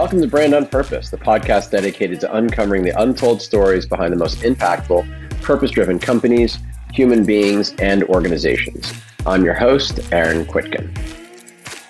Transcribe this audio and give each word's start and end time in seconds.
Welcome 0.00 0.22
to 0.22 0.28
Brand 0.28 0.54
on 0.54 0.66
Purpose, 0.66 1.10
the 1.10 1.18
podcast 1.18 1.72
dedicated 1.72 2.20
to 2.20 2.34
uncovering 2.34 2.84
the 2.84 3.02
untold 3.02 3.42
stories 3.42 3.84
behind 3.84 4.14
the 4.14 4.16
most 4.16 4.38
impactful, 4.38 5.06
purpose 5.42 5.70
driven 5.70 5.98
companies, 5.98 6.58
human 6.90 7.22
beings, 7.22 7.74
and 7.78 8.04
organizations. 8.04 8.94
I'm 9.26 9.44
your 9.44 9.52
host, 9.52 10.00
Aaron 10.10 10.46
Quitkin. 10.46 10.88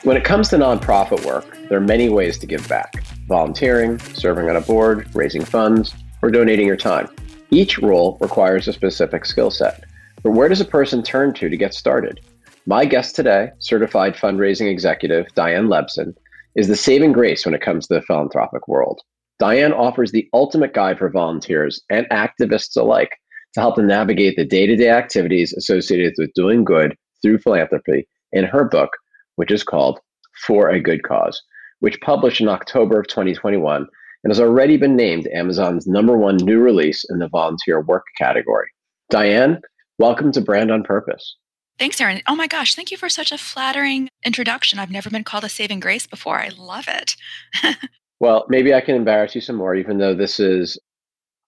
When 0.03 0.17
it 0.17 0.25
comes 0.25 0.49
to 0.49 0.57
nonprofit 0.57 1.25
work, 1.25 1.57
there 1.69 1.79
are 1.79 1.81
many 1.81 2.09
ways 2.09 2.37
to 2.41 2.49
give 2.49 2.69
back 2.69 3.01
volunteering, 3.29 4.01
serving 4.01 4.51
on 4.51 4.57
a 4.57 4.61
board, 4.61 5.09
raising 5.15 5.45
funds, 5.45 5.95
or 6.21 6.33
donating 6.33 6.67
your 6.67 6.77
time. 6.77 7.09
Each 7.53 7.79
role 7.79 8.19
requires 8.21 8.67
a 8.67 8.73
specific 8.73 9.25
skill 9.25 9.53
set. 9.53 9.85
But 10.25 10.33
where 10.33 10.49
does 10.49 10.61
a 10.61 10.65
person 10.65 11.05
turn 11.05 11.33
to 11.35 11.49
to 11.49 11.57
get 11.57 11.75
started? 11.75 12.19
My 12.67 12.87
guest 12.87 13.15
today, 13.15 13.53
certified 13.61 14.17
fundraising 14.17 14.69
executive 14.69 15.33
Diane 15.37 15.69
Lebson, 15.69 16.17
is 16.55 16.69
the 16.69 16.77
saving 16.77 17.13
grace 17.13 17.45
when 17.45 17.55
it 17.55 17.63
comes 17.63 17.87
to 17.87 17.95
the 17.95 18.03
philanthropic 18.03 18.67
world. 18.69 19.01
Diane 19.39 19.73
offers 19.73 20.13
the 20.13 20.29
ultimate 20.35 20.75
guide 20.75 20.99
for 20.99 21.09
volunteers 21.09 21.81
and 21.91 22.07
activists 22.11 22.77
alike 22.77 23.13
to 23.55 23.61
help 23.61 23.77
them 23.77 23.87
navigate 23.87 24.37
the 24.37 24.45
day 24.45 24.67
to 24.67 24.77
day 24.77 24.91
activities 24.91 25.53
associated 25.53 26.15
with 26.19 26.33
doing 26.35 26.65
good 26.65 26.95
through 27.23 27.39
philanthropy 27.39 28.07
in 28.33 28.45
her 28.45 28.65
book, 28.65 28.91
which 29.37 29.51
is 29.51 29.65
called 29.65 30.01
For 30.47 30.69
a 30.69 30.81
Good 30.81 31.03
Cause, 31.03 31.41
which 31.81 32.01
published 32.01 32.41
in 32.41 32.49
October 32.49 33.01
of 33.01 33.09
2021 33.09 33.87
and 34.23 34.31
has 34.31 34.41
already 34.41 34.77
been 34.77 34.97
named 34.97 35.27
Amazon's 35.35 35.87
number 35.87 36.17
one 36.17 36.37
new 36.37 36.61
release 36.61 37.05
in 37.09 37.19
the 37.19 37.29
volunteer 37.29 37.81
work 37.81 38.05
category. 38.19 38.69
Diane, 39.09 39.61
welcome 39.99 40.31
to 40.33 40.41
Brand 40.41 40.71
on 40.71 40.83
Purpose. 40.83 41.37
Thanks, 41.81 41.99
Aaron. 41.99 42.21
Oh 42.27 42.37
my 42.37 42.47
gosh, 42.47 42.75
thank 42.75 42.91
you 42.91 42.99
for 42.99 43.09
such 43.09 43.33
a 43.33 43.39
flattering 43.39 44.11
introduction. 44.23 44.79
I've 44.79 44.91
never 44.91 45.09
been 45.09 45.25
called 45.25 45.45
a 45.45 45.49
saving 45.49 45.81
grace 45.81 46.07
before. 46.07 46.39
I 46.39 46.51
love 46.59 46.85
it. 46.87 47.17
well, 48.21 48.45
maybe 48.51 48.75
I 48.75 48.83
can 48.83 48.97
embarrass 48.97 49.35
you 49.35 49.41
some 49.41 49.57
more, 49.57 49.75
even 49.75 49.97
though 49.97 50.15
this 50.15 50.39
is, 50.39 50.79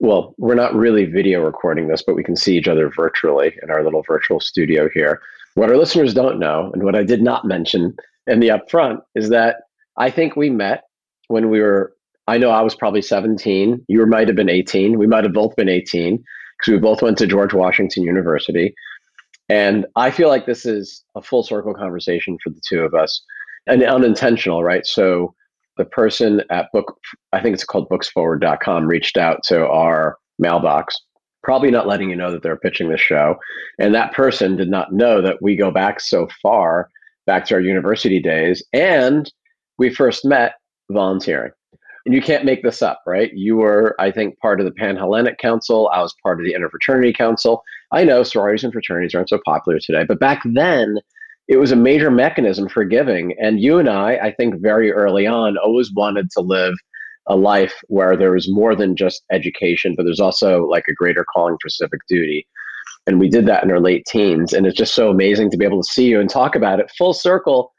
well, 0.01 0.35
we're 0.39 0.55
not 0.55 0.75
really 0.75 1.05
video 1.05 1.45
recording 1.45 1.89
this, 1.89 2.03
but 2.03 2.17
we 2.17 2.25
can 2.25 2.35
see 2.35 2.57
each 2.57 2.67
other 2.67 2.89
virtually 2.89 3.55
in 3.63 3.71
our 3.71 3.85
little 3.85 4.03
virtual 4.09 4.41
studio 4.41 4.89
here. 4.95 5.21
What 5.55 5.69
our 5.69 5.77
listeners 5.77 6.15
don't 6.15 6.39
know, 6.39 6.71
and 6.73 6.83
what 6.83 6.97
I 6.97 7.05
did 7.05 7.21
not 7.21 7.45
mention 7.45 7.95
in 8.27 8.41
the 8.41 8.49
upfront, 8.49 9.01
is 9.15 9.29
that 9.29 9.57
I 9.99 10.09
think 10.09 10.35
we 10.35 10.49
met 10.49 10.85
when 11.29 11.51
we 11.51 11.61
were, 11.61 11.93
I 12.27 12.39
know 12.39 12.49
I 12.49 12.63
was 12.63 12.75
probably 12.75 13.03
17. 13.03 13.85
You 13.87 14.07
might 14.07 14.29
have 14.29 14.37
been 14.37 14.49
18. 14.49 14.99
We 14.99 15.07
might 15.07 15.25
have 15.25 15.35
both 15.35 15.55
been 15.57 15.69
18 15.69 16.25
because 16.59 16.73
we 16.73 16.79
both 16.79 17.03
went 17.03 17.19
to 17.19 17.27
George 17.27 17.53
Washington 17.53 18.05
University. 18.05 18.75
And 19.49 19.87
I 19.97 20.11
feel 20.11 20.29
like 20.29 20.47
this 20.47 20.65
is 20.65 21.05
a 21.15 21.23
full 21.23 21.43
circle 21.43 21.75
conversation 21.75 22.39
for 22.43 22.51
the 22.51 22.61
two 22.69 22.81
of 22.81 22.95
us 22.95 23.23
and 23.67 23.83
unintentional, 23.83 24.63
right? 24.63 24.87
So 24.87 25.35
the 25.77 25.85
person 25.85 26.43
at 26.51 26.71
book, 26.73 26.97
I 27.33 27.41
think 27.41 27.55
it's 27.55 27.65
called 27.65 27.89
booksforward.com, 27.89 28.87
reached 28.87 29.17
out 29.17 29.43
to 29.45 29.67
our 29.69 30.17
mailbox, 30.39 30.97
probably 31.43 31.71
not 31.71 31.87
letting 31.87 32.11
you 32.11 32.17
know 32.17 32.31
that 32.31 32.43
they're 32.43 32.57
pitching 32.57 32.89
the 32.89 32.99
show. 32.99 33.37
And 33.79 33.95
that 33.95 34.13
person 34.13 34.57
did 34.57 34.69
not 34.69 34.93
know 34.93 35.21
that 35.23 35.43
we 35.43 35.57
go 35.57 35.71
back 35.71 36.01
so 36.01 36.29
far, 36.41 36.89
back 37.27 37.45
to 37.47 37.55
our 37.55 37.61
university 37.61 38.21
days. 38.21 38.65
And 38.73 39.31
we 39.79 39.93
first 39.93 40.25
met 40.25 40.55
volunteering. 40.91 41.53
And 42.05 42.15
you 42.15 42.21
can't 42.21 42.45
make 42.45 42.63
this 42.63 42.83
up, 42.83 43.01
right? 43.07 43.31
You 43.33 43.57
were, 43.57 43.95
I 43.99 44.11
think, 44.11 44.39
part 44.41 44.61
of 44.61 44.67
the 44.67 44.73
Panhellenic 44.73 45.39
Council. 45.39 45.89
I 45.93 46.03
was 46.03 46.15
part 46.23 46.41
of 46.41 46.47
the 46.47 46.55
Interfraternity 46.55 47.17
Council. 47.17 47.63
I 47.93 48.05
know 48.05 48.23
sororities 48.23 48.65
and 48.65 48.73
fraternities 48.73 49.15
aren't 49.15 49.29
so 49.29 49.39
popular 49.45 49.79
today, 49.79 50.05
but 50.07 50.19
back 50.19 50.43
then, 50.45 50.99
it 51.49 51.59
was 51.59 51.73
a 51.73 51.77
major 51.77 52.11
mechanism 52.11 52.69
for 52.69 52.85
giving. 52.85 53.35
And 53.41 53.61
you 53.61 53.79
and 53.79 53.89
I, 53.89 54.17
I 54.17 54.33
think, 54.33 54.61
very 54.61 54.93
early 54.93 55.27
on, 55.27 55.57
always 55.59 55.93
wanted 55.93 56.31
to 56.33 56.41
live 56.41 56.75
a 57.29 57.37
life 57.37 57.75
where 57.87 58.17
there 58.17 58.33
was 58.33 58.51
more 58.51 58.75
than 58.75 58.97
just 58.97 59.23
education, 59.31 59.95
but 59.97 60.05
there's 60.05 60.21
also 60.21 60.67
like 60.67 60.89
a 60.89 60.95
greater 60.95 61.25
calling 61.33 61.57
for 61.63 61.69
civic 61.69 62.01
duty. 62.09 62.47
And 63.07 63.21
we 63.21 63.29
did 63.29 63.47
that 63.47 63.63
in 63.63 63.71
our 63.71 63.81
late 63.81 64.07
teens. 64.07 64.53
And 64.53 64.67
it's 64.67 64.77
just 64.77 64.95
so 64.95 65.11
amazing 65.11 65.51
to 65.51 65.57
be 65.57 65.65
able 65.65 65.83
to 65.83 65.89
see 65.89 66.07
you 66.07 66.21
and 66.21 66.29
talk 66.29 66.57
about 66.57 66.81
it 66.81 66.91
full 66.99 67.13
circle 67.13 67.73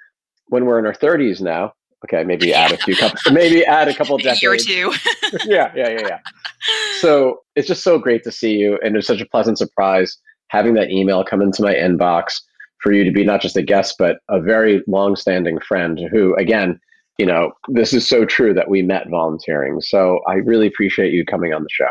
when 0.48 0.66
we're 0.66 0.80
in 0.80 0.86
our 0.86 0.94
30s 0.94 1.42
now 1.42 1.74
Okay, 2.06 2.24
maybe 2.24 2.54
add 2.54 2.72
a 2.72 2.78
few 2.78 2.96
couple, 2.96 3.32
maybe 3.32 3.66
add 3.66 3.88
a 3.88 3.94
couple 3.98 4.18
decades. 4.18 4.44
or 4.44 4.58
two. 4.58 4.92
yeah, 5.46 5.72
yeah, 5.76 5.90
yeah, 5.90 6.08
yeah. 6.08 6.20
So 7.00 7.42
it's 7.56 7.68
just 7.68 7.84
so 7.84 7.98
great 7.98 8.24
to 8.24 8.32
see 8.32 8.54
you, 8.54 8.78
and 8.84 8.96
it's 8.96 9.08
such 9.08 9.22
a 9.22 9.26
pleasant 9.26 9.58
surprise 9.58 10.18
having 10.50 10.74
that 10.76 10.92
email 10.92 11.24
come 11.24 11.42
into 11.42 11.64
my 11.64 11.74
inbox 11.74 12.42
for 12.80 12.92
you 12.92 13.04
to 13.04 13.12
be 13.12 13.24
not 13.24 13.42
just 13.42 13.58
a 13.58 13.62
guest, 13.64 13.96
but 13.98 14.18
a 14.30 14.40
very 14.40 14.84
long-standing 14.88 15.60
friend. 15.62 16.00
Who, 16.12 16.36
again, 16.36 16.80
you 17.18 17.26
know, 17.26 17.54
this 17.70 17.94
is 17.94 18.08
so 18.08 18.26
true 18.26 18.54
that 18.54 18.70
we 18.70 18.82
met 18.82 19.10
volunteering. 19.10 19.80
So 19.82 20.20
I 20.28 20.36
really 20.36 20.68
appreciate 20.68 21.14
you 21.14 21.26
coming 21.26 21.54
on 21.54 21.64
the 21.64 21.70
show. 21.72 21.90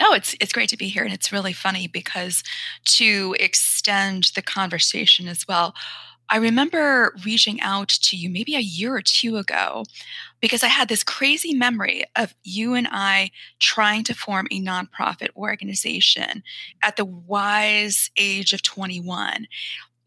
No, 0.00 0.12
it's 0.12 0.34
it's 0.40 0.52
great 0.52 0.68
to 0.70 0.76
be 0.76 0.88
here, 0.88 1.04
and 1.04 1.12
it's 1.12 1.32
really 1.32 1.52
funny 1.52 1.86
because 1.86 2.42
to 2.86 3.34
extend 3.38 4.32
the 4.34 4.42
conversation 4.42 5.28
as 5.28 5.46
well 5.48 5.74
I 6.30 6.38
remember 6.38 7.14
reaching 7.24 7.60
out 7.60 7.88
to 7.88 8.16
you 8.16 8.30
maybe 8.30 8.54
a 8.54 8.60
year 8.60 8.94
or 8.94 9.02
two 9.02 9.36
ago 9.36 9.84
because 10.40 10.62
I 10.62 10.68
had 10.68 10.88
this 10.88 11.04
crazy 11.04 11.54
memory 11.54 12.04
of 12.16 12.34
you 12.42 12.74
and 12.74 12.88
I 12.90 13.30
trying 13.60 14.04
to 14.04 14.14
form 14.14 14.46
a 14.50 14.60
nonprofit 14.60 15.28
organization 15.36 16.42
at 16.82 16.96
the 16.96 17.04
wise 17.04 18.10
age 18.16 18.52
of 18.52 18.62
21. 18.62 19.46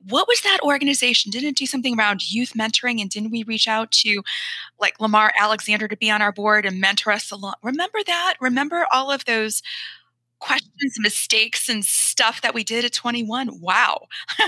What 0.10 0.28
was 0.28 0.42
that 0.42 0.60
organization? 0.64 1.32
Didn't 1.32 1.50
it 1.50 1.56
do 1.58 1.66
something 1.66 1.98
around 1.98 2.32
youth 2.32 2.54
mentoring? 2.54 3.02
And 3.02 3.10
didn't 3.10 3.32
we 3.32 3.44
reach 3.44 3.68
out 3.68 3.92
to 3.94 4.24
like 4.80 5.00
Lamar 5.00 5.34
Alexander 5.40 5.88
to 5.88 5.98
be 5.98 6.12
on 6.12 6.22
our 6.22 6.32
board 6.32 6.66
and 6.66 6.80
mentor 6.82 7.12
us 7.12 7.32
along? 7.32 7.56
Remember 7.64 8.00
that? 8.06 8.36
Remember 8.42 8.86
all 8.94 9.12
of 9.12 9.26
those 9.26 9.62
questions, 10.40 10.98
mistakes, 11.00 11.70
and 11.70 11.86
stuff 11.86 12.42
that 12.42 12.54
we 12.54 12.64
did 12.64 12.86
at 12.86 12.94
21? 12.94 13.62
Wow. 13.62 14.08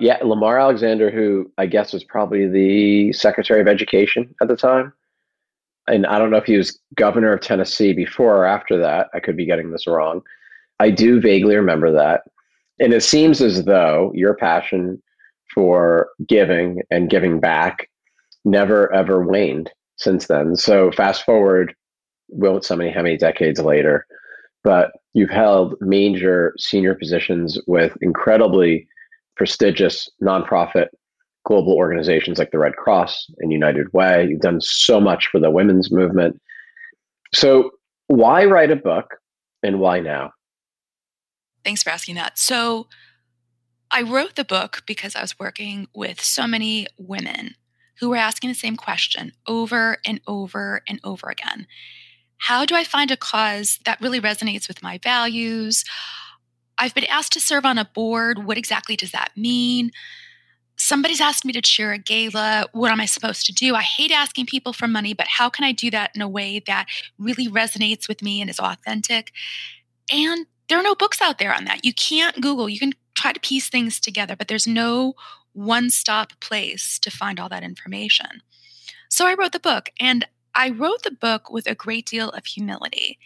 Yeah, 0.00 0.18
Lamar 0.22 0.58
Alexander, 0.58 1.10
who 1.10 1.50
I 1.58 1.66
guess 1.66 1.92
was 1.92 2.04
probably 2.04 2.48
the 2.48 3.12
Secretary 3.12 3.60
of 3.60 3.68
Education 3.68 4.34
at 4.40 4.48
the 4.48 4.56
time. 4.56 4.92
And 5.86 6.06
I 6.06 6.18
don't 6.18 6.30
know 6.30 6.36
if 6.38 6.44
he 6.44 6.56
was 6.56 6.78
governor 6.94 7.32
of 7.32 7.40
Tennessee 7.40 7.92
before 7.92 8.36
or 8.36 8.44
after 8.46 8.78
that. 8.78 9.08
I 9.14 9.20
could 9.20 9.36
be 9.36 9.46
getting 9.46 9.70
this 9.70 9.86
wrong. 9.86 10.22
I 10.80 10.90
do 10.90 11.20
vaguely 11.20 11.56
remember 11.56 11.92
that. 11.92 12.22
And 12.80 12.92
it 12.92 13.02
seems 13.02 13.40
as 13.40 13.64
though 13.64 14.12
your 14.14 14.34
passion 14.34 15.02
for 15.54 16.08
giving 16.26 16.82
and 16.90 17.10
giving 17.10 17.40
back 17.40 17.88
never 18.44 18.92
ever 18.92 19.24
waned 19.24 19.70
since 19.96 20.26
then. 20.26 20.56
So 20.56 20.90
fast 20.92 21.24
forward, 21.24 21.74
won't 22.28 22.64
so 22.64 22.74
many 22.74 22.90
how 22.90 23.02
many 23.02 23.16
decades 23.16 23.60
later, 23.60 24.06
but 24.64 24.92
you've 25.14 25.30
held 25.30 25.74
major 25.80 26.54
senior 26.58 26.94
positions 26.94 27.58
with 27.66 27.96
incredibly 28.00 28.88
prestigious 29.42 30.08
nonprofit 30.22 30.86
global 31.44 31.72
organizations 31.72 32.38
like 32.38 32.52
the 32.52 32.60
Red 32.60 32.76
Cross 32.76 33.26
and 33.40 33.50
United 33.50 33.92
Way. 33.92 34.28
You've 34.30 34.40
done 34.40 34.60
so 34.60 35.00
much 35.00 35.26
for 35.32 35.40
the 35.40 35.50
women's 35.50 35.90
movement. 35.90 36.40
So, 37.34 37.72
why 38.06 38.44
write 38.44 38.70
a 38.70 38.76
book 38.76 39.16
and 39.64 39.80
why 39.80 39.98
now? 39.98 40.30
Thanks 41.64 41.82
for 41.82 41.90
asking 41.90 42.14
that. 42.14 42.38
So, 42.38 42.86
I 43.90 44.02
wrote 44.02 44.36
the 44.36 44.44
book 44.44 44.84
because 44.86 45.16
I 45.16 45.22
was 45.22 45.36
working 45.40 45.88
with 45.92 46.22
so 46.22 46.46
many 46.46 46.86
women 46.96 47.56
who 47.98 48.10
were 48.10 48.16
asking 48.16 48.50
the 48.50 48.54
same 48.54 48.76
question 48.76 49.32
over 49.48 49.96
and 50.06 50.20
over 50.28 50.82
and 50.88 51.00
over 51.02 51.28
again. 51.30 51.66
How 52.36 52.64
do 52.64 52.76
I 52.76 52.84
find 52.84 53.10
a 53.10 53.16
cause 53.16 53.80
that 53.86 54.00
really 54.00 54.20
resonates 54.20 54.68
with 54.68 54.84
my 54.84 55.00
values? 55.02 55.84
I've 56.78 56.94
been 56.94 57.04
asked 57.04 57.32
to 57.34 57.40
serve 57.40 57.64
on 57.64 57.78
a 57.78 57.84
board. 57.84 58.44
What 58.44 58.58
exactly 58.58 58.96
does 58.96 59.12
that 59.12 59.30
mean? 59.36 59.92
Somebody's 60.76 61.20
asked 61.20 61.44
me 61.44 61.52
to 61.52 61.62
chair 61.62 61.92
a 61.92 61.98
gala. 61.98 62.66
What 62.72 62.90
am 62.90 63.00
I 63.00 63.06
supposed 63.06 63.46
to 63.46 63.52
do? 63.52 63.74
I 63.74 63.82
hate 63.82 64.10
asking 64.10 64.46
people 64.46 64.72
for 64.72 64.88
money, 64.88 65.14
but 65.14 65.28
how 65.28 65.48
can 65.48 65.64
I 65.64 65.72
do 65.72 65.90
that 65.90 66.10
in 66.14 66.22
a 66.22 66.28
way 66.28 66.62
that 66.66 66.86
really 67.18 67.46
resonates 67.46 68.08
with 68.08 68.22
me 68.22 68.40
and 68.40 68.50
is 68.50 68.58
authentic? 68.58 69.32
And 70.10 70.46
there 70.68 70.78
are 70.78 70.82
no 70.82 70.94
books 70.94 71.20
out 71.20 71.38
there 71.38 71.54
on 71.54 71.66
that. 71.66 71.84
You 71.84 71.92
can't 71.92 72.40
Google, 72.40 72.68
you 72.68 72.78
can 72.78 72.94
try 73.14 73.32
to 73.32 73.40
piece 73.40 73.68
things 73.68 74.00
together, 74.00 74.34
but 74.34 74.48
there's 74.48 74.66
no 74.66 75.14
one 75.52 75.90
stop 75.90 76.32
place 76.40 76.98
to 77.00 77.10
find 77.10 77.38
all 77.38 77.48
that 77.50 77.62
information. 77.62 78.42
So 79.08 79.26
I 79.26 79.34
wrote 79.34 79.52
the 79.52 79.60
book, 79.60 79.90
and 80.00 80.26
I 80.54 80.70
wrote 80.70 81.02
the 81.02 81.10
book 81.10 81.50
with 81.50 81.66
a 81.66 81.74
great 81.74 82.06
deal 82.06 82.30
of 82.30 82.46
humility 82.46 83.18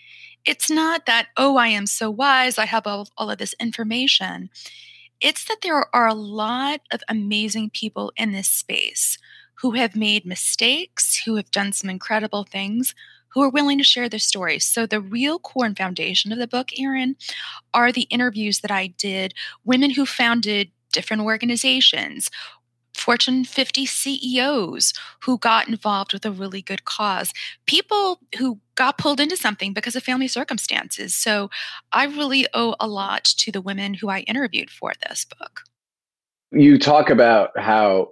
it's 0.46 0.70
not 0.70 1.06
that, 1.06 1.28
oh, 1.36 1.56
I 1.56 1.68
am 1.68 1.86
so 1.86 2.10
wise, 2.10 2.58
I 2.58 2.66
have 2.66 2.86
all, 2.86 3.08
all 3.18 3.30
of 3.30 3.38
this 3.38 3.54
information. 3.60 4.50
It's 5.20 5.44
that 5.46 5.58
there 5.62 5.94
are 5.94 6.06
a 6.06 6.14
lot 6.14 6.80
of 6.92 7.02
amazing 7.08 7.70
people 7.70 8.12
in 8.16 8.32
this 8.32 8.48
space 8.48 9.18
who 9.60 9.72
have 9.72 9.96
made 9.96 10.24
mistakes, 10.24 11.22
who 11.24 11.36
have 11.36 11.50
done 11.50 11.72
some 11.72 11.90
incredible 11.90 12.44
things, 12.44 12.94
who 13.28 13.42
are 13.42 13.50
willing 13.50 13.78
to 13.78 13.84
share 13.84 14.08
their 14.08 14.18
stories. 14.18 14.64
So, 14.64 14.86
the 14.86 15.00
real 15.00 15.38
core 15.38 15.66
and 15.66 15.76
foundation 15.76 16.32
of 16.32 16.38
the 16.38 16.46
book, 16.46 16.70
Aaron, 16.78 17.16
are 17.74 17.92
the 17.92 18.02
interviews 18.02 18.60
that 18.60 18.70
I 18.70 18.88
did, 18.88 19.34
women 19.64 19.90
who 19.90 20.06
founded 20.06 20.70
different 20.92 21.22
organizations, 21.22 22.30
Fortune 23.06 23.44
50 23.44 23.86
CEOs 23.86 24.92
who 25.22 25.38
got 25.38 25.68
involved 25.68 26.12
with 26.12 26.26
a 26.26 26.32
really 26.32 26.60
good 26.60 26.84
cause, 26.84 27.32
people 27.64 28.18
who 28.36 28.58
got 28.74 28.98
pulled 28.98 29.20
into 29.20 29.36
something 29.36 29.72
because 29.72 29.94
of 29.94 30.02
family 30.02 30.26
circumstances. 30.26 31.14
So 31.14 31.48
I 31.92 32.06
really 32.06 32.48
owe 32.52 32.74
a 32.80 32.88
lot 32.88 33.22
to 33.22 33.52
the 33.52 33.60
women 33.60 33.94
who 33.94 34.08
I 34.08 34.22
interviewed 34.22 34.70
for 34.70 34.90
this 35.08 35.24
book. 35.24 35.60
You 36.50 36.80
talk 36.80 37.08
about 37.08 37.56
how 37.56 38.08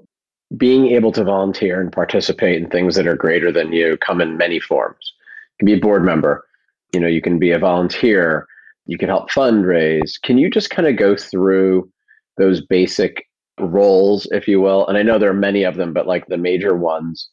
being 0.57 0.87
able 0.87 1.11
to 1.11 1.25
volunteer 1.25 1.81
and 1.81 1.91
participate 1.91 2.63
in 2.63 2.71
things 2.71 2.95
that 2.95 3.09
are 3.09 3.17
greater 3.17 3.51
than 3.51 3.73
you 3.73 3.97
come 3.97 4.21
in 4.21 4.37
many 4.37 4.61
forms. 4.61 5.13
You 5.55 5.67
can 5.67 5.67
be 5.67 5.81
a 5.81 5.83
board 5.83 6.05
member, 6.05 6.47
you 6.93 7.01
know, 7.01 7.09
you 7.09 7.21
can 7.21 7.41
be 7.41 7.51
a 7.51 7.59
volunteer, 7.59 8.47
you 8.87 8.97
can 8.97 9.09
help 9.09 9.29
fundraise. 9.29 10.13
Can 10.23 10.39
you 10.39 10.49
just 10.49 10.71
kind 10.71 10.87
of 10.87 10.97
go 10.97 11.17
through 11.17 11.91
those 12.37 12.65
basic 12.65 13.27
roles, 13.59 14.27
if 14.31 14.49
you 14.49 14.61
will? 14.61 14.87
And 14.87 14.97
I 14.97 15.03
know 15.03 15.19
there 15.19 15.31
are 15.31 15.35
many 15.35 15.65
of 15.65 15.77
them, 15.77 15.93
but 15.93 16.07
like 16.07 16.27
the 16.27 16.37
major 16.37 16.77
ones, 16.77 17.29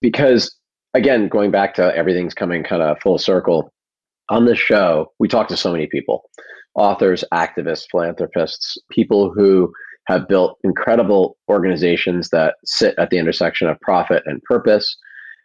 because 0.00 0.54
again, 0.94 1.28
going 1.28 1.50
back 1.50 1.74
to 1.74 1.94
everything's 1.94 2.34
coming 2.34 2.62
kind 2.62 2.82
of 2.82 2.98
full 3.02 3.18
circle 3.18 3.72
on 4.28 4.46
this 4.46 4.58
show, 4.58 5.12
we 5.18 5.28
talk 5.28 5.48
to 5.48 5.56
so 5.56 5.72
many 5.72 5.86
people 5.86 6.22
authors, 6.74 7.24
activists, 7.32 7.86
philanthropists, 7.90 8.76
people 8.90 9.32
who 9.34 9.72
have 10.06 10.28
built 10.28 10.58
incredible 10.62 11.36
organizations 11.48 12.28
that 12.28 12.54
sit 12.64 12.94
at 12.98 13.10
the 13.10 13.18
intersection 13.18 13.68
of 13.68 13.80
profit 13.80 14.22
and 14.26 14.42
purpose, 14.42 14.96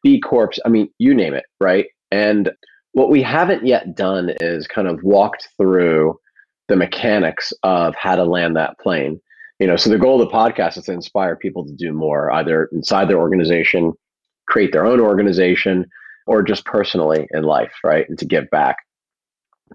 B 0.03 0.19
Corps, 0.19 0.51
I 0.65 0.69
mean, 0.69 0.89
you 0.99 1.13
name 1.13 1.33
it, 1.33 1.45
right? 1.59 1.85
And 2.11 2.51
what 2.93 3.09
we 3.09 3.21
haven't 3.21 3.65
yet 3.65 3.95
done 3.95 4.33
is 4.41 4.67
kind 4.67 4.87
of 4.87 5.01
walked 5.03 5.47
through 5.57 6.19
the 6.67 6.75
mechanics 6.75 7.53
of 7.63 7.95
how 7.95 8.15
to 8.15 8.23
land 8.23 8.55
that 8.55 8.77
plane. 8.79 9.19
You 9.61 9.67
know, 9.67 9.75
so 9.75 9.91
the 9.91 9.99
goal 9.99 10.19
of 10.19 10.27
the 10.27 10.33
podcast 10.35 10.75
is 10.79 10.85
to 10.85 10.91
inspire 10.91 11.35
people 11.35 11.63
to 11.63 11.71
do 11.73 11.93
more, 11.93 12.31
either 12.31 12.67
inside 12.71 13.07
their 13.07 13.19
organization, 13.19 13.93
create 14.47 14.71
their 14.71 14.87
own 14.87 14.99
organization, 14.99 15.85
or 16.25 16.41
just 16.41 16.65
personally 16.65 17.27
in 17.29 17.43
life, 17.43 17.71
right? 17.83 18.09
And 18.09 18.17
to 18.17 18.25
give 18.25 18.49
back. 18.49 18.77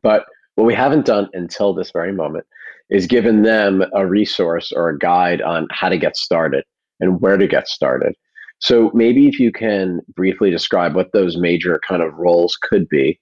But 0.02 0.24
what 0.56 0.64
we 0.64 0.74
haven't 0.74 1.06
done 1.06 1.28
until 1.34 1.72
this 1.72 1.92
very 1.92 2.12
moment 2.12 2.46
is 2.90 3.06
given 3.06 3.42
them 3.42 3.84
a 3.94 4.04
resource 4.04 4.72
or 4.74 4.88
a 4.88 4.98
guide 4.98 5.40
on 5.40 5.68
how 5.70 5.88
to 5.88 5.98
get 5.98 6.16
started 6.16 6.64
and 6.98 7.20
where 7.20 7.36
to 7.36 7.46
get 7.46 7.68
started. 7.68 8.12
So 8.58 8.90
maybe 8.92 9.28
if 9.28 9.38
you 9.38 9.52
can 9.52 10.00
briefly 10.16 10.50
describe 10.50 10.96
what 10.96 11.12
those 11.12 11.36
major 11.36 11.80
kind 11.86 12.02
of 12.02 12.12
roles 12.14 12.58
could 12.60 12.88
be, 12.88 13.20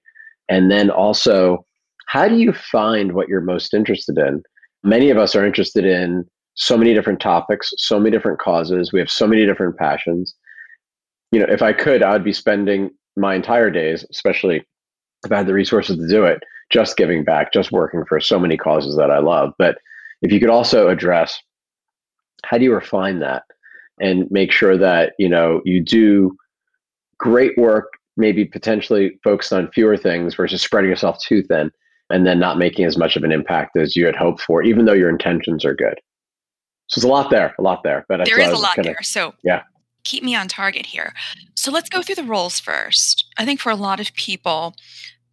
and 0.48 0.70
then 0.70 0.88
also 0.88 1.66
how 2.06 2.26
do 2.26 2.36
you 2.36 2.54
find 2.54 3.12
what 3.12 3.28
you're 3.28 3.42
most 3.42 3.74
interested 3.74 4.16
in? 4.16 4.42
Many 4.82 5.10
of 5.10 5.18
us 5.18 5.36
are 5.36 5.44
interested 5.44 5.84
in 5.84 6.24
so 6.54 6.76
many 6.76 6.94
different 6.94 7.20
topics, 7.20 7.72
so 7.76 7.98
many 7.98 8.10
different 8.10 8.38
causes. 8.38 8.92
We 8.92 9.00
have 9.00 9.10
so 9.10 9.26
many 9.26 9.44
different 9.44 9.76
passions. 9.76 10.34
You 11.32 11.40
know, 11.40 11.46
if 11.48 11.62
I 11.62 11.72
could, 11.72 12.02
I 12.02 12.12
would 12.12 12.24
be 12.24 12.32
spending 12.32 12.90
my 13.16 13.34
entire 13.34 13.70
days, 13.70 14.04
especially 14.10 14.64
if 15.24 15.32
I 15.32 15.38
had 15.38 15.46
the 15.46 15.54
resources 15.54 15.96
to 15.96 16.08
do 16.08 16.24
it, 16.24 16.42
just 16.70 16.96
giving 16.96 17.24
back, 17.24 17.52
just 17.52 17.72
working 17.72 18.04
for 18.08 18.20
so 18.20 18.38
many 18.38 18.56
causes 18.56 18.96
that 18.96 19.10
I 19.10 19.18
love. 19.18 19.52
But 19.58 19.78
if 20.22 20.32
you 20.32 20.40
could 20.40 20.50
also 20.50 20.88
address 20.88 21.38
how 22.44 22.58
do 22.58 22.64
you 22.64 22.74
refine 22.74 23.20
that 23.20 23.42
and 24.00 24.30
make 24.30 24.52
sure 24.52 24.76
that, 24.76 25.14
you 25.18 25.28
know, 25.28 25.60
you 25.64 25.82
do 25.82 26.36
great 27.18 27.56
work, 27.56 27.86
maybe 28.16 28.44
potentially 28.44 29.18
focused 29.24 29.52
on 29.52 29.70
fewer 29.72 29.96
things 29.96 30.34
versus 30.34 30.62
spreading 30.62 30.90
yourself 30.90 31.18
too 31.20 31.42
thin 31.42 31.70
and 32.10 32.26
then 32.26 32.38
not 32.38 32.58
making 32.58 32.84
as 32.84 32.98
much 32.98 33.16
of 33.16 33.24
an 33.24 33.32
impact 33.32 33.76
as 33.76 33.96
you 33.96 34.04
had 34.04 34.14
hoped 34.14 34.40
for, 34.42 34.62
even 34.62 34.84
though 34.84 34.92
your 34.92 35.08
intentions 35.08 35.64
are 35.64 35.74
good. 35.74 35.98
So 36.86 37.00
there's 37.00 37.08
a 37.08 37.12
lot 37.12 37.30
there, 37.30 37.54
a 37.58 37.62
lot 37.62 37.82
there. 37.82 38.04
But 38.08 38.24
there 38.24 38.40
is 38.40 38.50
a 38.50 38.56
lot 38.56 38.74
kinda, 38.74 38.90
there. 38.90 39.02
So 39.02 39.34
yeah, 39.42 39.62
keep 40.04 40.22
me 40.22 40.34
on 40.34 40.48
target 40.48 40.86
here. 40.86 41.12
So 41.54 41.70
let's 41.70 41.88
go 41.88 42.02
through 42.02 42.16
the 42.16 42.24
roles 42.24 42.60
first. 42.60 43.26
I 43.38 43.44
think 43.44 43.60
for 43.60 43.70
a 43.70 43.76
lot 43.76 44.00
of 44.00 44.14
people, 44.14 44.74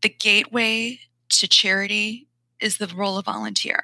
the 0.02 0.10
gateway 0.10 1.00
to 1.30 1.48
charity 1.48 2.28
is 2.60 2.78
the 2.78 2.88
role 2.88 3.18
of 3.18 3.26
volunteer. 3.26 3.84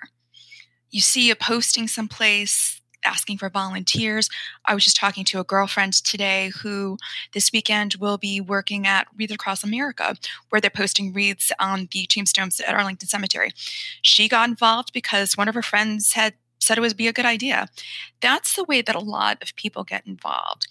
You 0.90 1.02
see 1.02 1.30
a 1.30 1.36
posting 1.36 1.88
someplace 1.88 2.82
asking 3.06 3.38
for 3.38 3.50
volunteers. 3.50 4.30
I 4.66 4.74
was 4.74 4.84
just 4.84 4.98
talking 4.98 5.24
to 5.26 5.40
a 5.40 5.44
girlfriend 5.44 5.94
today 5.94 6.52
who 6.62 6.98
this 7.34 7.52
weekend 7.52 7.96
will 7.96 8.18
be 8.18 8.42
working 8.42 8.88
at 8.88 9.08
Wreath 9.16 9.32
Across 9.32 9.64
America, 9.64 10.16
where 10.50 10.60
they're 10.60 10.70
posting 10.70 11.14
wreaths 11.14 11.52
on 11.60 11.88
the 11.92 12.06
tombstones 12.08 12.60
at 12.60 12.74
Arlington 12.74 13.08
Cemetery. 13.08 13.52
She 14.02 14.28
got 14.28 14.50
involved 14.50 14.94
because 14.94 15.38
one 15.38 15.48
of 15.48 15.56
her 15.56 15.62
friends 15.62 16.14
had 16.14 16.34
said 16.60 16.78
it 16.78 16.82
would 16.82 16.98
be 16.98 17.08
a 17.08 17.14
good 17.14 17.26
idea. 17.26 17.68
That's 18.22 18.56
the 18.56 18.64
way 18.64 18.82
that 18.82 18.96
a 18.96 19.00
lot 19.00 19.42
of 19.42 19.56
people 19.56 19.84
get 19.84 20.06
involved. 20.06 20.68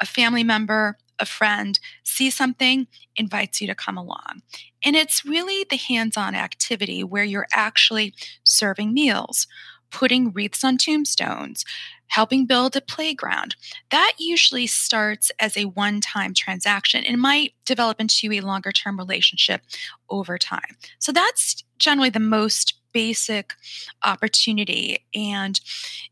A 0.00 0.06
family 0.06 0.44
member, 0.44 0.96
a 1.18 1.26
friend 1.26 1.78
sees 2.04 2.36
something, 2.36 2.86
invites 3.16 3.60
you 3.60 3.66
to 3.66 3.74
come 3.74 3.96
along. 3.96 4.42
And 4.84 4.94
it's 4.94 5.24
really 5.24 5.64
the 5.68 5.76
hands 5.76 6.16
on 6.16 6.34
activity 6.34 7.02
where 7.02 7.24
you're 7.24 7.48
actually 7.52 8.14
serving 8.44 8.92
meals, 8.92 9.46
putting 9.90 10.32
wreaths 10.32 10.64
on 10.64 10.78
tombstones, 10.78 11.64
helping 12.08 12.46
build 12.46 12.76
a 12.76 12.80
playground. 12.80 13.56
That 13.90 14.14
usually 14.18 14.66
starts 14.66 15.30
as 15.38 15.56
a 15.56 15.66
one 15.66 16.00
time 16.00 16.34
transaction 16.34 17.04
and 17.04 17.20
might 17.20 17.54
develop 17.64 18.00
into 18.00 18.32
a 18.32 18.40
longer 18.40 18.72
term 18.72 18.98
relationship 18.98 19.62
over 20.10 20.38
time. 20.38 20.76
So 20.98 21.12
that's 21.12 21.62
generally 21.78 22.10
the 22.10 22.20
most 22.20 22.74
basic 22.92 23.54
opportunity. 24.04 25.04
And 25.14 25.60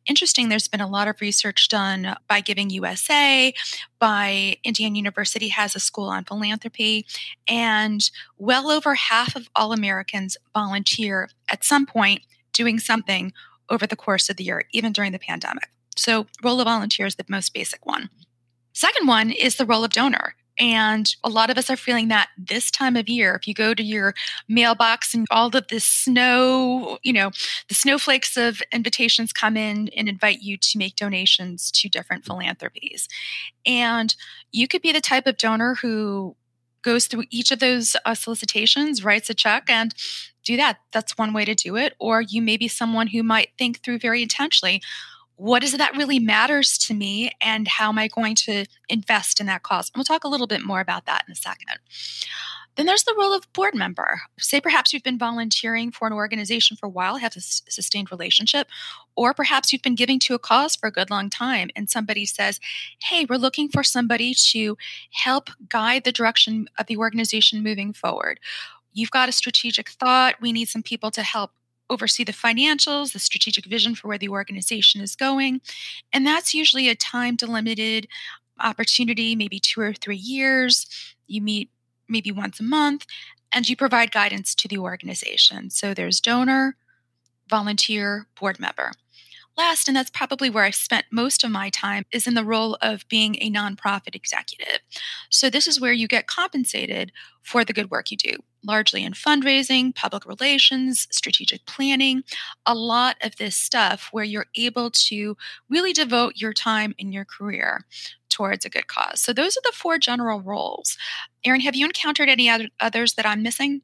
interesting, 0.06 0.48
there's 0.48 0.68
been 0.68 0.80
a 0.80 0.88
lot 0.88 1.08
of 1.08 1.20
research 1.20 1.68
done 1.68 2.16
by 2.28 2.40
Giving 2.40 2.70
USA, 2.70 3.52
by 3.98 4.56
Indiana 4.64 4.96
University 4.96 5.48
has 5.48 5.74
a 5.74 5.80
school 5.80 6.08
on 6.08 6.24
philanthropy, 6.24 7.06
and 7.48 8.10
well 8.38 8.70
over 8.70 8.94
half 8.94 9.36
of 9.36 9.48
all 9.54 9.72
Americans 9.72 10.36
volunteer 10.54 11.30
at 11.50 11.64
some 11.64 11.86
point 11.86 12.22
doing 12.52 12.78
something 12.78 13.32
over 13.68 13.86
the 13.86 13.96
course 13.96 14.30
of 14.30 14.36
the 14.36 14.44
year, 14.44 14.64
even 14.72 14.92
during 14.92 15.12
the 15.12 15.18
pandemic. 15.18 15.70
So, 15.96 16.26
role 16.42 16.60
of 16.60 16.66
volunteer 16.66 17.06
is 17.06 17.16
the 17.16 17.24
most 17.28 17.54
basic 17.54 17.86
one. 17.86 18.10
Second 18.72 19.06
one 19.08 19.30
is 19.30 19.56
the 19.56 19.66
role 19.66 19.84
of 19.84 19.92
donor. 19.92 20.34
And 20.58 21.14
a 21.22 21.28
lot 21.28 21.50
of 21.50 21.58
us 21.58 21.68
are 21.70 21.76
feeling 21.76 22.08
that 22.08 22.28
this 22.38 22.70
time 22.70 22.96
of 22.96 23.08
year. 23.08 23.34
If 23.34 23.46
you 23.46 23.54
go 23.54 23.74
to 23.74 23.82
your 23.82 24.14
mailbox 24.48 25.14
and 25.14 25.26
all 25.30 25.54
of 25.54 25.68
this 25.68 25.84
snow, 25.84 26.98
you 27.02 27.12
know, 27.12 27.30
the 27.68 27.74
snowflakes 27.74 28.36
of 28.36 28.62
invitations 28.72 29.32
come 29.32 29.56
in 29.56 29.88
and 29.96 30.08
invite 30.08 30.40
you 30.42 30.56
to 30.56 30.78
make 30.78 30.96
donations 30.96 31.70
to 31.72 31.88
different 31.88 32.24
philanthropies. 32.24 33.08
And 33.64 34.14
you 34.52 34.66
could 34.66 34.82
be 34.82 34.92
the 34.92 35.00
type 35.00 35.26
of 35.26 35.36
donor 35.36 35.74
who 35.74 36.36
goes 36.82 37.06
through 37.06 37.24
each 37.30 37.50
of 37.50 37.58
those 37.58 37.96
uh, 38.04 38.14
solicitations, 38.14 39.04
writes 39.04 39.28
a 39.28 39.34
check, 39.34 39.64
and 39.68 39.92
do 40.44 40.56
that. 40.56 40.78
That's 40.92 41.18
one 41.18 41.32
way 41.32 41.44
to 41.44 41.54
do 41.54 41.76
it. 41.76 41.94
Or 41.98 42.20
you 42.20 42.40
may 42.40 42.56
be 42.56 42.68
someone 42.68 43.08
who 43.08 43.22
might 43.22 43.50
think 43.58 43.82
through 43.82 43.98
very 43.98 44.22
intentionally 44.22 44.80
what 45.36 45.62
is 45.62 45.74
it 45.74 45.78
that 45.78 45.96
really 45.96 46.18
matters 46.18 46.78
to 46.78 46.94
me 46.94 47.30
and 47.40 47.68
how 47.68 47.90
am 47.90 47.98
I 47.98 48.08
going 48.08 48.34
to 48.36 48.64
invest 48.88 49.40
in 49.40 49.46
that 49.46 49.62
cause? 49.62 49.90
And 49.90 49.98
we'll 49.98 50.04
talk 50.04 50.24
a 50.24 50.28
little 50.28 50.46
bit 50.46 50.64
more 50.64 50.80
about 50.80 51.06
that 51.06 51.24
in 51.28 51.32
a 51.32 51.36
second. 51.36 51.78
Then 52.76 52.84
there's 52.84 53.04
the 53.04 53.14
role 53.18 53.32
of 53.32 53.50
board 53.54 53.74
member. 53.74 54.20
Say 54.38 54.60
perhaps 54.60 54.92
you've 54.92 55.02
been 55.02 55.18
volunteering 55.18 55.90
for 55.90 56.06
an 56.06 56.12
organization 56.12 56.76
for 56.76 56.86
a 56.86 56.90
while, 56.90 57.16
have 57.16 57.34
a 57.34 57.40
sustained 57.40 58.10
relationship, 58.10 58.68
or 59.14 59.32
perhaps 59.32 59.72
you've 59.72 59.82
been 59.82 59.94
giving 59.94 60.18
to 60.20 60.34
a 60.34 60.38
cause 60.38 60.76
for 60.76 60.86
a 60.86 60.92
good 60.92 61.10
long 61.10 61.30
time 61.30 61.70
and 61.74 61.88
somebody 61.88 62.26
says, 62.26 62.60
Hey, 63.02 63.26
we're 63.28 63.36
looking 63.36 63.70
for 63.70 63.82
somebody 63.82 64.34
to 64.34 64.76
help 65.10 65.48
guide 65.70 66.04
the 66.04 66.12
direction 66.12 66.68
of 66.78 66.86
the 66.86 66.98
organization 66.98 67.62
moving 67.62 67.94
forward. 67.94 68.40
You've 68.92 69.10
got 69.10 69.28
a 69.28 69.32
strategic 69.32 69.90
thought. 69.90 70.36
We 70.40 70.52
need 70.52 70.68
some 70.68 70.82
people 70.82 71.10
to 71.12 71.22
help 71.22 71.52
oversee 71.88 72.24
the 72.24 72.32
financials, 72.32 73.12
the 73.12 73.18
strategic 73.18 73.66
vision 73.66 73.94
for 73.94 74.08
where 74.08 74.18
the 74.18 74.28
organization 74.28 75.00
is 75.00 75.16
going. 75.16 75.60
And 76.12 76.26
that's 76.26 76.54
usually 76.54 76.88
a 76.88 76.94
time 76.94 77.36
delimited 77.36 78.08
opportunity, 78.60 79.36
maybe 79.36 79.60
two 79.60 79.80
or 79.80 79.92
three 79.92 80.16
years. 80.16 80.86
You 81.26 81.40
meet 81.42 81.70
maybe 82.08 82.32
once 82.32 82.60
a 82.60 82.64
month 82.64 83.06
and 83.52 83.68
you 83.68 83.76
provide 83.76 84.12
guidance 84.12 84.54
to 84.54 84.68
the 84.68 84.78
organization. 84.78 85.70
So 85.70 85.94
there's 85.94 86.20
donor, 86.20 86.76
volunteer, 87.48 88.26
board 88.38 88.58
member. 88.58 88.92
Last, 89.56 89.88
and 89.88 89.96
that's 89.96 90.10
probably 90.10 90.50
where 90.50 90.64
I've 90.64 90.74
spent 90.74 91.06
most 91.10 91.42
of 91.42 91.50
my 91.50 91.70
time, 91.70 92.04
is 92.12 92.26
in 92.26 92.34
the 92.34 92.44
role 92.44 92.76
of 92.82 93.08
being 93.08 93.36
a 93.36 93.50
nonprofit 93.50 94.14
executive. 94.14 94.80
So, 95.30 95.48
this 95.48 95.66
is 95.66 95.80
where 95.80 95.94
you 95.94 96.06
get 96.06 96.26
compensated 96.26 97.10
for 97.42 97.64
the 97.64 97.72
good 97.72 97.90
work 97.90 98.10
you 98.10 98.18
do, 98.18 98.36
largely 98.66 99.04
in 99.04 99.12
fundraising, 99.12 99.94
public 99.94 100.26
relations, 100.26 101.06
strategic 101.10 101.64
planning, 101.66 102.22
a 102.66 102.74
lot 102.74 103.16
of 103.22 103.36
this 103.36 103.56
stuff 103.56 104.08
where 104.12 104.24
you're 104.24 104.46
able 104.56 104.90
to 104.90 105.36
really 105.68 105.92
devote 105.92 106.34
your 106.36 106.52
time 106.52 106.94
in 106.98 107.12
your 107.12 107.24
career 107.24 107.84
towards 108.28 108.64
a 108.64 108.70
good 108.70 108.88
cause. 108.88 109.20
So, 109.20 109.32
those 109.32 109.56
are 109.56 109.62
the 109.64 109.72
four 109.74 109.98
general 109.98 110.40
roles. 110.40 110.98
Aaron, 111.44 111.60
have 111.60 111.76
you 111.76 111.86
encountered 111.86 112.28
any 112.28 112.50
other, 112.50 112.68
others 112.80 113.14
that 113.14 113.26
I'm 113.26 113.42
missing? 113.42 113.82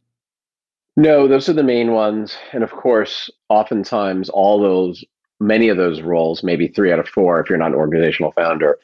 No, 0.97 1.27
those 1.27 1.49
are 1.49 1.55
the 1.55 1.63
main 1.63 1.93
ones. 1.93 2.37
And 2.53 2.63
of 2.63 2.71
course, 2.73 3.31
oftentimes 3.49 4.29
all 4.29 4.61
those 4.61 5.05
many 5.41 5.69
of 5.69 5.77
those 5.77 6.01
roles, 6.03 6.43
maybe 6.43 6.69
three 6.69 6.93
out 6.93 6.99
of 6.99 7.09
four, 7.09 7.41
if 7.41 7.49
you're 7.49 7.59
not 7.59 7.73
an 7.73 7.77
organizational 7.77 8.33
founder, 8.33 8.79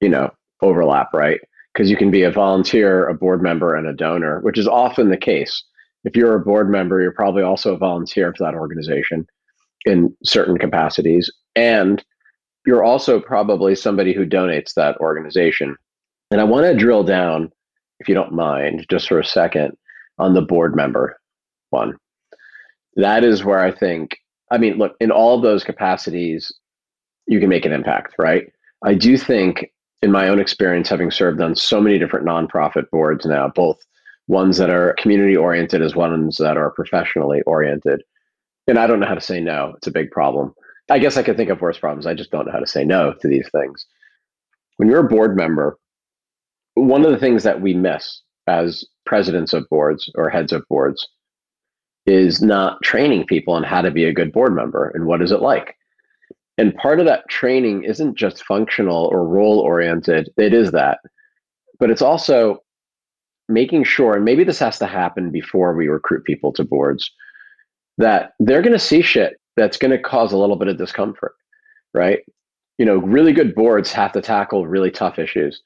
you 0.00 0.08
know, 0.08 0.30
overlap, 0.62 1.12
right? 1.12 1.40
Because 1.72 1.90
you 1.90 1.96
can 1.96 2.10
be 2.10 2.22
a 2.22 2.32
volunteer, 2.32 3.06
a 3.08 3.14
board 3.14 3.42
member, 3.42 3.74
and 3.76 3.86
a 3.86 3.92
donor, 3.92 4.40
which 4.40 4.58
is 4.58 4.66
often 4.66 5.10
the 5.10 5.16
case. 5.16 5.62
If 6.04 6.16
you're 6.16 6.34
a 6.34 6.40
board 6.40 6.70
member, 6.70 7.00
you're 7.00 7.12
probably 7.12 7.42
also 7.42 7.74
a 7.74 7.78
volunteer 7.78 8.32
for 8.36 8.44
that 8.44 8.54
organization 8.54 9.26
in 9.84 10.14
certain 10.24 10.58
capacities. 10.58 11.30
And 11.54 12.04
you're 12.66 12.84
also 12.84 13.20
probably 13.20 13.74
somebody 13.74 14.12
who 14.12 14.26
donates 14.26 14.74
that 14.74 14.96
organization. 14.98 15.76
And 16.30 16.40
I 16.40 16.44
want 16.44 16.66
to 16.66 16.76
drill 16.76 17.04
down, 17.04 17.50
if 17.98 18.08
you 18.08 18.14
don't 18.14 18.32
mind, 18.32 18.86
just 18.90 19.08
for 19.08 19.18
a 19.18 19.24
second, 19.24 19.76
on 20.18 20.34
the 20.34 20.42
board 20.42 20.74
member 20.76 21.18
one. 21.70 21.96
That 22.96 23.24
is 23.24 23.44
where 23.44 23.60
I 23.60 23.70
think, 23.70 24.16
I 24.50 24.58
mean, 24.58 24.76
look, 24.76 24.96
in 25.00 25.10
all 25.10 25.40
those 25.40 25.64
capacities, 25.64 26.52
you 27.26 27.40
can 27.40 27.48
make 27.48 27.64
an 27.64 27.72
impact, 27.72 28.14
right? 28.18 28.52
I 28.84 28.94
do 28.94 29.16
think, 29.16 29.70
in 30.02 30.12
my 30.12 30.28
own 30.28 30.40
experience, 30.40 30.88
having 30.88 31.10
served 31.10 31.40
on 31.40 31.54
so 31.54 31.80
many 31.80 31.98
different 31.98 32.26
nonprofit 32.26 32.88
boards 32.90 33.26
now, 33.26 33.48
both 33.48 33.78
ones 34.28 34.56
that 34.56 34.70
are 34.70 34.94
community 34.98 35.36
oriented 35.36 35.82
as 35.82 35.94
ones 35.94 36.36
that 36.38 36.56
are 36.56 36.70
professionally 36.70 37.42
oriented, 37.42 38.02
and 38.66 38.78
I 38.78 38.86
don't 38.86 39.00
know 39.00 39.06
how 39.06 39.14
to 39.14 39.20
say 39.20 39.40
no. 39.40 39.74
It's 39.76 39.88
a 39.88 39.92
big 39.92 40.10
problem. 40.10 40.54
I 40.88 40.98
guess 40.98 41.16
I 41.16 41.22
could 41.22 41.36
think 41.36 41.50
of 41.50 41.60
worse 41.60 41.78
problems. 41.78 42.06
I 42.06 42.14
just 42.14 42.30
don't 42.30 42.46
know 42.46 42.52
how 42.52 42.60
to 42.60 42.66
say 42.66 42.84
no 42.84 43.12
to 43.20 43.28
these 43.28 43.48
things. 43.50 43.84
When 44.76 44.88
you're 44.88 45.06
a 45.06 45.08
board 45.08 45.36
member, 45.36 45.78
one 46.74 47.04
of 47.04 47.10
the 47.10 47.18
things 47.18 47.42
that 47.42 47.60
we 47.60 47.74
miss 47.74 48.22
as 48.46 48.84
presidents 49.04 49.52
of 49.52 49.68
boards 49.68 50.10
or 50.14 50.30
heads 50.30 50.52
of 50.52 50.64
boards 50.68 51.06
is 52.06 52.40
not 52.40 52.82
training 52.82 53.26
people 53.26 53.54
on 53.54 53.62
how 53.62 53.82
to 53.82 53.90
be 53.90 54.04
a 54.04 54.12
good 54.12 54.32
board 54.32 54.54
member 54.54 54.88
and 54.94 55.06
what 55.06 55.22
is 55.22 55.32
it 55.32 55.42
like. 55.42 55.76
And 56.60 56.74
part 56.74 57.00
of 57.00 57.06
that 57.06 57.26
training 57.30 57.84
isn't 57.84 58.18
just 58.18 58.44
functional 58.44 59.06
or 59.06 59.26
role 59.26 59.60
oriented, 59.60 60.28
it 60.36 60.52
is 60.52 60.72
that. 60.72 60.98
But 61.78 61.88
it's 61.88 62.02
also 62.02 62.58
making 63.48 63.84
sure, 63.84 64.14
and 64.14 64.26
maybe 64.26 64.44
this 64.44 64.58
has 64.58 64.78
to 64.80 64.86
happen 64.86 65.30
before 65.30 65.74
we 65.74 65.88
recruit 65.88 66.24
people 66.24 66.52
to 66.52 66.62
boards, 66.62 67.10
that 67.96 68.32
they're 68.40 68.60
going 68.60 68.74
to 68.74 68.78
see 68.78 69.00
shit 69.00 69.40
that's 69.56 69.78
going 69.78 69.90
to 69.90 69.98
cause 69.98 70.32
a 70.32 70.36
little 70.36 70.56
bit 70.56 70.68
of 70.68 70.76
discomfort, 70.76 71.32
right? 71.94 72.18
You 72.76 72.84
know, 72.84 72.98
really 72.98 73.32
good 73.32 73.54
boards 73.54 73.90
have 73.92 74.12
to 74.12 74.20
tackle 74.20 74.66
really 74.66 74.90
tough 74.90 75.18
issues. 75.18 75.62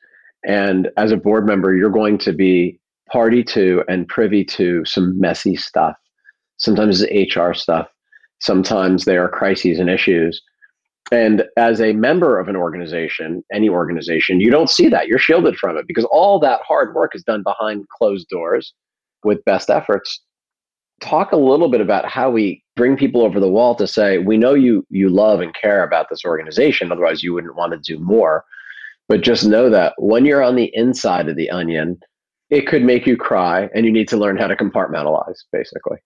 And 0.46 0.90
as 0.96 1.10
a 1.10 1.16
board 1.16 1.44
member, 1.44 1.74
you're 1.74 1.90
going 1.90 2.18
to 2.18 2.32
be 2.32 2.78
party 3.10 3.42
to 3.42 3.82
and 3.88 4.06
privy 4.06 4.44
to 4.44 4.84
some 4.84 5.18
messy 5.18 5.56
stuff. 5.56 5.96
Sometimes 6.58 7.02
it's 7.02 7.36
HR 7.36 7.52
stuff. 7.52 7.88
Sometimes 8.40 9.06
there 9.06 9.24
are 9.24 9.28
crises 9.28 9.80
and 9.80 9.90
issues. 9.90 10.40
And 11.12 11.44
as 11.56 11.80
a 11.80 11.92
member 11.92 12.38
of 12.38 12.48
an 12.48 12.56
organization, 12.56 13.44
any 13.52 13.68
organization, 13.68 14.40
you 14.40 14.50
don't 14.50 14.70
see 14.70 14.88
that. 14.88 15.06
You're 15.06 15.18
shielded 15.18 15.56
from 15.56 15.76
it 15.76 15.86
because 15.86 16.06
all 16.06 16.38
that 16.40 16.60
hard 16.66 16.94
work 16.94 17.14
is 17.14 17.22
done 17.22 17.42
behind 17.42 17.86
closed 17.88 18.28
doors 18.28 18.72
with 19.22 19.44
best 19.44 19.70
efforts. 19.70 20.20
Talk 21.00 21.32
a 21.32 21.36
little 21.36 21.68
bit 21.68 21.80
about 21.80 22.08
how 22.08 22.30
we 22.30 22.62
bring 22.76 22.96
people 22.96 23.22
over 23.22 23.38
the 23.38 23.48
wall 23.48 23.74
to 23.74 23.86
say 23.86 24.18
we 24.18 24.36
know 24.36 24.54
you 24.54 24.86
you 24.90 25.08
love 25.08 25.40
and 25.40 25.54
care 25.54 25.84
about 25.84 26.06
this 26.08 26.24
organization 26.24 26.90
otherwise 26.90 27.22
you 27.22 27.32
wouldn't 27.34 27.56
want 27.56 27.72
to 27.72 27.78
do 27.78 28.02
more. 28.02 28.44
But 29.08 29.20
just 29.20 29.44
know 29.44 29.68
that 29.68 29.92
when 29.98 30.24
you're 30.24 30.42
on 30.42 30.56
the 30.56 30.70
inside 30.74 31.28
of 31.28 31.36
the 31.36 31.50
onion 31.50 31.98
it 32.50 32.66
could 32.66 32.82
make 32.82 33.06
you 33.06 33.16
cry 33.16 33.68
and 33.74 33.84
you 33.84 33.92
need 33.92 34.08
to 34.08 34.16
learn 34.16 34.36
how 34.36 34.46
to 34.46 34.56
compartmentalize 34.56 35.38
basically. 35.52 35.98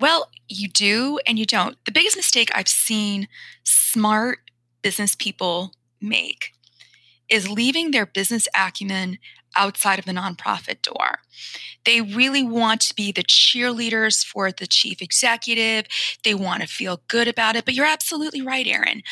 Well 0.00 0.30
you 0.48 0.68
do 0.68 1.18
and 1.26 1.38
you 1.38 1.46
don't. 1.46 1.76
The 1.84 1.92
biggest 1.92 2.16
mistake 2.16 2.50
i've 2.54 2.68
seen 2.68 3.28
smart 3.64 4.38
business 4.86 5.16
people 5.16 5.72
make 6.00 6.52
is 7.28 7.50
leaving 7.50 7.90
their 7.90 8.06
business 8.06 8.46
acumen 8.56 9.18
outside 9.56 9.98
of 9.98 10.04
the 10.04 10.12
nonprofit 10.12 10.80
door. 10.80 11.18
They 11.84 12.00
really 12.00 12.44
want 12.44 12.82
to 12.82 12.94
be 12.94 13.10
the 13.10 13.24
cheerleaders 13.24 14.24
for 14.24 14.52
the 14.52 14.68
chief 14.68 15.02
executive. 15.02 15.86
They 16.22 16.34
want 16.36 16.62
to 16.62 16.68
feel 16.68 17.02
good 17.08 17.26
about 17.26 17.56
it. 17.56 17.64
But 17.64 17.74
you're 17.74 17.84
absolutely 17.84 18.42
right, 18.42 18.64
Aaron. 18.64 19.02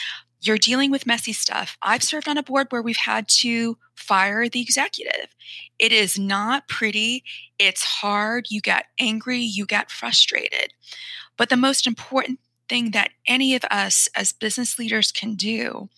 You're 0.41 0.59
dealing 0.59 0.93
with 0.93 1.09
messy 1.09 1.33
stuff. 1.33 1.77
I've 1.83 2.05
served 2.05 2.29
on 2.29 2.39
a 2.39 2.45
board 2.45 2.69
where 2.71 2.83
we've 2.83 2.97
had 2.97 3.27
to 3.41 3.77
fire 3.97 4.49
the 4.49 4.61
executive. 4.61 5.35
It 5.81 5.91
is 5.91 6.17
not 6.17 6.69
pretty. 6.69 7.25
It's 7.59 7.83
hard. 7.83 8.47
You 8.49 8.61
get 8.61 8.85
angry. 9.01 9.41
You 9.41 9.67
get 9.67 9.91
frustrated. 9.91 10.73
But 11.37 11.49
the 11.49 11.57
most 11.57 11.85
important 11.85 12.39
thing 12.69 12.91
that 12.93 13.11
any 13.27 13.55
of 13.55 13.65
us 13.71 14.09
as 14.17 14.33
business 14.33 14.79
leaders 14.79 15.13
can 15.13 15.35
do 15.35 15.89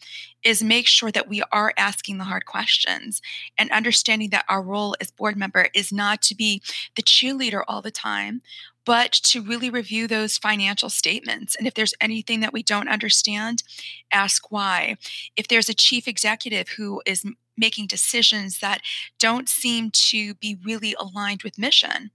is 0.45 0.63
make 0.63 0.87
sure 0.87 1.11
that 1.11 1.29
we 1.29 1.43
are 1.53 1.73
asking 1.77 2.19
the 2.19 2.25
hard 2.25 2.47
questions 2.47 3.21
and 3.59 3.71
understanding 3.71 4.31
that 4.31 4.45
our 4.49 4.63
role 4.63 4.95
as 5.01 5.11
board 5.11 5.37
member 5.37 5.69
is 5.75 5.93
not 5.93 6.23
to 6.23 6.35
be 6.35 6.63
the 6.95 7.03
cheerleader 7.03 7.63
all 7.67 7.83
the 7.83 7.91
time 7.91 8.43
but 8.87 9.11
to 9.11 9.43
really 9.43 9.69
review 9.69 10.07
those 10.07 10.39
financial 10.39 10.89
statements. 10.89 11.57
And 11.57 11.67
if 11.67 11.75
there's 11.75 11.93
anything 12.01 12.41
that 12.41 12.53
we 12.53 12.63
don't 12.63 12.89
understand 12.89 13.65
ask 14.13 14.51
why. 14.53 14.97
If 15.37 15.49
there's 15.49 15.69
a 15.69 15.75
chief 15.75 16.07
executive 16.07 16.69
who 16.69 17.03
is 17.05 17.27
making 17.57 17.89
decisions 17.89 18.61
that 18.61 18.81
don't 19.19 19.49
seem 19.49 19.91
to 19.91 20.35
be 20.35 20.57
really 20.65 20.95
aligned 20.99 21.43
with 21.43 21.59
mission 21.59 22.13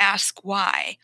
ask 0.00 0.40
why. 0.42 0.96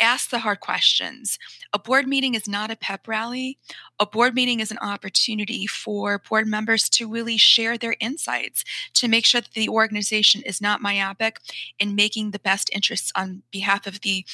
Ask 0.00 0.30
the 0.30 0.40
hard 0.40 0.60
questions. 0.60 1.38
A 1.72 1.78
board 1.78 2.06
meeting 2.06 2.34
is 2.34 2.46
not 2.46 2.70
a 2.70 2.76
pep 2.76 3.08
rally. 3.08 3.58
A 3.98 4.06
board 4.06 4.34
meeting 4.34 4.60
is 4.60 4.70
an 4.70 4.78
opportunity 4.78 5.66
for 5.66 6.18
board 6.18 6.46
members 6.46 6.88
to 6.90 7.10
really 7.10 7.36
share 7.36 7.78
their 7.78 7.96
insights 7.98 8.64
to 8.94 9.08
make 9.08 9.24
sure 9.24 9.40
that 9.40 9.52
the 9.52 9.68
organization 9.68 10.42
is 10.42 10.60
not 10.60 10.82
myopic 10.82 11.40
in 11.78 11.94
making 11.94 12.30
the 12.30 12.38
best 12.38 12.70
interests 12.72 13.10
on 13.16 13.42
behalf 13.50 13.86
of 13.86 14.02
the 14.02 14.24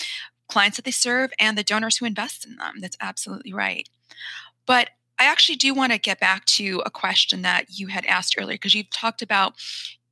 clients 0.48 0.76
that 0.76 0.84
they 0.84 0.90
serve 0.90 1.30
and 1.38 1.56
the 1.56 1.62
donors 1.62 1.98
who 1.98 2.06
invest 2.06 2.44
in 2.44 2.56
them. 2.56 2.74
That's 2.80 2.96
absolutely 3.00 3.52
right. 3.52 3.88
But 4.66 4.90
I 5.18 5.24
actually 5.24 5.56
do 5.56 5.74
want 5.74 5.92
to 5.92 5.98
get 5.98 6.20
back 6.20 6.44
to 6.46 6.82
a 6.86 6.90
question 6.90 7.42
that 7.42 7.66
you 7.68 7.88
had 7.88 8.06
asked 8.06 8.36
earlier 8.38 8.54
because 8.54 8.74
you've 8.74 8.90
talked 8.90 9.22
about 9.22 9.54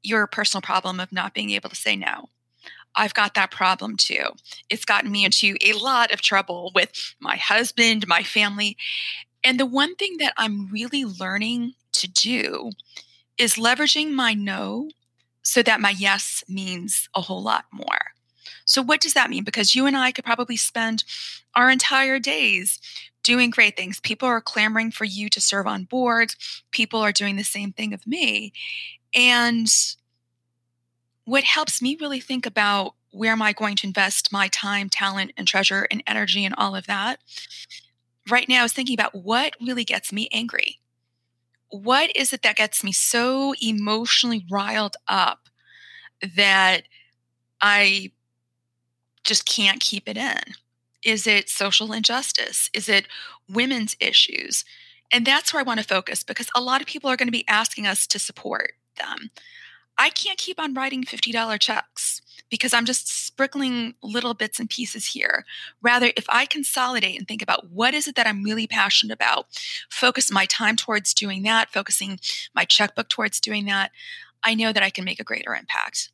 your 0.03 0.27
personal 0.27 0.63
problem 0.63 1.01
of 1.01 1.13
not 1.13 1.35
being 1.35 1.51
able 1.51 1.69
to 1.69 1.77
say 1.77 1.97
no. 1.97 2.29
I've 2.97 3.15
got 3.15 3.35
that 3.35 3.51
problem 3.51 3.97
too. 3.97 4.25
It's 4.71 4.85
gotten 4.85 5.13
me 5.13 5.25
into 5.25 5.57
a 5.61 5.75
lot 5.75 6.13
of 6.13 6.23
trouble 6.23 6.73
with 6.75 7.15
my 7.21 7.37
husband, 7.37 8.07
my 8.07 8.23
family. 8.23 8.77
And 9.45 9.61
the 9.61 9.67
one 9.67 9.95
thing 9.95 10.17
that 10.19 10.33
I'm 10.37 10.69
really 10.71 11.05
learning 11.05 11.75
to 11.93 12.09
do 12.09 12.73
is 13.39 13.55
leveraging 13.55 14.13
my 14.13 14.35
no 14.35 14.89
so 15.43 15.63
that 15.63 15.81
my 15.81 15.91
yes 15.91 16.43
means 16.49 17.09
a 17.15 17.21
whole 17.21 17.43
lot 17.43 17.67
more. 17.71 18.13
So, 18.65 18.83
what 18.83 19.01
does 19.01 19.15
that 19.15 19.31
mean? 19.31 19.45
Because 19.45 19.75
you 19.75 19.87
and 19.87 19.97
I 19.97 20.11
could 20.11 20.25
probably 20.25 20.57
spend 20.57 21.05
our 21.55 21.71
entire 21.71 22.19
days 22.19 22.81
doing 23.23 23.51
great 23.51 23.77
things. 23.77 24.01
People 24.01 24.29
are 24.29 24.41
clamoring 24.41 24.91
for 24.91 25.05
you 25.05 25.29
to 25.29 25.41
serve 25.41 25.67
on 25.67 25.85
boards, 25.85 26.37
people 26.73 27.01
are 27.01 27.13
doing 27.13 27.37
the 27.37 27.45
same 27.45 27.73
thing 27.73 27.95
of 27.95 28.07
me. 28.07 28.53
And 29.15 29.69
what 31.27 31.45
helps 31.45 31.83
me 31.83 31.99
really 32.01 32.21
think 32.21 32.47
about 32.47 32.95
where 33.11 33.33
am 33.33 33.43
I 33.43 33.53
going 33.53 33.77
to 33.77 33.87
invest 33.87 34.33
my 34.33 34.49
time, 34.49 34.89
talent, 34.89 35.33
and 35.37 35.47
treasure 35.47 35.87
and 35.91 36.03
energy 36.07 36.45
and 36.45 36.55
all 36.57 36.75
of 36.75 36.87
that 36.87 37.21
right 38.31 38.49
now 38.49 38.65
is 38.65 38.73
thinking 38.73 38.95
about 38.95 39.15
what 39.15 39.55
really 39.61 39.85
gets 39.85 40.13
me 40.13 40.29
angry. 40.33 40.79
What 41.69 42.11
is 42.17 42.33
it 42.33 42.43
that 42.43 42.57
gets 42.57 42.83
me 42.83 42.93
so 42.93 43.55
emotionally 43.61 44.45
riled 44.51 44.97
up 45.09 45.49
that 46.37 46.83
I 47.61 48.13
just 49.25 49.47
can't 49.47 49.81
keep 49.81 50.09
it 50.09 50.17
in? 50.17 50.41
Is 51.05 51.27
it 51.27 51.49
social 51.49 51.93
injustice? 51.93 52.71
Is 52.73 52.89
it 52.89 53.07
women's 53.49 53.97
issues? 54.01 54.65
And 55.13 55.25
that's 55.25 55.53
where 55.53 55.61
I 55.61 55.65
want 55.65 55.81
to 55.81 55.87
focus 55.87 56.23
because 56.23 56.49
a 56.55 56.61
lot 56.61 56.81
of 56.81 56.87
people 56.87 57.11
are 57.11 57.17
going 57.17 57.29
to 57.29 57.33
be 57.33 57.47
asking 57.47 57.87
us 57.87 58.07
to 58.09 58.19
support 58.19 58.73
them. 58.99 59.31
I 59.99 60.11
can't 60.11 60.39
keep 60.39 60.61
on 60.61 60.75
writing 60.75 61.05
$50 61.05 61.59
checks 61.59 62.23
because 62.51 62.73
I'm 62.73 62.85
just 62.85 63.09
sprinkling 63.09 63.95
little 64.03 64.35
bits 64.35 64.61
and 64.61 64.71
pieces 64.71 65.07
here. 65.07 65.45
Rather, 65.83 66.13
if 66.17 66.27
I 66.29 66.47
consolidate 66.47 67.19
and 67.19 67.27
think 67.27 67.43
about 67.43 67.71
what 67.71 67.95
is 67.95 68.07
it 68.07 68.15
that 68.17 68.27
I'm 68.27 68.43
really 68.43 68.67
passionate 68.67 69.15
about, 69.15 69.47
focus 69.91 70.31
my 70.31 70.47
time 70.47 70.77
towards 70.77 71.15
doing 71.15 71.43
that, 71.43 71.73
focusing 71.73 72.21
my 72.55 72.65
checkbook 72.65 73.09
towards 73.09 73.41
doing 73.41 73.65
that, 73.67 73.91
I 74.45 74.55
know 74.55 74.73
that 74.73 74.83
I 74.83 74.91
can 74.91 75.05
make 75.05 75.19
a 75.19 75.25
greater 75.25 75.55
impact. 75.55 76.11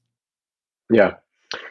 Yeah. 0.90 1.14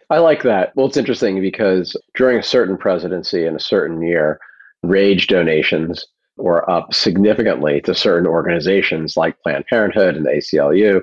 I 0.10 0.20
like 0.20 0.44
that. 0.44 0.76
Well, 0.76 0.86
it's 0.86 0.98
interesting 0.98 1.42
because 1.42 1.96
during 2.16 2.38
a 2.38 2.44
certain 2.44 2.78
presidency 2.78 3.46
in 3.46 3.56
a 3.56 3.60
certain 3.60 4.02
year, 4.02 4.40
rage 4.84 5.28
donations 5.28 6.06
were 6.38 6.70
up 6.70 6.94
significantly 6.94 7.82
to 7.82 7.96
certain 7.96 8.28
organizations 8.28 9.18
like 9.18 9.40
Planned 9.42 9.66
Parenthood 9.68 10.16
and 10.16 10.26
the 10.26 10.32
ACLU 10.32 11.02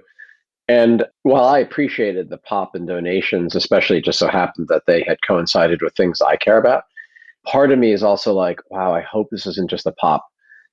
and 0.69 1.05
while 1.23 1.45
I 1.45 1.59
appreciated 1.59 2.29
the 2.29 2.39
pop 2.39 2.75
and 2.75 2.87
donations, 2.87 3.55
especially 3.55 4.03
just 4.03 4.19
so 4.19 4.29
happened 4.29 4.69
that 4.69 4.85
they 4.87 5.03
had 5.03 5.19
coincided 5.27 5.81
with 5.83 5.95
things 5.95 6.21
I 6.21 6.37
care 6.37 6.59
about, 6.59 6.85
part 7.47 7.73
of 7.73 7.79
me 7.79 7.93
is 7.93 8.03
also 8.03 8.35
like, 8.35 8.61
wow, 8.71 8.95
I 8.95 9.01
hope 9.01 9.29
this 9.31 9.47
isn't 9.47 9.71
just 9.71 9.87
a 9.87 9.93
pop 9.93 10.27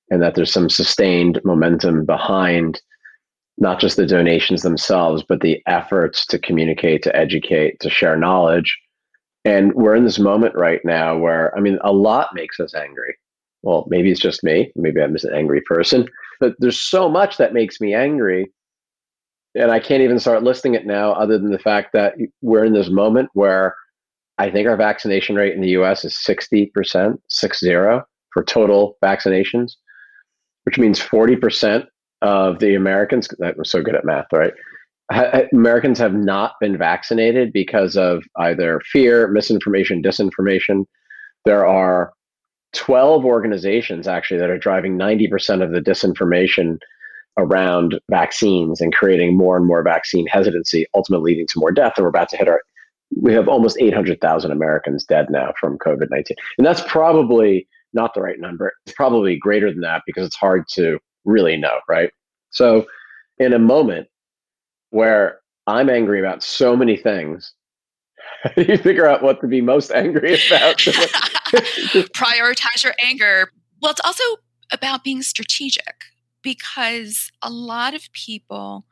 and 0.09 0.21
that 0.21 0.35
there's 0.35 0.53
some 0.53 0.69
sustained 0.69 1.39
momentum 1.43 2.05
behind 2.05 2.81
not 3.57 3.79
just 3.79 3.95
the 3.95 4.05
donations 4.05 4.61
themselves, 4.61 5.23
but 5.27 5.39
the 5.39 5.61
efforts 5.65 6.25
to 6.25 6.37
communicate, 6.37 7.01
to 7.03 7.15
educate, 7.15 7.79
to 7.79 7.89
share 7.89 8.17
knowledge. 8.17 8.77
And 9.45 9.73
we're 9.73 9.95
in 9.95 10.03
this 10.03 10.19
moment 10.19 10.55
right 10.55 10.81
now 10.83 11.17
where, 11.17 11.55
I 11.57 11.61
mean, 11.61 11.79
a 11.83 11.93
lot 11.93 12.29
makes 12.33 12.59
us 12.59 12.75
angry. 12.75 13.15
Well, 13.63 13.85
maybe 13.87 14.11
it's 14.11 14.19
just 14.19 14.43
me. 14.43 14.71
Maybe 14.75 15.01
I'm 15.01 15.13
just 15.13 15.25
an 15.25 15.33
angry 15.33 15.61
person, 15.61 16.07
but 16.39 16.55
there's 16.59 16.81
so 16.81 17.07
much 17.07 17.37
that 17.37 17.53
makes 17.53 17.79
me 17.79 17.93
angry. 17.93 18.51
And 19.55 19.71
I 19.71 19.79
can't 19.79 20.03
even 20.03 20.19
start 20.19 20.43
listing 20.43 20.75
it 20.75 20.85
now, 20.85 21.13
other 21.13 21.37
than 21.37 21.51
the 21.51 21.59
fact 21.59 21.93
that 21.93 22.15
we're 22.41 22.65
in 22.65 22.73
this 22.73 22.89
moment 22.89 23.29
where 23.33 23.75
I 24.37 24.51
think 24.51 24.67
our 24.67 24.75
vaccination 24.75 25.35
rate 25.35 25.53
in 25.53 25.61
the 25.61 25.69
US 25.69 26.03
is 26.03 26.13
60%, 26.27 27.17
six 27.29 27.59
zero, 27.59 28.03
for 28.33 28.43
total 28.43 28.97
vaccinations, 29.03 29.73
which 30.63 30.77
means 30.77 30.99
40% 30.99 31.85
of 32.21 32.59
the 32.59 32.75
Americans, 32.75 33.29
that 33.39 33.57
was 33.57 33.71
so 33.71 33.81
good 33.81 33.95
at 33.95 34.05
math, 34.05 34.27
right? 34.33 34.53
Americans 35.53 35.99
have 35.99 36.13
not 36.13 36.53
been 36.59 36.77
vaccinated 36.77 37.53
because 37.53 37.95
of 37.95 38.23
either 38.37 38.81
fear, 38.91 39.27
misinformation, 39.27 40.01
disinformation. 40.01 40.85
There 41.45 41.65
are 41.65 42.11
12 42.73 43.23
organizations 43.23 44.07
actually 44.07 44.39
that 44.39 44.49
are 44.49 44.57
driving 44.57 44.97
90% 44.97 45.63
of 45.63 45.71
the 45.71 45.79
disinformation 45.79 46.79
around 47.37 47.99
vaccines 48.09 48.81
and 48.81 48.93
creating 48.93 49.37
more 49.37 49.57
and 49.57 49.65
more 49.65 49.83
vaccine 49.83 50.27
hesitancy, 50.27 50.85
ultimately 50.93 51.31
leading 51.31 51.47
to 51.47 51.59
more 51.59 51.71
death. 51.71 51.93
And 51.97 52.03
we're 52.03 52.09
about 52.09 52.29
to 52.29 52.37
hit 52.37 52.47
our, 52.47 52.61
we 53.21 53.33
have 53.33 53.47
almost 53.47 53.77
800,000 53.79 54.51
Americans 54.51 55.05
dead 55.05 55.29
now 55.29 55.53
from 55.59 55.77
COVID 55.77 56.09
19. 56.09 56.37
And 56.57 56.65
that's 56.65 56.81
probably 56.87 57.67
not 57.93 58.13
the 58.13 58.21
right 58.21 58.39
number. 58.39 58.73
It's 58.85 58.95
probably 58.95 59.37
greater 59.37 59.71
than 59.71 59.81
that 59.81 60.03
because 60.05 60.25
it's 60.25 60.35
hard 60.35 60.65
to 60.73 60.99
really 61.23 61.57
know, 61.57 61.79
right? 61.89 62.11
So, 62.51 62.85
in 63.37 63.53
a 63.53 63.59
moment 63.59 64.07
where 64.91 65.39
I'm 65.67 65.89
angry 65.89 66.19
about 66.19 66.41
so 66.41 66.75
many 66.75 66.95
things, 66.95 67.53
you 68.57 68.77
figure 68.77 69.07
out 69.07 69.23
what 69.23 69.41
to 69.41 69.47
be 69.47 69.61
most 69.61 69.91
angry 69.91 70.37
about. 70.47 70.77
Prioritize 70.77 72.83
your 72.83 72.93
anger. 73.03 73.51
Well, 73.81 73.91
it's 73.91 74.01
also 74.03 74.23
about 74.71 75.03
being 75.03 75.21
strategic 75.21 75.95
because 76.45 77.31
a 77.41 77.49
lot 77.49 77.95
of 77.95 78.11
people 78.13 78.85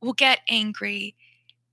will 0.00 0.12
get 0.12 0.38
angry 0.48 1.16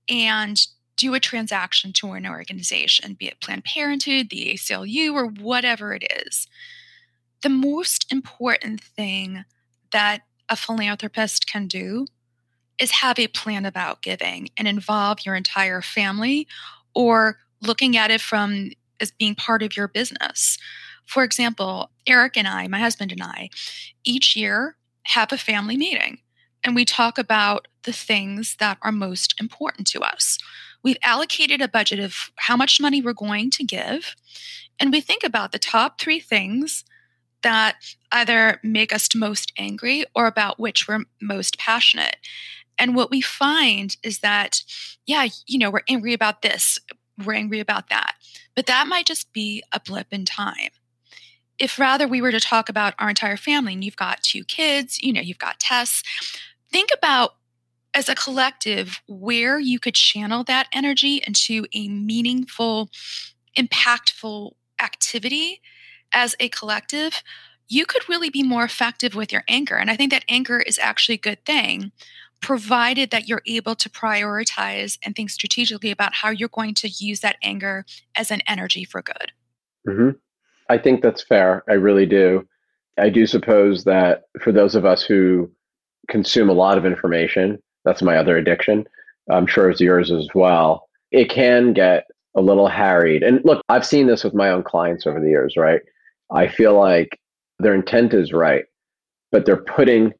and 0.08 0.66
do 0.96 1.14
a 1.14 1.20
transaction 1.20 1.92
to 1.92 2.10
an 2.10 2.26
organization, 2.26 3.14
be 3.14 3.28
it 3.28 3.40
Planned 3.40 3.64
Parenthood, 3.64 4.30
the 4.30 4.52
ACLU, 4.52 5.14
or 5.14 5.26
whatever 5.26 5.94
it 5.94 6.04
is. 6.26 6.48
The 7.42 7.48
most 7.48 8.10
important 8.10 8.82
thing 8.82 9.44
that 9.92 10.22
a 10.48 10.56
philanthropist 10.56 11.46
can 11.46 11.68
do 11.68 12.06
is 12.80 12.90
have 12.90 13.18
a 13.20 13.28
plan 13.28 13.64
about 13.64 14.02
giving 14.02 14.48
and 14.56 14.66
involve 14.66 15.24
your 15.24 15.36
entire 15.36 15.82
family 15.82 16.48
or 16.94 17.38
looking 17.62 17.96
at 17.96 18.10
it 18.10 18.20
from 18.20 18.72
as 19.00 19.12
being 19.12 19.36
part 19.36 19.62
of 19.62 19.76
your 19.76 19.86
business. 19.86 20.58
For 21.06 21.22
example, 21.22 21.90
Eric 22.08 22.36
and 22.36 22.48
I, 22.48 22.66
my 22.66 22.80
husband 22.80 23.12
and 23.12 23.22
I, 23.22 23.50
each 24.04 24.34
year 24.34 24.74
have 25.08 25.32
a 25.32 25.38
family 25.38 25.76
meeting 25.76 26.18
and 26.64 26.74
we 26.74 26.84
talk 26.84 27.18
about 27.18 27.68
the 27.84 27.92
things 27.92 28.56
that 28.58 28.78
are 28.82 28.92
most 28.92 29.34
important 29.40 29.86
to 29.88 30.00
us. 30.00 30.38
We've 30.82 30.98
allocated 31.02 31.60
a 31.60 31.68
budget 31.68 31.98
of 31.98 32.30
how 32.36 32.56
much 32.56 32.80
money 32.80 33.00
we're 33.00 33.12
going 33.12 33.50
to 33.52 33.64
give, 33.64 34.14
and 34.78 34.92
we 34.92 35.00
think 35.00 35.24
about 35.24 35.52
the 35.52 35.58
top 35.58 36.00
three 36.00 36.20
things 36.20 36.84
that 37.42 37.76
either 38.12 38.60
make 38.62 38.92
us 38.92 39.14
most 39.14 39.52
angry 39.56 40.04
or 40.14 40.26
about 40.26 40.58
which 40.58 40.88
we're 40.88 41.04
most 41.20 41.58
passionate. 41.58 42.16
And 42.78 42.94
what 42.94 43.10
we 43.10 43.20
find 43.20 43.96
is 44.02 44.20
that, 44.20 44.62
yeah, 45.06 45.28
you 45.46 45.58
know, 45.58 45.70
we're 45.70 45.82
angry 45.88 46.12
about 46.12 46.42
this, 46.42 46.78
we're 47.24 47.34
angry 47.34 47.60
about 47.60 47.88
that, 47.90 48.14
but 48.54 48.66
that 48.66 48.86
might 48.86 49.06
just 49.06 49.32
be 49.32 49.62
a 49.72 49.80
blip 49.80 50.08
in 50.12 50.24
time. 50.24 50.70
If 51.58 51.78
rather 51.78 52.06
we 52.06 52.20
were 52.20 52.30
to 52.30 52.40
talk 52.40 52.68
about 52.68 52.94
our 52.98 53.08
entire 53.08 53.36
family 53.36 53.72
and 53.72 53.84
you've 53.84 53.96
got 53.96 54.22
two 54.22 54.44
kids, 54.44 55.02
you 55.02 55.12
know, 55.12 55.20
you've 55.20 55.38
got 55.38 55.58
Tess, 55.58 56.02
think 56.70 56.90
about 56.96 57.34
as 57.94 58.08
a 58.08 58.14
collective 58.14 59.00
where 59.08 59.58
you 59.58 59.78
could 59.78 59.94
channel 59.94 60.44
that 60.44 60.68
energy 60.72 61.22
into 61.26 61.66
a 61.72 61.88
meaningful, 61.88 62.90
impactful 63.56 64.52
activity 64.80 65.60
as 66.12 66.36
a 66.38 66.48
collective, 66.48 67.22
you 67.66 67.84
could 67.84 68.08
really 68.08 68.30
be 68.30 68.42
more 68.42 68.64
effective 68.64 69.14
with 69.14 69.32
your 69.32 69.44
anger. 69.48 69.76
And 69.76 69.90
I 69.90 69.96
think 69.96 70.10
that 70.12 70.24
anger 70.28 70.60
is 70.60 70.78
actually 70.78 71.16
a 71.16 71.18
good 71.18 71.44
thing, 71.44 71.92
provided 72.40 73.10
that 73.10 73.28
you're 73.28 73.42
able 73.46 73.74
to 73.74 73.90
prioritize 73.90 74.98
and 75.02 75.14
think 75.14 75.30
strategically 75.30 75.90
about 75.90 76.14
how 76.14 76.30
you're 76.30 76.48
going 76.48 76.74
to 76.74 76.88
use 76.88 77.20
that 77.20 77.36
anger 77.42 77.84
as 78.14 78.30
an 78.30 78.42
energy 78.46 78.84
for 78.84 79.02
good. 79.02 79.32
Mm-hmm. 79.86 80.10
I 80.68 80.78
think 80.78 81.02
that's 81.02 81.22
fair. 81.22 81.64
I 81.68 81.74
really 81.74 82.06
do. 82.06 82.46
I 82.98 83.10
do 83.10 83.26
suppose 83.26 83.84
that 83.84 84.24
for 84.40 84.52
those 84.52 84.74
of 84.74 84.84
us 84.84 85.02
who 85.02 85.50
consume 86.08 86.48
a 86.48 86.54
lot 86.54 86.78
of 86.78 86.84
information, 86.84 87.58
that's 87.84 88.02
my 88.02 88.16
other 88.16 88.36
addiction. 88.36 88.86
I'm 89.30 89.46
sure 89.46 89.70
it's 89.70 89.80
yours 89.80 90.10
as 90.10 90.28
well. 90.34 90.88
It 91.10 91.30
can 91.30 91.72
get 91.72 92.06
a 92.36 92.40
little 92.40 92.68
harried. 92.68 93.22
And 93.22 93.40
look, 93.44 93.62
I've 93.68 93.86
seen 93.86 94.06
this 94.06 94.24
with 94.24 94.34
my 94.34 94.50
own 94.50 94.62
clients 94.62 95.06
over 95.06 95.20
the 95.20 95.28
years, 95.28 95.56
right? 95.56 95.80
I 96.30 96.48
feel 96.48 96.78
like 96.78 97.18
their 97.58 97.74
intent 97.74 98.14
is 98.14 98.32
right, 98.32 98.64
but 99.32 99.46
they're 99.46 99.56
putting 99.56 100.12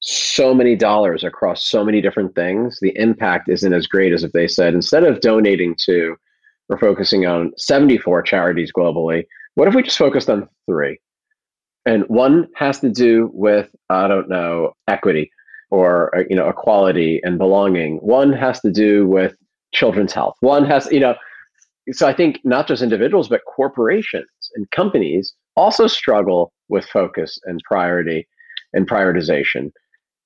so 0.00 0.54
many 0.54 0.76
dollars 0.76 1.24
across 1.24 1.66
so 1.66 1.84
many 1.84 2.00
different 2.00 2.34
things. 2.34 2.78
The 2.80 2.96
impact 2.96 3.48
isn't 3.48 3.72
as 3.72 3.86
great 3.86 4.12
as 4.12 4.22
if 4.22 4.32
they 4.32 4.46
said, 4.46 4.74
instead 4.74 5.04
of 5.04 5.20
donating 5.20 5.74
to 5.86 6.16
or 6.68 6.78
focusing 6.78 7.26
on 7.26 7.52
74 7.56 8.22
charities 8.22 8.70
globally, 8.76 9.24
what 9.58 9.66
if 9.66 9.74
we 9.74 9.82
just 9.82 9.98
focused 9.98 10.30
on 10.30 10.48
three? 10.66 11.00
And 11.84 12.04
one 12.04 12.46
has 12.54 12.78
to 12.78 12.88
do 12.88 13.28
with, 13.32 13.68
I 13.90 14.06
don't 14.06 14.28
know, 14.28 14.72
equity 14.86 15.32
or 15.70 16.16
uh, 16.16 16.22
you 16.30 16.36
know 16.36 16.48
equality 16.48 17.20
and 17.24 17.38
belonging. 17.38 17.96
One 17.96 18.32
has 18.32 18.60
to 18.60 18.70
do 18.70 19.08
with 19.08 19.34
children's 19.74 20.12
health. 20.12 20.36
One 20.40 20.64
has 20.64 20.86
you 20.92 21.00
know 21.00 21.16
so 21.90 22.06
i 22.06 22.12
think 22.12 22.38
not 22.44 22.68
just 22.68 22.82
individuals 22.82 23.28
but 23.28 23.40
corporations 23.46 24.28
and 24.54 24.70
companies 24.70 25.32
also 25.56 25.86
struggle 25.86 26.52
with 26.68 26.84
focus 26.84 27.38
and 27.44 27.60
priority 27.64 28.28
and 28.74 28.88
prioritization. 28.88 29.72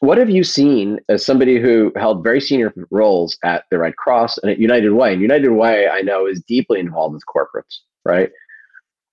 What 0.01 0.19
have 0.19 0.29
you 0.29 0.45
seen 0.45 0.99
as 1.09 1.25
somebody 1.25 1.61
who 1.61 1.93
held 1.97 2.25
very 2.25 2.41
senior 2.41 2.75
roles 2.91 3.39
at 3.45 3.65
the 3.71 3.79
red 3.79 3.97
cross 3.97 4.37
and 4.39 4.51
at 4.51 4.59
united 4.59 4.93
way? 4.93 5.15
And 5.15 5.23
united 5.23 5.53
way 5.53 5.89
i 5.89 6.03
know 6.03 6.27
is 6.27 6.43
deeply 6.47 6.81
involved 6.81 7.15
with 7.15 7.25
corporates 7.35 7.79
right 8.05 8.31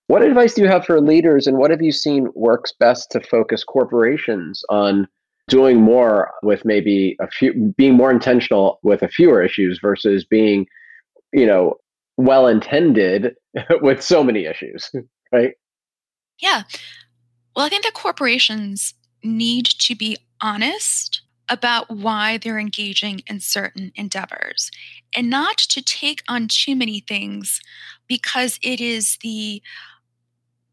what 0.09 0.23
advice 0.23 0.55
do 0.55 0.63
you 0.63 0.67
have 0.67 0.85
for 0.85 0.99
leaders 0.99 1.45
and 1.45 1.59
what 1.59 1.69
have 1.69 1.83
you 1.83 1.91
seen 1.91 2.29
works 2.33 2.73
best 2.79 3.11
to 3.11 3.21
focus 3.21 3.63
corporations 3.63 4.63
on 4.67 5.07
doing 5.47 5.79
more 5.79 6.31
with 6.41 6.65
maybe 6.65 7.15
a 7.21 7.27
few 7.27 7.53
being 7.77 7.93
more 7.93 8.09
intentional 8.09 8.79
with 8.81 9.03
a 9.03 9.07
fewer 9.07 9.43
issues 9.43 9.79
versus 9.79 10.25
being 10.25 10.65
you 11.31 11.45
know 11.45 11.75
well 12.17 12.47
intended 12.47 13.35
with 13.81 14.01
so 14.01 14.23
many 14.23 14.45
issues 14.45 14.91
right? 15.31 15.53
Yeah. 16.39 16.63
Well 17.55 17.65
i 17.65 17.69
think 17.69 17.83
that 17.83 17.93
corporations 17.93 18.95
need 19.23 19.65
to 19.65 19.95
be 19.95 20.17
honest 20.41 21.21
about 21.49 21.89
why 21.89 22.37
they're 22.39 22.59
engaging 22.59 23.21
in 23.27 23.39
certain 23.39 23.91
endeavors 23.95 24.71
and 25.15 25.29
not 25.29 25.57
to 25.57 25.83
take 25.83 26.23
on 26.27 26.47
too 26.47 26.75
many 26.75 26.99
things 26.99 27.59
because 28.07 28.59
it 28.63 28.79
is 28.81 29.17
the 29.21 29.61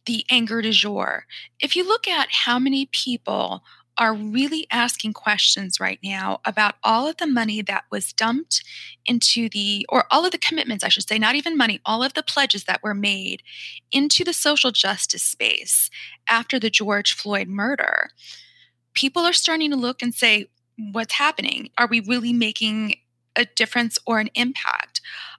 the 0.06 0.24
anger 0.30 0.62
du 0.62 0.72
jour. 0.72 1.26
If 1.60 1.76
you 1.76 1.86
look 1.86 2.08
at 2.08 2.28
how 2.30 2.58
many 2.58 2.86
people 2.86 3.62
are 3.98 4.14
really 4.14 4.66
asking 4.70 5.14
questions 5.14 5.80
right 5.80 5.98
now 6.04 6.40
about 6.44 6.74
all 6.84 7.08
of 7.08 7.16
the 7.16 7.26
money 7.26 7.62
that 7.62 7.84
was 7.90 8.12
dumped 8.12 8.62
into 9.06 9.48
the, 9.48 9.86
or 9.88 10.04
all 10.10 10.24
of 10.24 10.32
the 10.32 10.38
commitments, 10.38 10.84
I 10.84 10.88
should 10.88 11.08
say, 11.08 11.18
not 11.18 11.34
even 11.34 11.56
money, 11.56 11.80
all 11.84 12.02
of 12.02 12.14
the 12.14 12.22
pledges 12.22 12.64
that 12.64 12.82
were 12.82 12.94
made 12.94 13.42
into 13.90 14.22
the 14.22 14.34
social 14.34 14.70
justice 14.70 15.22
space 15.22 15.90
after 16.28 16.58
the 16.58 16.70
George 16.70 17.14
Floyd 17.14 17.48
murder. 17.48 18.10
People 18.92 19.22
are 19.22 19.32
starting 19.32 19.70
to 19.70 19.76
look 19.76 20.02
and 20.02 20.14
say, 20.14 20.50
what's 20.92 21.14
happening? 21.14 21.70
Are 21.78 21.86
we 21.86 22.00
really 22.00 22.34
making 22.34 22.96
a 23.34 23.46
difference 23.46 23.98
or 24.06 24.20
an 24.20 24.28
impact? 24.34 24.85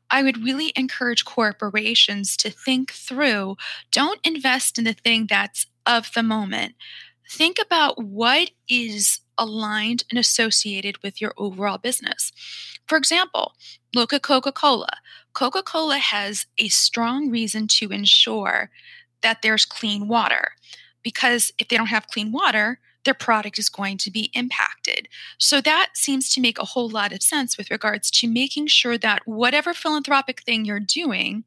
I 0.09 0.23
would 0.23 0.43
really 0.43 0.71
encourage 0.75 1.25
corporations 1.25 2.37
to 2.37 2.49
think 2.49 2.91
through 2.91 3.57
don't 3.91 4.19
invest 4.25 4.77
in 4.77 4.85
the 4.85 4.93
thing 4.93 5.27
that's 5.27 5.67
of 5.85 6.11
the 6.13 6.23
moment 6.23 6.75
think 7.29 7.57
about 7.61 8.01
what 8.01 8.51
is 8.69 9.19
aligned 9.37 10.03
and 10.09 10.17
associated 10.17 11.01
with 11.03 11.21
your 11.21 11.33
overall 11.37 11.77
business. 11.77 12.31
For 12.87 12.97
example, 12.97 13.53
look 13.93 14.13
at 14.13 14.23
Coca 14.23 14.51
Cola. 14.51 14.97
Coca 15.33 15.61
Cola 15.61 15.97
has 15.97 16.47
a 16.57 16.69
strong 16.69 17.29
reason 17.29 17.67
to 17.67 17.91
ensure 17.91 18.71
that 19.21 19.41
there's 19.41 19.65
clean 19.65 20.07
water 20.07 20.51
because 21.03 21.51
if 21.57 21.67
they 21.67 21.77
don't 21.77 21.87
have 21.87 22.07
clean 22.07 22.31
water, 22.31 22.79
their 23.07 23.15
product 23.15 23.57
is 23.57 23.69
going 23.69 23.97
to 23.97 24.11
be 24.11 24.29
impacted. 24.33 25.07
So 25.39 25.61
that 25.61 25.91
seems 25.93 26.29
to 26.29 26.41
make 26.41 26.59
a 26.59 26.65
whole 26.65 26.89
lot 26.89 27.13
of 27.13 27.23
sense 27.23 27.57
with 27.57 27.71
regards 27.71 28.11
to 28.11 28.27
making 28.27 28.67
sure 28.67 28.97
that 28.97 29.25
whatever 29.25 29.73
philanthropic 29.73 30.41
thing 30.41 30.65
you're 30.65 30.79
doing 30.79 31.45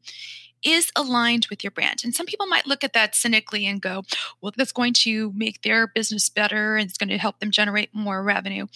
is 0.64 0.90
aligned 0.96 1.46
with 1.48 1.62
your 1.62 1.70
brand. 1.70 2.00
And 2.02 2.14
some 2.14 2.26
people 2.26 2.46
might 2.46 2.66
look 2.66 2.82
at 2.82 2.94
that 2.94 3.14
cynically 3.14 3.66
and 3.66 3.80
go, 3.80 4.02
well, 4.40 4.52
that's 4.56 4.72
going 4.72 4.94
to 4.94 5.32
make 5.36 5.62
their 5.62 5.86
business 5.86 6.28
better 6.28 6.76
and 6.76 6.88
it's 6.88 6.98
going 6.98 7.08
to 7.10 7.18
help 7.18 7.38
them 7.40 7.50
generate 7.50 7.94
more 7.94 8.22
revenue. 8.22 8.66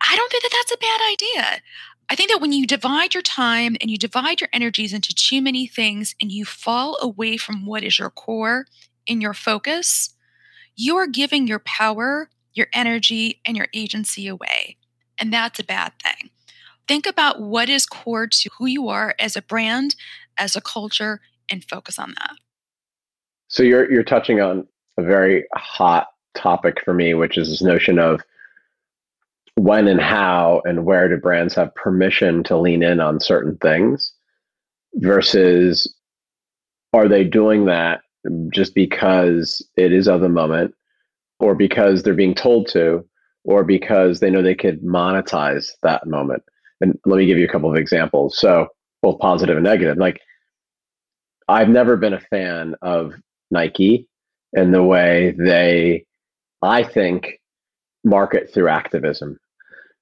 I 0.00 0.16
don't 0.16 0.30
think 0.30 0.42
that 0.44 0.52
that's 0.52 0.72
a 0.72 0.78
bad 0.78 1.00
idea. 1.12 1.62
I 2.10 2.14
think 2.14 2.30
that 2.30 2.40
when 2.40 2.52
you 2.52 2.66
divide 2.66 3.14
your 3.14 3.22
time 3.22 3.76
and 3.80 3.90
you 3.90 3.96
divide 3.96 4.40
your 4.40 4.50
energies 4.52 4.92
into 4.92 5.14
too 5.14 5.40
many 5.40 5.66
things 5.66 6.14
and 6.20 6.30
you 6.30 6.44
fall 6.44 6.98
away 7.00 7.36
from 7.36 7.66
what 7.66 7.84
is 7.84 7.98
your 7.98 8.10
core 8.10 8.66
in 9.06 9.20
your 9.20 9.34
focus, 9.34 10.14
you 10.76 10.96
are 10.96 11.06
giving 11.06 11.46
your 11.46 11.60
power, 11.60 12.28
your 12.54 12.66
energy, 12.72 13.40
and 13.46 13.56
your 13.56 13.68
agency 13.74 14.26
away. 14.28 14.76
And 15.18 15.32
that's 15.32 15.60
a 15.60 15.64
bad 15.64 15.92
thing. 16.02 16.30
Think 16.88 17.06
about 17.06 17.40
what 17.40 17.68
is 17.68 17.86
core 17.86 18.26
to 18.26 18.50
who 18.58 18.66
you 18.66 18.88
are 18.88 19.14
as 19.18 19.36
a 19.36 19.42
brand, 19.42 19.94
as 20.38 20.56
a 20.56 20.60
culture, 20.60 21.20
and 21.50 21.64
focus 21.64 21.98
on 21.98 22.14
that. 22.18 22.32
So 23.48 23.62
you're 23.62 23.90
you're 23.90 24.02
touching 24.02 24.40
on 24.40 24.66
a 24.98 25.02
very 25.02 25.44
hot 25.54 26.08
topic 26.34 26.82
for 26.84 26.94
me, 26.94 27.14
which 27.14 27.36
is 27.36 27.48
this 27.48 27.62
notion 27.62 27.98
of 27.98 28.22
when 29.56 29.86
and 29.86 30.00
how 30.00 30.62
and 30.64 30.84
where 30.84 31.08
do 31.08 31.16
brands 31.18 31.54
have 31.54 31.74
permission 31.74 32.42
to 32.44 32.56
lean 32.56 32.82
in 32.82 33.00
on 33.00 33.20
certain 33.20 33.56
things 33.58 34.12
versus 34.94 35.94
are 36.92 37.08
they 37.08 37.24
doing 37.24 37.66
that 37.66 38.02
just 38.52 38.74
because 38.74 39.66
it 39.76 39.92
is 39.92 40.08
of 40.08 40.20
the 40.20 40.28
moment 40.28 40.74
or 41.40 41.54
because 41.54 42.02
they're 42.02 42.14
being 42.14 42.34
told 42.34 42.68
to 42.68 43.04
or 43.44 43.64
because 43.64 44.20
they 44.20 44.30
know 44.30 44.42
they 44.42 44.54
could 44.54 44.82
monetize 44.82 45.70
that 45.82 46.06
moment. 46.06 46.42
And 46.80 46.98
let 47.04 47.16
me 47.18 47.26
give 47.26 47.38
you 47.38 47.44
a 47.44 47.50
couple 47.52 47.70
of 47.70 47.76
examples. 47.76 48.38
So 48.38 48.68
both 49.02 49.18
positive 49.18 49.56
and 49.56 49.64
negative. 49.64 49.98
Like 49.98 50.20
i've 51.48 51.68
never 51.68 51.96
been 51.96 52.14
a 52.14 52.20
fan 52.20 52.74
of 52.82 53.12
nike 53.50 54.06
and 54.52 54.72
the 54.72 54.82
way 54.82 55.34
they 55.38 56.04
i 56.62 56.82
think 56.82 57.40
market 58.04 58.52
through 58.52 58.68
activism. 58.68 59.38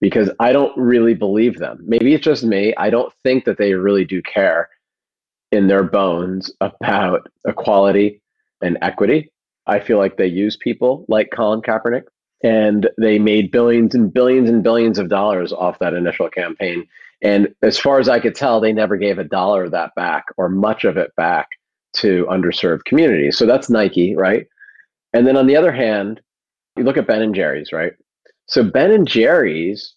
Because 0.01 0.31
i 0.41 0.53
don't 0.53 0.77
really 0.77 1.15
believe 1.15 1.59
them. 1.59 1.79
Maybe 1.83 2.15
it's 2.15 2.25
just 2.25 2.45
me. 2.45 2.75
I 2.77 2.91
don't 2.91 3.13
think 3.23 3.45
that 3.45 3.59
they 3.59 3.75
really 3.75 4.05
do 4.05 4.23
care 4.23 4.69
in 5.53 5.69
their 5.69 5.83
bones 5.83 6.53
about 6.61 7.29
equality 7.47 8.21
and 8.63 8.79
equity. 8.83 9.33
I 9.67 9.81
feel 9.81 9.99
like 9.99 10.17
they 10.17 10.27
use 10.27 10.57
people 10.57 11.05
like 11.09 11.31
Colin 11.33 11.63
Kaepernick, 11.63 12.05
and 12.43 12.89
they 12.99 13.19
made 13.19 13.51
billions 13.51 13.95
and 13.95 14.13
billions 14.13 14.49
and 14.49 14.63
billions 14.63 14.99
of 14.99 15.09
dollars 15.09 15.53
off 15.53 15.79
that 15.79 15.95
initial 15.95 16.29
campaign. 16.31 16.87
And 17.23 17.55
as 17.63 17.79
far 17.79 17.99
as 17.99 18.09
I 18.09 18.21
could 18.21 18.35
tell, 18.35 18.61
they 18.61 18.73
never 18.73 18.97
gave 18.97 19.19
a 19.19 19.25
dollar 19.25 19.65
of 19.65 19.73
that 19.73 19.95
back 19.95 20.25
or 20.39 20.49
much 20.49 20.85
of 20.85 20.97
it 20.97 21.15
back 21.17 21.49
to 21.97 22.27
underserved 22.31 22.85
communities. 22.85 23.37
So 23.37 23.47
that's 23.47 23.69
Nike, 23.69 24.17
right? 24.17 24.47
And 25.13 25.27
then 25.27 25.37
on 25.37 25.47
the 25.47 25.57
other 25.57 25.73
hand, 25.73 26.21
you 26.77 26.85
look 26.85 26.97
at 26.97 27.07
Ben 27.07 27.21
and 27.21 27.35
Jerry's, 27.35 27.73
right? 27.73 27.93
So 28.47 28.65
Ben 28.65 28.91
and 28.91 29.07
Jerry's, 29.07 29.95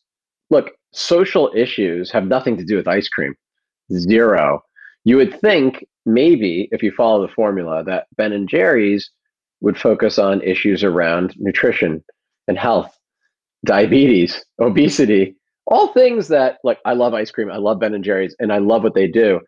look, 0.49 0.71
social 0.91 1.51
issues 1.55 2.11
have 2.11 2.27
nothing 2.27 2.57
to 2.57 2.65
do 2.65 2.75
with 2.75 2.87
ice 2.87 3.07
cream. 3.07 3.35
Zero. 3.91 4.63
You 5.03 5.17
would 5.17 5.39
think 5.41 5.85
maybe 6.05 6.69
if 6.71 6.83
you 6.83 6.91
follow 6.91 7.25
the 7.25 7.33
formula 7.33 7.83
that 7.83 8.07
Ben 8.17 8.33
and 8.33 8.47
Jerry's 8.47 9.09
would 9.61 9.77
focus 9.77 10.19
on 10.19 10.41
issues 10.41 10.83
around 10.83 11.35
nutrition 11.37 12.03
and 12.47 12.57
health, 12.57 12.97
diabetes, 13.65 14.43
obesity, 14.59 15.35
all 15.67 15.87
things 15.93 16.27
that 16.27 16.57
like 16.63 16.79
I 16.85 16.93
love 16.93 17.13
ice 17.13 17.31
cream, 17.31 17.49
I 17.49 17.57
love 17.57 17.79
Ben 17.79 17.93
and 17.93 18.03
Jerry's 18.03 18.35
and 18.39 18.51
I 18.51 18.57
love 18.57 18.83
what 18.83 18.95
they 18.95 19.07
do. 19.07 19.39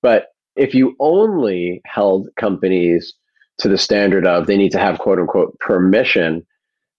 But 0.00 0.28
if 0.56 0.74
you 0.74 0.96
only 1.00 1.80
held 1.84 2.28
companies 2.36 3.14
to 3.58 3.68
the 3.68 3.78
standard 3.78 4.26
of 4.26 4.46
they 4.46 4.56
need 4.56 4.72
to 4.72 4.78
have 4.78 4.98
quote 4.98 5.18
unquote 5.18 5.58
permission 5.60 6.46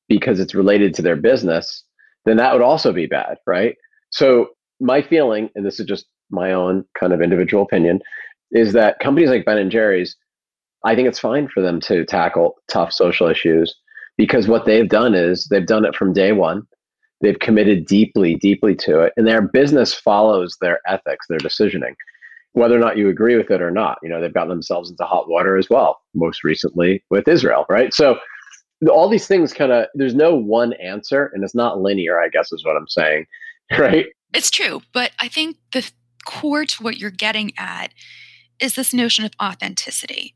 because 0.07 0.39
it's 0.39 0.55
related 0.55 0.93
to 0.93 1.01
their 1.01 1.15
business, 1.15 1.83
then 2.25 2.37
that 2.37 2.53
would 2.53 2.61
also 2.61 2.93
be 2.93 3.05
bad, 3.07 3.37
right? 3.47 3.75
So 4.11 4.49
my 4.79 5.01
feeling, 5.01 5.49
and 5.55 5.65
this 5.65 5.79
is 5.79 5.85
just 5.85 6.05
my 6.33 6.51
own 6.51 6.85
kind 6.99 7.13
of 7.13 7.21
individual 7.21 7.63
opinion, 7.63 8.01
is 8.51 8.73
that 8.73 8.99
companies 8.99 9.29
like 9.29 9.45
Ben 9.45 9.57
and 9.57 9.71
Jerry's, 9.71 10.15
I 10.83 10.95
think 10.95 11.07
it's 11.07 11.19
fine 11.19 11.47
for 11.47 11.61
them 11.61 11.79
to 11.81 12.05
tackle 12.05 12.55
tough 12.67 12.91
social 12.91 13.27
issues 13.27 13.73
because 14.17 14.47
what 14.47 14.65
they've 14.65 14.89
done 14.89 15.15
is 15.15 15.45
they've 15.45 15.65
done 15.65 15.85
it 15.85 15.95
from 15.95 16.13
day 16.13 16.33
one. 16.33 16.63
They've 17.21 17.39
committed 17.39 17.85
deeply, 17.85 18.35
deeply 18.35 18.75
to 18.77 18.99
it, 18.99 19.13
and 19.15 19.25
their 19.25 19.41
business 19.41 19.93
follows 19.93 20.57
their 20.59 20.79
ethics, 20.85 21.25
their 21.29 21.39
decisioning, 21.39 21.95
whether 22.51 22.75
or 22.75 22.79
not 22.79 22.97
you 22.97 23.07
agree 23.07 23.37
with 23.37 23.49
it 23.49 23.61
or 23.61 23.71
not. 23.71 23.97
You 24.03 24.09
know, 24.09 24.19
they've 24.19 24.33
gotten 24.33 24.49
themselves 24.49 24.89
into 24.89 25.05
hot 25.05 25.29
water 25.29 25.55
as 25.55 25.69
well, 25.69 26.01
most 26.13 26.43
recently 26.43 27.01
with 27.09 27.27
Israel, 27.29 27.65
right? 27.69 27.93
So 27.93 28.17
all 28.89 29.09
these 29.09 29.27
things 29.27 29.53
kind 29.53 29.71
of 29.71 29.87
there's 29.93 30.15
no 30.15 30.35
one 30.35 30.73
answer 30.73 31.31
and 31.33 31.43
it's 31.43 31.55
not 31.55 31.81
linear 31.81 32.19
i 32.19 32.29
guess 32.29 32.51
is 32.51 32.65
what 32.65 32.75
i'm 32.75 32.87
saying 32.87 33.25
right 33.77 34.07
it's 34.33 34.51
true 34.51 34.81
but 34.93 35.11
i 35.19 35.27
think 35.27 35.57
the 35.71 35.89
core 36.25 36.65
to 36.65 36.83
what 36.83 36.97
you're 36.97 37.09
getting 37.09 37.53
at 37.57 37.93
is 38.59 38.75
this 38.75 38.93
notion 38.93 39.25
of 39.25 39.33
authenticity. 39.41 40.35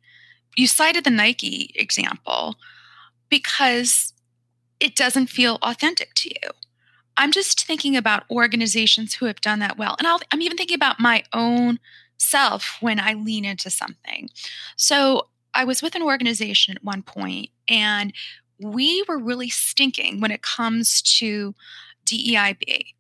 You 0.56 0.68
cited 0.68 1.04
the 1.04 1.10
Nike 1.10 1.72
example 1.76 2.56
because 3.30 4.14
it 4.80 4.96
doesn't 4.96 5.28
feel 5.28 5.58
authentic 5.62 6.14
to 6.16 6.30
you. 6.30 6.52
I'm 7.16 7.32
just 7.32 7.66
thinking 7.66 7.96
about 7.96 8.30
organizations 8.30 9.16
who 9.16 9.26
have 9.26 9.42
done 9.42 9.60
that 9.60 9.78
well. 9.78 9.96
And 9.98 10.08
i 10.08 10.18
am 10.32 10.42
even 10.42 10.58
thinking 10.58 10.76
about 10.76 11.00
my 11.00 11.24
own 11.34 11.80
self 12.18 12.78
when 12.80 13.00
I 13.00 13.14
lean 13.14 13.46
into 13.46 13.70
something. 13.70 14.30
So 14.76 15.28
I 15.54 15.64
was 15.64 15.82
with 15.82 15.96
an 15.96 16.04
organization 16.04 16.76
at 16.76 16.84
one 16.84 17.02
point, 17.02 17.50
and 17.68 18.14
we 18.60 19.04
were 19.08 19.18
really 19.18 19.50
stinking 19.50 20.20
when 20.20 20.32
it 20.32 20.42
comes 20.42 21.02
to 21.20 21.56
DEIB. 22.06 22.94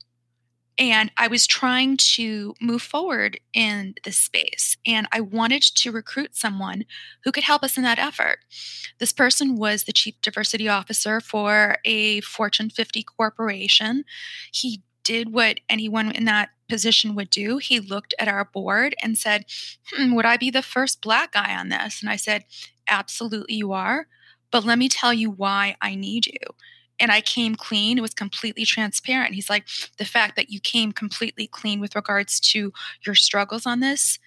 And 0.80 1.12
I 1.18 1.28
was 1.28 1.48
trying 1.48 1.98
to 1.98 2.54
move 2.62 2.82
forward 2.82 3.40
in 3.54 3.96
this 4.04 4.18
space. 4.18 4.78
And 4.86 5.08
I 5.12 5.22
wanted 5.22 5.63
to 5.63 5.92
recruit 5.92 6.36
someone 6.36 6.86
who 7.24 7.32
could 7.32 7.44
help 7.44 7.63
us 7.63 7.78
in 7.78 7.84
that 7.84 8.00
effort. 8.00 8.40
This 9.00 9.12
person 9.12 9.56
was 9.56 9.84
the 9.84 9.94
chief 9.94 10.22
diversity 10.22 10.68
officer 10.68 11.20
for 11.20 11.78
a 11.84 12.22
Fortune 12.22 12.70
50 12.70 13.04
corporation. 13.04 14.04
He 14.52 14.84
did 15.04 15.34
what 15.34 15.62
anyone 15.70 16.12
in 16.12 16.26
that 16.26 16.50
position 16.70 17.16
would 17.16 17.30
do. 17.30 17.58
He 17.58 17.80
looked 17.80 18.13
at 18.20 18.28
our 18.28 18.46
board 18.46 18.94
and 19.02 19.18
said, 19.18 19.46
hmm, 19.92 20.13
Would 20.13 20.26
I 20.26 20.38
be 20.38 20.52
the 20.52 20.62
first 20.62 21.02
black 21.02 21.32
guy 21.32 21.56
on 21.56 21.70
this? 21.70 22.02
And 22.02 22.10
I 22.10 22.18
said, 22.18 22.44
Absolutely, 22.90 23.56
you 23.56 23.72
are. 23.72 24.08
But 24.52 24.63
let 24.63 24.78
me 24.78 24.90
tell 24.90 25.13
you 25.13 25.32
why 25.32 25.76
I 25.82 25.96
need 25.96 26.28
you 26.28 26.56
and 27.00 27.12
I 27.12 27.22
came 27.22 27.56
clean. 27.56 27.98
It 27.98 28.02
was 28.02 28.14
completely 28.14 28.66
transparent. 28.66 29.36
He's 29.36 29.50
like, 29.50 29.68
the 29.98 30.06
fact 30.06 30.36
that 30.36 30.50
you 30.50 30.60
came 30.60 30.92
completely 30.92 31.48
clean 31.48 31.80
with 31.80 31.96
regards 31.96 32.40
to 32.42 32.74
your 33.06 33.16
struggles 33.16 33.66
on 33.66 33.80
this 33.80 34.20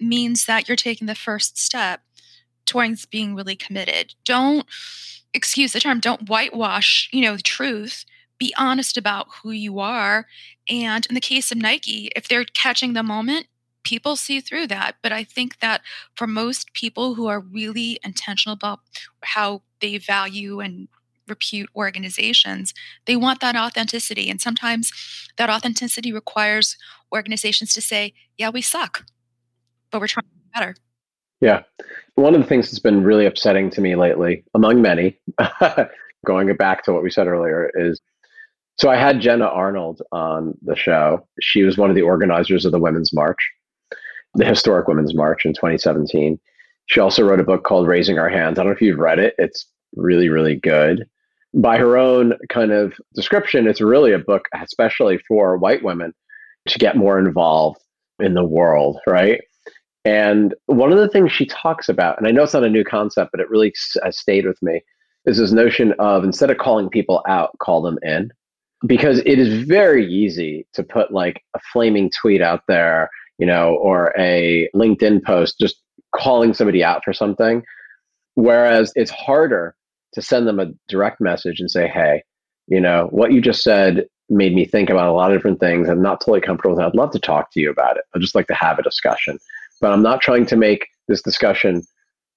means 0.00 0.46
that 0.46 0.68
you're 0.68 0.76
taking 0.76 1.06
the 1.06 1.14
first 1.14 1.58
step 1.58 2.02
towards 2.66 3.06
being 3.06 3.34
really 3.34 3.56
committed. 3.56 4.14
Don't 4.24 4.66
excuse 5.32 5.72
the 5.72 5.80
term, 5.80 6.00
don't 6.00 6.28
whitewash, 6.28 7.08
you 7.12 7.22
know, 7.22 7.36
the 7.36 7.42
truth. 7.42 8.04
Be 8.38 8.54
honest 8.56 8.96
about 8.96 9.28
who 9.42 9.50
you 9.50 9.78
are. 9.78 10.26
And 10.68 11.06
in 11.06 11.14
the 11.14 11.20
case 11.20 11.52
of 11.52 11.58
Nike, 11.58 12.10
if 12.16 12.26
they're 12.26 12.44
catching 12.44 12.92
the 12.92 13.02
moment, 13.02 13.46
people 13.84 14.16
see 14.16 14.40
through 14.40 14.66
that. 14.68 14.96
But 15.02 15.12
I 15.12 15.24
think 15.24 15.60
that 15.60 15.82
for 16.14 16.26
most 16.26 16.72
people 16.72 17.14
who 17.14 17.26
are 17.26 17.40
really 17.40 18.00
intentional 18.02 18.54
about 18.54 18.80
how 19.22 19.62
they 19.80 19.98
value 19.98 20.60
and 20.60 20.88
repute 21.28 21.70
organizations, 21.74 22.74
they 23.06 23.16
want 23.16 23.40
that 23.40 23.56
authenticity. 23.56 24.28
And 24.30 24.40
sometimes 24.40 24.92
that 25.36 25.50
authenticity 25.50 26.12
requires 26.12 26.76
organizations 27.12 27.72
to 27.74 27.80
say, 27.80 28.12
yeah, 28.36 28.50
we 28.50 28.62
suck, 28.62 29.04
but 29.90 30.00
we're 30.00 30.08
trying 30.08 30.26
better. 30.54 30.74
Yeah. 31.40 31.62
One 32.14 32.34
of 32.34 32.40
the 32.40 32.46
things 32.46 32.70
that's 32.70 32.78
been 32.78 33.02
really 33.02 33.26
upsetting 33.26 33.70
to 33.70 33.80
me 33.80 33.96
lately, 33.96 34.44
among 34.54 34.80
many, 34.80 35.18
going 36.26 36.54
back 36.56 36.84
to 36.84 36.92
what 36.92 37.02
we 37.02 37.10
said 37.10 37.26
earlier, 37.26 37.70
is 37.74 38.00
so 38.76 38.90
I 38.90 38.96
had 38.96 39.20
Jenna 39.20 39.46
Arnold 39.46 40.02
on 40.10 40.54
the 40.62 40.74
show. 40.74 41.26
She 41.40 41.62
was 41.62 41.76
one 41.76 41.90
of 41.90 41.96
the 41.96 42.02
organizers 42.02 42.64
of 42.64 42.72
the 42.72 42.78
Women's 42.78 43.12
March, 43.12 43.38
the 44.34 44.44
historic 44.44 44.88
Women's 44.88 45.14
March 45.14 45.44
in 45.44 45.52
2017. 45.52 46.38
She 46.86 47.00
also 47.00 47.22
wrote 47.22 47.40
a 47.40 47.44
book 47.44 47.64
called 47.64 47.86
Raising 47.86 48.18
Our 48.18 48.28
Hands. 48.28 48.58
I 48.58 48.62
don't 48.62 48.70
know 48.70 48.74
if 48.74 48.82
you've 48.82 48.98
read 48.98 49.18
it. 49.18 49.34
It's 49.38 49.66
really, 49.94 50.28
really 50.28 50.56
good 50.56 51.06
by 51.54 51.78
her 51.78 51.96
own 51.96 52.34
kind 52.48 52.72
of 52.72 52.92
description, 53.14 53.66
it's 53.66 53.80
really 53.80 54.12
a 54.12 54.18
book, 54.18 54.46
especially 54.60 55.18
for 55.28 55.56
white 55.56 55.82
women, 55.82 56.12
to 56.68 56.78
get 56.78 56.96
more 56.96 57.18
involved 57.18 57.80
in 58.18 58.34
the 58.34 58.44
world, 58.44 58.98
right? 59.06 59.40
And 60.04 60.54
one 60.66 60.92
of 60.92 60.98
the 60.98 61.08
things 61.08 61.32
she 61.32 61.46
talks 61.46 61.88
about, 61.88 62.18
and 62.18 62.26
I 62.26 62.30
know 62.30 62.42
it's 62.42 62.54
not 62.54 62.64
a 62.64 62.70
new 62.70 62.84
concept, 62.84 63.30
but 63.32 63.40
it 63.40 63.48
really 63.48 63.72
stayed 63.74 64.46
with 64.46 64.60
me, 64.62 64.82
is 65.24 65.38
this 65.38 65.52
notion 65.52 65.94
of 65.98 66.24
instead 66.24 66.50
of 66.50 66.58
calling 66.58 66.90
people 66.90 67.22
out, 67.26 67.58
call 67.60 67.82
them 67.82 67.98
in. 68.02 68.30
Because 68.86 69.20
it 69.20 69.38
is 69.38 69.66
very 69.66 70.06
easy 70.06 70.66
to 70.74 70.82
put 70.82 71.10
like 71.10 71.42
a 71.54 71.60
flaming 71.72 72.10
tweet 72.20 72.42
out 72.42 72.60
there, 72.68 73.08
you 73.38 73.46
know, 73.46 73.76
or 73.76 74.12
a 74.18 74.68
LinkedIn 74.74 75.24
post 75.24 75.58
just 75.58 75.76
calling 76.14 76.52
somebody 76.52 76.84
out 76.84 77.02
for 77.02 77.14
something. 77.14 77.62
Whereas 78.34 78.92
it's 78.94 79.10
harder 79.10 79.74
to 80.14 80.22
send 80.22 80.46
them 80.46 80.60
a 80.60 80.72
direct 80.88 81.20
message 81.20 81.60
and 81.60 81.70
say, 81.70 81.88
hey, 81.88 82.22
you 82.66 82.80
know, 82.80 83.08
what 83.10 83.32
you 83.32 83.40
just 83.40 83.62
said 83.62 84.06
made 84.30 84.54
me 84.54 84.64
think 84.64 84.88
about 84.88 85.08
a 85.08 85.12
lot 85.12 85.30
of 85.30 85.36
different 85.36 85.60
things. 85.60 85.88
I'm 85.88 86.02
not 86.02 86.20
totally 86.20 86.40
comfortable 86.40 86.74
with 86.74 86.84
it. 86.84 86.86
I'd 86.86 86.94
love 86.94 87.10
to 87.12 87.18
talk 87.18 87.50
to 87.52 87.60
you 87.60 87.70
about 87.70 87.96
it. 87.96 88.04
I'd 88.14 88.22
just 88.22 88.34
like 88.34 88.46
to 88.46 88.54
have 88.54 88.78
a 88.78 88.82
discussion. 88.82 89.38
But 89.80 89.92
I'm 89.92 90.02
not 90.02 90.20
trying 90.20 90.46
to 90.46 90.56
make 90.56 90.86
this 91.08 91.20
discussion, 91.20 91.82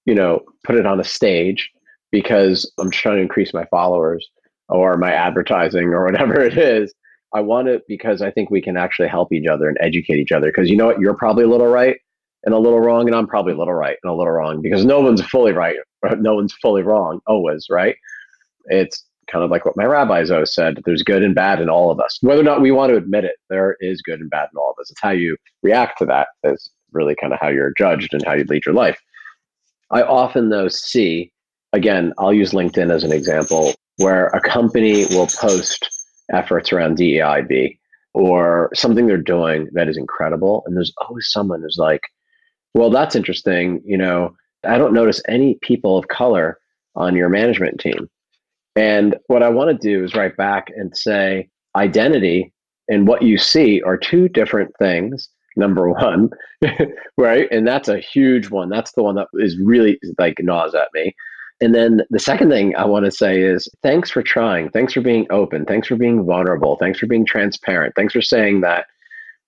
you 0.06 0.14
know, 0.14 0.42
put 0.64 0.76
it 0.76 0.86
on 0.86 1.00
a 1.00 1.04
stage 1.04 1.70
because 2.12 2.70
I'm 2.80 2.92
just 2.92 3.02
trying 3.02 3.18
to 3.18 3.22
increase 3.22 3.54
my 3.54 3.66
followers 3.66 4.28
or 4.70 4.98
my 4.98 5.14
advertising 5.14 5.90
or 5.94 6.06
whatever 6.06 6.42
it 6.46 6.58
is. 6.58 6.94
I 7.34 7.42
want 7.42 7.68
it 7.68 7.84
because 7.88 8.22
I 8.22 8.32
think 8.32 8.50
we 8.50 8.62
can 8.62 8.78
actually 8.78 9.10
help 9.10 9.32
each 9.32 9.48
other 9.48 9.68
and 9.68 9.78
educate 9.82 10.18
each 10.18 10.32
other. 10.32 10.48
Because 10.48 10.70
you 10.70 10.78
know 10.78 10.88
what? 10.88 11.00
You're 11.00 11.14
probably 11.14 11.44
a 11.44 11.50
little 11.50 11.68
right 11.68 11.98
and 12.44 12.54
a 12.54 12.60
little 12.60 12.80
wrong, 12.80 13.08
and 13.08 13.16
I'm 13.16 13.28
probably 13.28 13.54
a 13.54 13.58
little 13.58 13.74
right 13.74 13.98
and 14.04 14.12
a 14.12 14.16
little 14.16 14.32
wrong 14.32 14.62
because 14.62 14.86
no 14.86 15.02
one's 15.02 15.22
fully 15.22 15.52
right, 15.52 15.76
no 16.20 16.36
one's 16.36 16.54
fully 16.54 16.84
wrong 16.84 17.20
always, 17.28 17.68
right? 17.70 17.96
It's 18.66 19.04
kind 19.32 19.44
of 19.44 19.52
like 19.52 19.66
what 19.66 19.78
my 19.78 19.86
rabbis 19.86 20.32
always 20.32 20.54
said 20.54 20.80
there's 20.86 21.04
good 21.04 21.24
and 21.24 21.36
bad 21.36 21.60
in 21.60 21.70
all 21.70 21.92
of 21.92 22.00
us. 22.00 22.18
Whether 22.22 22.42
or 22.42 22.46
not 22.46 22.62
we 22.62 22.72
want 22.72 22.92
to 22.92 22.98
admit 22.98 23.26
it, 23.26 23.36
there 23.50 23.76
is 23.82 24.02
good 24.02 24.20
and 24.20 24.30
bad 24.30 24.50
in 24.54 24.58
all 24.58 24.72
of 24.72 24.82
us. 24.82 24.90
It's 24.90 25.02
how 25.02 25.12
you 25.12 25.38
react 25.64 25.98
to 26.00 26.06
that 26.06 26.30
is 26.44 26.70
really 26.92 27.16
kind 27.16 27.34
of 27.34 27.40
how 27.40 27.50
you're 27.50 27.74
judged 27.78 28.14
and 28.14 28.24
how 28.26 28.34
you 28.34 28.46
lead 28.46 28.66
your 28.66 28.76
life. 28.76 29.00
I 29.92 30.02
often, 30.02 30.50
though, 30.50 30.68
see, 30.68 31.32
again, 31.74 32.14
I'll 32.18 32.34
use 32.34 32.52
LinkedIn 32.52 32.92
as 32.92 33.04
an 33.04 33.12
example, 33.12 33.74
where 33.98 34.28
a 34.28 34.42
company 34.42 35.06
will 35.08 35.28
post 35.28 35.88
efforts 36.34 36.72
around 36.72 36.98
DEIB 36.98 37.78
or 38.14 38.70
something 38.74 39.08
they're 39.08 39.18
doing 39.18 39.70
that 39.74 39.88
is 39.88 39.98
incredible. 39.98 40.64
And 40.66 40.76
there's 40.76 40.94
always 40.98 41.30
someone 41.32 41.62
who's 41.62 41.78
like, 41.78 42.02
well, 42.74 42.90
that's 42.90 43.16
interesting. 43.16 43.82
You 43.86 43.98
know, 43.98 44.36
I 44.68 44.78
don't 44.78 44.94
notice 44.94 45.22
any 45.28 45.58
people 45.62 45.98
of 45.98 46.08
color 46.08 46.60
on 46.96 47.16
your 47.16 47.30
management 47.30 47.80
team. 47.80 48.10
And 48.76 49.16
what 49.28 49.44
I 49.44 49.50
want 49.50 49.70
to 49.70 49.88
do 49.88 50.04
is 50.04 50.16
write 50.16 50.38
back 50.38 50.68
and 50.76 50.96
say 50.96 51.50
identity 51.76 52.54
and 52.90 53.08
what 53.08 53.22
you 53.22 53.38
see 53.38 53.82
are 53.82 53.98
two 53.98 54.30
different 54.30 54.72
things. 54.80 55.30
Number 55.56 55.90
one, 55.90 56.30
right? 57.18 57.48
And 57.52 57.68
that's 57.68 57.88
a 57.88 57.98
huge 57.98 58.52
one. 58.52 58.70
That's 58.70 58.92
the 58.92 59.02
one 59.02 59.16
that 59.16 59.28
is 59.34 59.58
really 59.58 60.00
like 60.20 60.38
gnaws 60.40 60.76
at 60.76 60.90
me. 60.94 61.16
And 61.60 61.74
then 61.74 62.02
the 62.12 62.20
second 62.20 62.50
thing 62.50 62.76
I 62.76 62.86
want 62.86 63.06
to 63.06 63.12
say 63.12 63.42
is 63.42 63.68
thanks 63.82 64.12
for 64.12 64.22
trying. 64.22 64.70
Thanks 64.70 64.94
for 64.94 65.02
being 65.02 65.26
open. 65.32 65.66
Thanks 65.66 65.88
for 65.88 65.96
being 65.96 66.24
vulnerable. 66.24 66.76
Thanks 66.76 67.00
for 67.00 67.08
being 67.08 67.26
transparent. 67.26 67.96
Thanks 67.96 68.14
for 68.14 68.22
saying 68.22 68.62
that, 68.62 68.86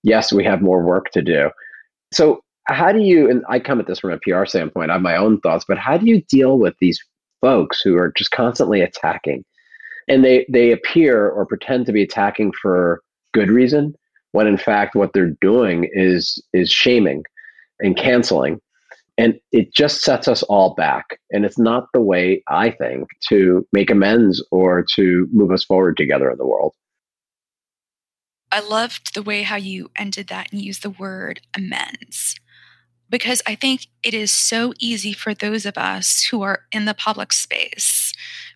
yes, 0.02 0.34
we 0.34 0.44
have 0.44 0.64
more 0.64 0.82
work 0.82 1.12
to 1.12 1.22
do. 1.22 1.52
So, 2.12 2.42
how 2.70 2.92
do 2.92 3.00
you, 3.00 3.30
and 3.30 3.44
I 3.50 3.60
come 3.60 3.80
at 3.80 3.88
this 3.88 4.00
from 4.00 4.12
a 4.12 4.20
PR 4.20 4.46
standpoint, 4.46 4.92
I 4.92 4.94
have 4.94 5.02
my 5.02 5.16
own 5.16 5.40
thoughts, 5.42 5.66
but 5.68 5.78
how 5.78 5.98
do 5.98 6.06
you 6.06 6.22
deal 6.22 6.58
with 6.60 6.76
these 6.80 7.04
folks 7.42 7.82
who 7.82 7.98
are 7.98 8.12
just 8.16 8.32
constantly 8.32 8.82
attacking? 8.82 9.44
And 10.08 10.24
they 10.24 10.46
they 10.50 10.72
appear 10.72 11.30
or 11.30 11.46
pretend 11.46 11.86
to 11.86 11.92
be 11.92 12.02
attacking 12.02 12.54
for 12.62 13.02
good 13.34 13.50
reason 13.50 13.94
when 14.32 14.48
in 14.48 14.58
fact 14.58 14.96
what 14.96 15.14
they're 15.14 15.36
doing 15.42 15.88
is 15.92 16.42
is 16.54 16.72
shaming 16.72 17.24
and 17.80 17.96
canceling. 17.96 18.60
And 19.18 19.40
it 19.52 19.74
just 19.74 20.02
sets 20.02 20.28
us 20.28 20.44
all 20.44 20.74
back. 20.76 21.20
And 21.32 21.44
it's 21.44 21.60
not 21.60 21.88
the 21.94 22.02
way 22.02 22.44
i 22.48 22.72
think 22.72 23.08
to 23.30 23.68
make 23.72 23.92
amends 23.92 24.44
or 24.52 24.86
to 24.96 25.28
move 25.32 25.52
us 25.52 25.64
forward 25.64 25.98
together 25.98 26.32
in 26.32 26.38
the 26.38 26.48
world. 26.48 26.74
I 28.52 28.62
loved 28.62 29.14
the 29.14 29.22
way 29.22 29.44
how 29.44 29.58
you 29.58 29.92
ended 29.96 30.28
that 30.28 30.52
and 30.52 30.60
used 30.60 30.82
the 30.82 30.90
word 30.90 31.42
amends 31.56 32.36
because 33.10 33.42
I 33.48 33.56
think 33.56 33.88
it 34.04 34.14
is 34.14 34.32
so 34.32 34.74
easy 34.80 35.14
for 35.14 35.34
those 35.34 35.66
of 35.66 35.78
us 35.78 36.24
who 36.26 36.42
are 36.42 36.62
in 36.72 36.86
the 36.86 36.94
public 36.94 37.34
space, 37.34 38.14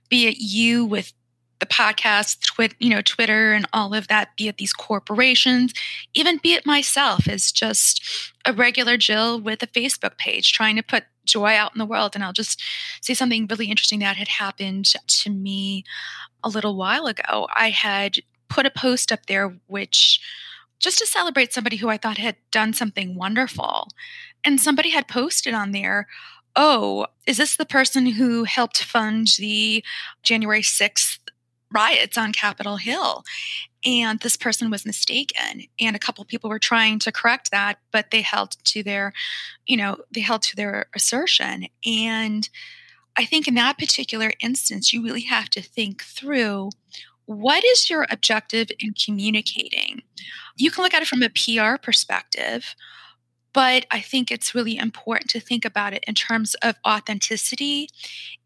be 0.10 0.28
it 0.28 0.38
you 0.38 0.86
with 0.86 1.14
the 1.60 1.66
podcast, 1.66 2.42
twit, 2.42 2.76
you 2.80 2.90
know, 2.90 3.02
Twitter 3.02 3.54
and 3.54 3.66
all 3.72 3.94
of 3.94 4.10
that, 4.10 4.36
be 4.36 4.50
it 4.50 4.58
these 4.58 4.74
corporations, 4.74 5.74
even 6.14 6.38
be 6.38 6.54
it 6.54 6.66
myself 6.66 7.28
as 7.28 7.54
just 7.54 8.04
a 8.46 8.52
regular 8.52 8.98
Jill 8.98 9.40
with 9.40 9.64
a 9.64 9.68
Facebook 9.68 10.18
page 10.18 10.52
trying 10.52 10.76
to 10.76 10.84
put 10.84 11.06
joy 11.26 11.54
out 11.54 11.74
in 11.74 11.80
the 11.80 11.86
world. 11.86 12.16
And 12.16 12.24
I'll 12.24 12.34
just 12.34 12.62
say 13.02 13.14
something 13.14 13.48
really 13.48 13.68
interesting 13.68 14.00
that 14.00 14.18
had 14.18 14.28
happened 14.28 14.94
to 15.08 15.30
me 15.30 15.86
a 16.44 16.50
little 16.50 16.76
while 16.76 17.06
ago. 17.06 17.48
I 17.56 17.70
had 17.70 18.18
put 18.50 18.66
a 18.66 18.72
post 18.72 19.12
up 19.12 19.26
there 19.28 19.58
which 19.68 20.20
just 20.80 21.00
to 21.00 21.08
celebrate 21.08 21.54
somebody 21.54 21.78
who 21.78 21.88
I 21.88 21.98
thought 21.98 22.18
had 22.18 22.36
done 22.52 22.74
something 22.74 23.16
wonderful. 23.16 23.88
And 24.46 24.60
somebody 24.60 24.90
had 24.90 25.08
posted 25.08 25.54
on 25.54 25.72
there, 25.72 26.08
oh, 26.56 27.08
is 27.26 27.38
this 27.38 27.56
the 27.56 27.66
person 27.66 28.06
who 28.06 28.44
helped 28.44 28.84
fund 28.84 29.28
the 29.40 29.84
January 30.22 30.62
6th 30.62 31.20
riots 31.72 32.18
on 32.18 32.34
Capitol 32.34 32.78
Hill? 32.78 33.24
And 33.86 34.20
this 34.20 34.38
person 34.38 34.70
was 34.70 34.86
mistaken. 34.86 35.64
And 35.80 35.96
a 35.96 36.00
couple 36.00 36.24
people 36.26 36.50
were 36.50 36.60
trying 36.60 37.00
to 37.00 37.12
correct 37.12 37.52
that, 37.52 37.80
but 37.92 38.12
they 38.12 38.22
held 38.22 38.56
to 38.66 38.84
their, 38.84 39.14
you 39.66 39.76
know, 39.76 39.98
they 40.12 40.22
held 40.22 40.42
to 40.44 40.56
their 40.56 40.86
assertion. 40.96 41.68
And 41.86 42.50
I 43.18 43.26
think 43.26 43.48
in 43.48 43.56
that 43.56 43.78
particular 43.78 44.32
instance, 44.40 44.94
you 44.94 45.04
really 45.04 45.22
have 45.22 45.50
to 45.52 45.62
think 45.62 46.04
through 46.04 46.70
what 47.26 47.64
is 47.64 47.90
your 47.90 48.06
objective 48.10 48.70
in 48.80 48.94
communicating? 48.94 50.02
You 50.58 50.72
can 50.72 50.84
look 50.84 50.94
at 50.94 51.02
it 51.02 51.08
from 51.08 51.24
a 51.24 51.30
PR 51.30 51.78
perspective 51.82 52.76
but 53.54 53.86
I 53.92 54.02
think 54.02 54.32
it's 54.32 54.56
really 54.56 54.78
important 54.78 55.30
to 55.32 55.40
think 55.40 55.64
about 55.64 55.94
it 55.94 56.04
in 56.08 56.16
terms 56.16 56.56
of 56.56 56.76
authenticity 56.86 57.88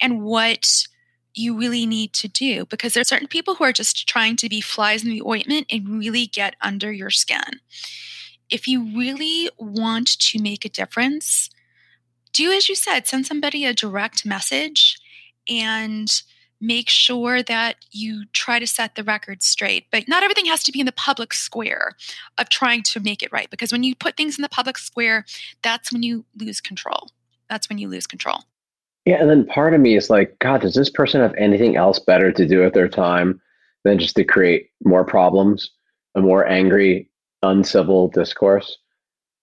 and 0.01 0.21
what 0.21 0.87
you 1.33 1.57
really 1.57 1.85
need 1.85 2.13
to 2.13 2.27
do 2.27 2.65
because 2.65 2.93
there 2.93 3.01
are 3.01 3.05
certain 3.05 3.27
people 3.27 3.55
who 3.55 3.63
are 3.63 3.73
just 3.73 4.07
trying 4.07 4.35
to 4.35 4.49
be 4.49 4.59
flies 4.59 5.03
in 5.03 5.09
the 5.09 5.21
ointment 5.25 5.67
and 5.71 5.99
really 5.99 6.25
get 6.25 6.55
under 6.61 6.91
your 6.91 7.11
skin. 7.11 7.61
If 8.49 8.67
you 8.67 8.97
really 8.97 9.49
want 9.57 10.07
to 10.19 10.41
make 10.41 10.65
a 10.65 10.69
difference, 10.69 11.49
do 12.33 12.51
as 12.51 12.69
you 12.69 12.75
said, 12.75 13.07
send 13.07 13.25
somebody 13.25 13.65
a 13.65 13.73
direct 13.73 14.25
message 14.25 14.97
and 15.49 16.21
make 16.59 16.89
sure 16.89 17.43
that 17.43 17.77
you 17.91 18.25
try 18.33 18.59
to 18.59 18.67
set 18.67 18.95
the 18.95 19.03
record 19.03 19.43
straight. 19.43 19.85
But 19.91 20.07
not 20.07 20.23
everything 20.23 20.45
has 20.45 20.63
to 20.63 20.71
be 20.71 20.79
in 20.79 20.85
the 20.85 20.91
public 20.91 21.33
square 21.33 21.95
of 22.37 22.49
trying 22.49 22.83
to 22.83 22.99
make 22.99 23.21
it 23.21 23.31
right. 23.31 23.49
Because 23.49 23.71
when 23.71 23.83
you 23.83 23.95
put 23.95 24.17
things 24.17 24.37
in 24.37 24.41
the 24.41 24.49
public 24.49 24.77
square, 24.77 25.25
that's 25.61 25.91
when 25.91 26.03
you 26.03 26.25
lose 26.37 26.61
control. 26.61 27.09
That's 27.49 27.69
when 27.69 27.77
you 27.77 27.87
lose 27.87 28.07
control. 28.07 28.43
Yeah. 29.05 29.21
And 29.21 29.29
then 29.29 29.45
part 29.45 29.73
of 29.73 29.79
me 29.79 29.95
is 29.95 30.09
like, 30.09 30.37
God, 30.39 30.61
does 30.61 30.75
this 30.75 30.89
person 30.89 31.21
have 31.21 31.33
anything 31.37 31.77
else 31.77 31.99
better 31.99 32.31
to 32.31 32.45
do 32.45 32.61
with 32.61 32.73
their 32.73 32.89
time 32.89 33.39
than 33.83 33.99
just 33.99 34.15
to 34.17 34.23
create 34.23 34.69
more 34.83 35.05
problems, 35.05 35.71
a 36.15 36.21
more 36.21 36.45
angry, 36.45 37.09
uncivil 37.43 38.09
discourse? 38.09 38.77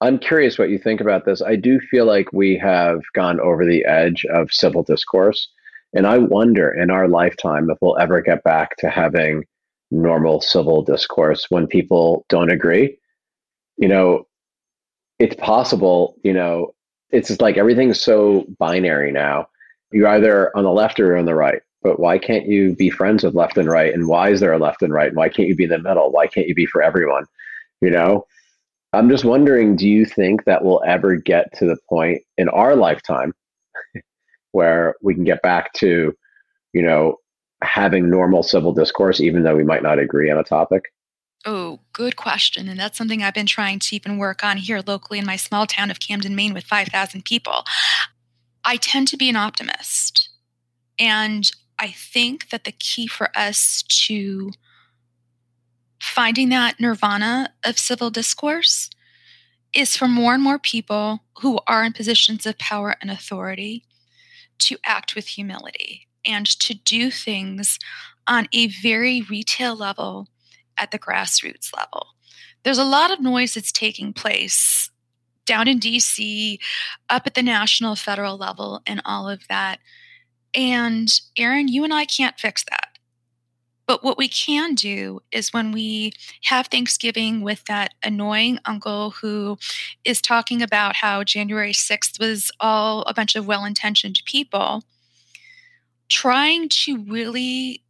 I'm 0.01 0.19
curious 0.19 0.59
what 0.59 0.69
you 0.69 0.79
think 0.79 1.01
about 1.01 1.25
this. 1.25 1.41
I 1.41 1.57
do 1.57 1.81
feel 1.81 2.05
like 2.05 2.31
we 2.33 2.59
have 2.59 3.01
gone 3.15 3.41
over 3.41 3.65
the 3.65 3.85
edge 3.87 4.27
of 4.27 4.53
civil 4.53 4.83
discourse 4.83 5.49
and 5.95 6.07
I 6.07 6.19
wonder 6.19 6.71
in 6.71 6.91
our 6.91 7.09
lifetime 7.09 7.71
if 7.71 7.79
we'll 7.81 7.99
ever 7.99 8.21
get 8.21 8.43
back 8.43 8.77
to 8.79 8.91
having 8.91 9.45
normal 9.91 10.41
civil 10.41 10.83
discourse 10.83 11.47
when 11.51 11.67
people 11.67 12.27
don't 12.29 12.51
agree. 12.51 12.99
You 13.77 13.89
know, 13.89 14.27
it's 15.19 15.37
possible, 15.37 16.17
you 16.25 16.33
know, 16.33 16.75
it's 17.11 17.29
just 17.29 17.41
like 17.41 17.57
everything's 17.57 18.01
so 18.01 18.45
binary 18.59 19.13
now. 19.13 19.47
You're 19.93 20.09
either 20.09 20.57
on 20.57 20.65
the 20.65 20.73
left 20.73 20.99
or 20.99 21.17
on 21.17 21.27
the 21.27 21.35
right. 21.35 21.63
But 21.83 22.01
why 22.01 22.19
can't 22.19 22.47
you 22.47 22.75
be 22.75 22.91
friends 22.91 23.23
with 23.23 23.35
left 23.35 23.57
and 23.57 23.69
right? 23.69 23.95
And 23.95 24.09
why 24.09 24.31
is 24.31 24.41
there 24.41 24.53
a 24.53 24.59
left 24.59 24.83
and 24.83 24.93
right? 24.93 25.09
And 25.09 25.17
why 25.17 25.29
can't 25.29 25.49
you 25.49 25.55
be 25.55 25.65
in 25.65 25.71
the 25.71 25.79
middle? 25.79 26.11
Why 26.11 26.27
can't 26.27 26.49
you 26.49 26.55
be 26.55 26.67
for 26.67 26.83
everyone? 26.83 27.27
You 27.81 27.91
know, 27.91 28.27
I'm 28.93 29.09
just 29.09 29.25
wondering 29.25 29.77
do 29.77 29.89
you 29.89 30.05
think 30.05 30.45
that 30.45 30.65
we'll 30.65 30.83
ever 30.87 31.17
get 31.17 31.53
to 31.59 31.67
the 31.67 31.77
point 31.89 32.23
in 32.39 32.49
our 32.49 32.75
lifetime 32.75 33.33
where 34.55 34.95
we 35.03 35.15
can 35.15 35.25
get 35.25 35.43
back 35.43 35.73
to, 35.75 36.15
you 36.73 36.83
know, 36.83 37.17
having 37.63 38.09
normal 38.09 38.43
civil 38.43 38.73
discourse, 38.73 39.21
even 39.21 39.43
though 39.43 39.57
we 39.57 39.65
might 39.65 39.83
not 39.83 39.99
agree 39.99 40.31
on 40.31 40.39
a 40.39 40.45
topic? 40.45 40.85
Oh, 41.45 41.81
good 41.93 42.17
question. 42.17 42.69
And 42.69 42.79
that's 42.79 42.97
something 42.97 43.23
I've 43.23 43.35
been 43.35 43.47
trying 43.47 43.81
to 43.81 43.97
even 43.97 44.17
work 44.17 44.45
on 44.45 44.57
here 44.57 44.81
locally 44.87 45.19
in 45.19 45.27
my 45.27 45.37
small 45.37 45.67
town 45.67 45.91
of 45.91 46.01
Camden, 46.01 46.35
Maine, 46.37 46.55
with 46.55 46.65
5,000 46.65 47.25
people. 47.25 47.65
I 48.65 48.77
tend 48.77 49.09
to 49.09 49.17
be 49.17 49.29
an 49.29 49.37
optimist. 49.37 50.31
And 50.99 51.51
I 51.79 51.89
think 51.89 52.51
that 52.51 52.65
the 52.65 52.73
key 52.73 53.09
for 53.09 53.31
us 53.37 53.83
to 54.07 54.53
finding 56.01 56.49
that 56.51 56.79
nirvana 56.79 57.53
of 57.65 57.79
civil 57.79 58.11
discourse 58.11 58.89
is 59.75 59.97
for 59.97 60.07
more 60.07 60.35
and 60.35 60.43
more 60.43 60.59
people 60.59 61.25
who 61.41 61.59
are 61.67 61.85
in 61.85 61.93
positions 61.93 62.47
of 62.47 62.57
power 62.59 62.95
and 63.01 63.11
authority 63.11 63.85
to 64.61 64.79
act 64.85 65.15
with 65.15 65.29
humility. 65.29 66.09
and 66.27 66.47
to 66.47 66.73
do 66.73 67.11
things 67.11 67.79
on 68.27 68.49
a 68.53 68.69
very 68.69 69.21
retail 69.23 69.77
level 69.77 70.29
at 70.79 70.91
the 70.91 70.99
grassroots 70.99 71.75
level. 71.77 72.07
There's 72.63 72.79
a 72.79 72.85
lot 72.85 73.11
of 73.11 73.21
noise 73.21 73.55
that's 73.55 73.71
taking 73.71 74.15
place 74.15 74.91
down 75.45 75.69
in 75.69 75.79
DC, 75.79 76.59
up 77.11 77.27
at 77.27 77.35
the 77.35 77.43
national, 77.43 77.97
federal 77.97 78.39
level, 78.39 78.81
and 78.87 79.03
all 79.05 79.29
of 79.29 79.47
that. 79.49 79.81
And 80.55 81.09
Aaron, 81.37 81.69
you 81.69 81.85
and 81.85 81.93
I 81.93 82.07
can't 82.07 82.39
fix 82.39 82.65
that. 82.71 82.94
But 83.87 84.03
what 84.03 84.17
we 84.17 84.29
can 84.29 84.75
do 84.75 85.21
is 85.31 85.53
when 85.53 85.73
we 85.73 86.13
have 86.45 86.69
Thanksgiving 86.69 87.43
with 87.43 87.65
that 87.67 87.95
annoying 88.03 88.59
uncle 88.65 89.11
who 89.11 89.59
is 90.05 90.23
talking 90.23 90.63
about 90.63 90.97
how 90.97 91.23
January 91.23 91.73
6th 91.73 92.19
was 92.19 92.51
all 92.61 93.03
a 93.03 93.15
bunch 93.15 93.37
of 93.37 93.47
well 93.47 93.65
intentioned 93.65 94.23
people, 94.25 94.85
trying 96.09 96.69
to 96.71 97.05
really 97.05 97.83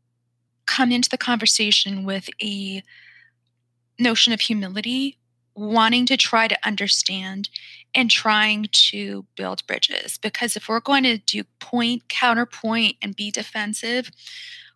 come 0.66 0.90
into 0.90 1.08
the 1.08 1.18
conversation 1.18 2.04
with 2.04 2.28
a 2.42 2.82
notion 3.98 4.32
of 4.32 4.40
humility, 4.40 5.18
wanting 5.54 6.06
to 6.06 6.16
try 6.16 6.48
to 6.48 6.58
understand 6.66 7.48
and 7.94 8.10
trying 8.10 8.66
to 8.72 9.24
build 9.36 9.64
bridges. 9.68 10.18
Because 10.18 10.56
if 10.56 10.68
we're 10.68 10.80
going 10.80 11.04
to 11.04 11.18
do 11.18 11.44
point, 11.60 12.08
counterpoint, 12.08 12.96
and 13.00 13.14
be 13.14 13.30
defensive, 13.30 14.10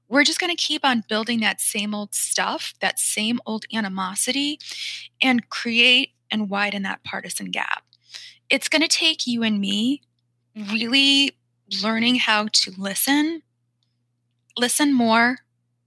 we're 0.08 0.24
just 0.24 0.40
going 0.40 0.54
to 0.54 0.62
keep 0.62 0.84
on 0.84 1.04
building 1.08 1.40
that 1.40 1.60
same 1.60 1.94
old 1.94 2.14
stuff, 2.14 2.74
that 2.80 2.98
same 2.98 3.40
old 3.44 3.66
animosity, 3.72 4.58
and 5.20 5.48
create 5.50 6.12
and 6.30 6.50
widen 6.50 6.82
that 6.82 7.04
partisan 7.04 7.50
gap. 7.50 7.84
It's 8.50 8.68
going 8.68 8.82
to 8.82 8.88
take 8.88 9.26
you 9.26 9.42
and 9.42 9.60
me 9.60 10.02
really 10.72 11.36
learning 11.82 12.16
how 12.16 12.48
to 12.50 12.72
listen, 12.76 13.42
listen 14.56 14.92
more, 14.92 15.38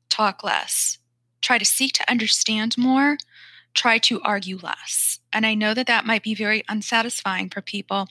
talk 0.10 0.44
less, 0.44 1.00
try 1.42 1.58
to 1.58 1.66
seek 1.66 1.94
to 1.94 2.10
understand 2.10 2.78
more, 2.78 3.18
try 3.74 3.98
to 3.98 4.22
argue 4.22 4.60
less. 4.62 5.20
And 5.34 5.46
I 5.46 5.56
know 5.56 5.74
that 5.74 5.88
that 5.88 6.06
might 6.06 6.24
be 6.24 6.36
very 6.36 6.64
unsatisfying 6.70 7.50
for 7.50 7.62
people, 7.62 8.08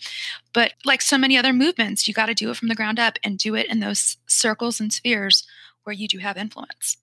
but 0.53 0.73
like 0.85 1.03
so 1.03 1.19
many 1.19 1.37
other 1.37 1.53
movements, 1.53 2.09
you 2.09 2.15
got 2.15 2.27
to 2.27 2.35
do 2.35 2.51
it 2.51 2.57
from 2.57 2.69
the 2.69 2.75
ground 2.75 2.99
up 2.99 3.19
and 3.23 3.39
do 3.39 3.55
it 3.55 3.67
in 3.67 3.81
those 3.81 4.17
circles 4.27 4.81
and 4.81 4.93
spheres 4.93 5.47
where 5.85 5.95
you 5.95 6.09
do 6.09 6.19
have 6.19 6.37
influence. 6.37 6.97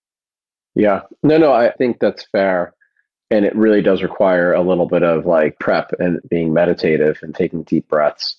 Yeah. 0.76 1.02
No, 1.24 1.38
no, 1.38 1.52
I 1.52 1.72
think 1.72 2.00
that's 2.00 2.26
fair. 2.32 2.74
And 3.30 3.46
it 3.46 3.56
really 3.56 3.82
does 3.82 4.04
require 4.04 4.54
a 4.54 4.62
little 4.62 4.86
bit 4.86 5.04
of 5.04 5.26
like 5.26 5.60
prep 5.60 5.92
and 6.00 6.20
being 6.30 6.54
meditative 6.54 7.20
and 7.22 7.36
taking 7.36 7.63
deep 7.63 7.88
breaths 7.88 8.36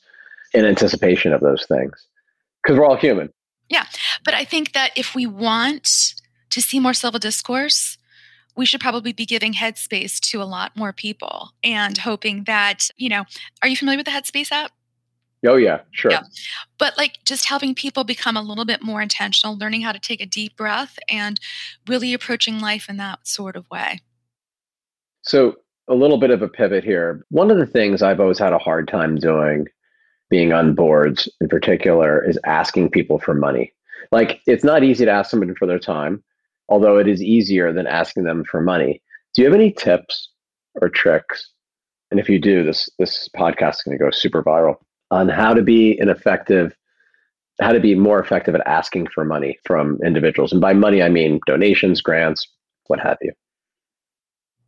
in 0.54 0.64
anticipation 0.64 1.32
of 1.32 1.40
those 1.40 1.66
things 1.66 2.06
because 2.62 2.78
we're 2.78 2.86
all 2.86 2.96
human. 2.96 3.30
Yeah. 3.68 3.84
But 4.24 4.34
I 4.34 4.44
think 4.44 4.72
that 4.72 4.92
if 4.96 5.14
we 5.14 5.26
want 5.26 6.14
to 6.50 6.62
see 6.62 6.80
more 6.80 6.94
civil 6.94 7.18
discourse, 7.18 7.98
we 8.56 8.66
should 8.66 8.80
probably 8.80 9.12
be 9.12 9.26
giving 9.26 9.52
headspace 9.52 10.18
to 10.18 10.42
a 10.42 10.44
lot 10.44 10.76
more 10.76 10.92
people 10.92 11.50
and 11.62 11.96
hoping 11.98 12.44
that, 12.44 12.88
you 12.96 13.08
know, 13.08 13.24
are 13.62 13.68
you 13.68 13.76
familiar 13.76 13.98
with 13.98 14.06
the 14.06 14.12
Headspace 14.12 14.50
app? 14.50 14.72
Oh, 15.46 15.56
yeah, 15.56 15.80
sure. 15.92 16.10
Yeah. 16.10 16.22
But 16.78 16.96
like 16.98 17.18
just 17.24 17.46
helping 17.46 17.74
people 17.74 18.04
become 18.04 18.36
a 18.36 18.42
little 18.42 18.64
bit 18.64 18.82
more 18.82 19.00
intentional, 19.00 19.56
learning 19.56 19.82
how 19.82 19.92
to 19.92 20.00
take 20.00 20.20
a 20.20 20.26
deep 20.26 20.56
breath 20.56 20.98
and 21.08 21.38
really 21.86 22.12
approaching 22.12 22.58
life 22.58 22.88
in 22.88 22.96
that 22.96 23.26
sort 23.26 23.56
of 23.56 23.68
way. 23.70 24.00
So, 25.22 25.56
a 25.90 25.94
little 25.94 26.18
bit 26.18 26.30
of 26.30 26.42
a 26.42 26.48
pivot 26.48 26.84
here. 26.84 27.24
One 27.30 27.50
of 27.50 27.56
the 27.56 27.66
things 27.66 28.02
I've 28.02 28.20
always 28.20 28.38
had 28.38 28.52
a 28.52 28.58
hard 28.58 28.88
time 28.88 29.16
doing, 29.16 29.66
being 30.28 30.52
on 30.52 30.74
boards 30.74 31.28
in 31.40 31.48
particular, 31.48 32.22
is 32.22 32.38
asking 32.44 32.90
people 32.90 33.18
for 33.18 33.32
money. 33.32 33.72
Like, 34.12 34.40
it's 34.46 34.64
not 34.64 34.84
easy 34.84 35.04
to 35.04 35.10
ask 35.10 35.30
somebody 35.30 35.54
for 35.54 35.66
their 35.66 35.78
time, 35.78 36.22
although 36.68 36.98
it 36.98 37.08
is 37.08 37.22
easier 37.22 37.72
than 37.72 37.86
asking 37.86 38.24
them 38.24 38.44
for 38.44 38.60
money. 38.60 39.00
Do 39.34 39.42
you 39.42 39.48
have 39.48 39.54
any 39.54 39.72
tips 39.72 40.30
or 40.80 40.88
tricks? 40.88 41.50
And 42.10 42.20
if 42.20 42.28
you 42.28 42.38
do, 42.38 42.64
this 42.64 42.88
this 42.98 43.28
podcast 43.36 43.76
is 43.76 43.82
going 43.82 43.98
to 43.98 44.04
go 44.04 44.10
super 44.10 44.42
viral 44.42 44.76
on 45.10 45.28
how 45.28 45.54
to 45.54 45.62
be 45.62 45.98
an 45.98 46.08
effective 46.08 46.74
how 47.60 47.72
to 47.72 47.80
be 47.80 47.94
more 47.94 48.20
effective 48.20 48.54
at 48.54 48.66
asking 48.66 49.08
for 49.08 49.24
money 49.24 49.58
from 49.64 49.98
individuals. 50.04 50.52
And 50.52 50.60
by 50.60 50.72
money, 50.74 51.02
I 51.02 51.08
mean 51.08 51.40
donations, 51.44 52.00
grants, 52.00 52.46
what 52.86 53.00
have 53.00 53.18
you. 53.20 53.32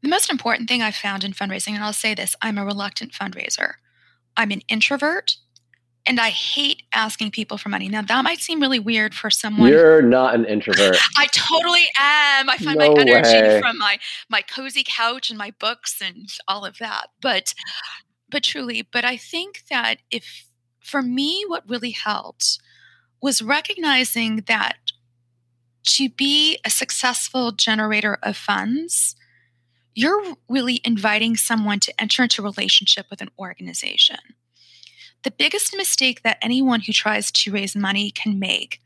The 0.02 0.08
most 0.08 0.28
important 0.30 0.68
thing 0.68 0.82
I've 0.82 0.96
found 0.96 1.22
in 1.22 1.32
fundraising, 1.32 1.74
and 1.74 1.84
I'll 1.84 1.92
say 1.92 2.14
this 2.14 2.34
I'm 2.42 2.58
a 2.58 2.64
reluctant 2.64 3.12
fundraiser. 3.12 3.74
I'm 4.36 4.50
an 4.50 4.62
introvert 4.68 5.36
and 6.06 6.18
I 6.18 6.30
hate 6.30 6.82
asking 6.94 7.30
people 7.32 7.58
for 7.58 7.68
money. 7.68 7.88
Now, 7.88 8.02
that 8.02 8.24
might 8.24 8.40
seem 8.40 8.60
really 8.60 8.78
weird 8.78 9.14
for 9.14 9.28
someone. 9.30 9.68
You're 9.68 10.02
not 10.02 10.34
an 10.34 10.44
introvert. 10.46 10.96
I 11.16 11.26
totally 11.26 11.84
am. 11.98 12.48
I 12.48 12.56
find 12.56 12.78
no 12.78 12.94
my 12.94 13.00
energy 13.00 13.32
way. 13.32 13.60
from 13.60 13.78
my 13.78 13.98
my 14.28 14.42
cozy 14.42 14.84
couch 14.86 15.30
and 15.30 15.38
my 15.38 15.52
books 15.58 16.00
and 16.02 16.28
all 16.48 16.64
of 16.64 16.78
that. 16.78 17.08
But 17.20 17.54
but 18.30 18.42
truly, 18.44 18.82
but 18.82 19.04
I 19.04 19.16
think 19.16 19.64
that 19.70 19.96
if 20.10 20.46
for 20.80 21.02
me, 21.02 21.44
what 21.46 21.68
really 21.68 21.90
helped 21.90 22.58
was 23.22 23.42
recognizing 23.42 24.44
that 24.46 24.76
to 25.84 26.08
be 26.08 26.58
a 26.64 26.70
successful 26.70 27.52
generator 27.52 28.18
of 28.22 28.36
funds, 28.36 29.14
you're 29.94 30.36
really 30.48 30.80
inviting 30.84 31.36
someone 31.36 31.80
to 31.80 32.00
enter 32.00 32.22
into 32.22 32.42
a 32.42 32.44
relationship 32.44 33.06
with 33.10 33.20
an 33.20 33.30
organization. 33.38 34.18
The 35.22 35.30
biggest 35.30 35.76
mistake 35.76 36.22
that 36.22 36.38
anyone 36.40 36.80
who 36.80 36.92
tries 36.92 37.30
to 37.32 37.52
raise 37.52 37.76
money 37.76 38.10
can 38.10 38.38
make 38.38 38.80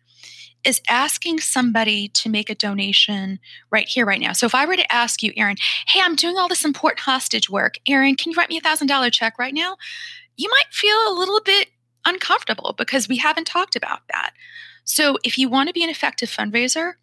is 0.64 0.80
asking 0.88 1.40
somebody 1.40 2.08
to 2.08 2.28
make 2.28 2.50
a 2.50 2.54
donation 2.54 3.38
right 3.70 3.88
here, 3.88 4.06
right 4.06 4.20
now. 4.20 4.32
So 4.32 4.46
if 4.46 4.54
I 4.54 4.66
were 4.66 4.76
to 4.76 4.92
ask 4.92 5.22
you, 5.22 5.32
Aaron, 5.36 5.56
hey, 5.88 6.00
I'm 6.02 6.16
doing 6.16 6.36
all 6.36 6.48
this 6.48 6.64
important 6.64 7.00
hostage 7.00 7.50
work. 7.50 7.76
Aaron, 7.88 8.16
can 8.16 8.32
you 8.32 8.36
write 8.36 8.48
me 8.48 8.58
a 8.58 8.60
thousand 8.60 8.86
dollar 8.86 9.10
check 9.10 9.38
right 9.38 9.54
now? 9.54 9.76
You 10.36 10.48
might 10.50 10.72
feel 10.72 10.96
a 11.08 11.14
little 11.16 11.40
bit 11.44 11.68
uncomfortable 12.04 12.74
because 12.76 13.08
we 13.08 13.18
haven't 13.18 13.46
talked 13.46 13.76
about 13.76 14.00
that. 14.12 14.32
So 14.84 15.18
if 15.24 15.38
you 15.38 15.48
want 15.48 15.68
to 15.68 15.72
be 15.72 15.82
an 15.82 15.90
effective 15.90 16.28
fundraiser, 16.28 16.94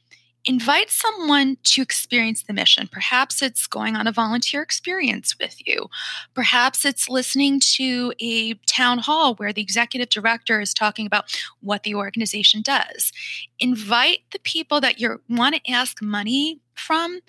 invite 0.45 0.89
someone 0.89 1.57
to 1.63 1.81
experience 1.81 2.43
the 2.43 2.53
mission. 2.53 2.87
Perhaps 2.91 3.41
it's 3.41 3.67
going 3.67 3.95
on 3.95 4.07
a 4.07 4.11
volunteer 4.11 4.61
experience 4.61 5.35
with 5.39 5.65
you. 5.67 5.87
Perhaps 6.33 6.83
it's 6.85 7.09
listening 7.09 7.59
to 7.59 8.13
a 8.19 8.55
town 8.65 8.97
hall 8.97 9.35
where 9.35 9.53
the 9.53 9.61
executive 9.61 10.09
director 10.09 10.59
is 10.59 10.73
talking 10.73 11.05
about 11.05 11.25
what 11.61 11.83
the 11.83 11.95
organization 11.95 12.61
does. 12.61 13.11
Invite 13.59 14.19
the 14.31 14.39
people 14.39 14.81
that 14.81 14.99
you 14.99 15.21
want 15.29 15.55
to 15.55 15.71
ask 15.71 16.01
money 16.01 16.59
from 16.73 17.19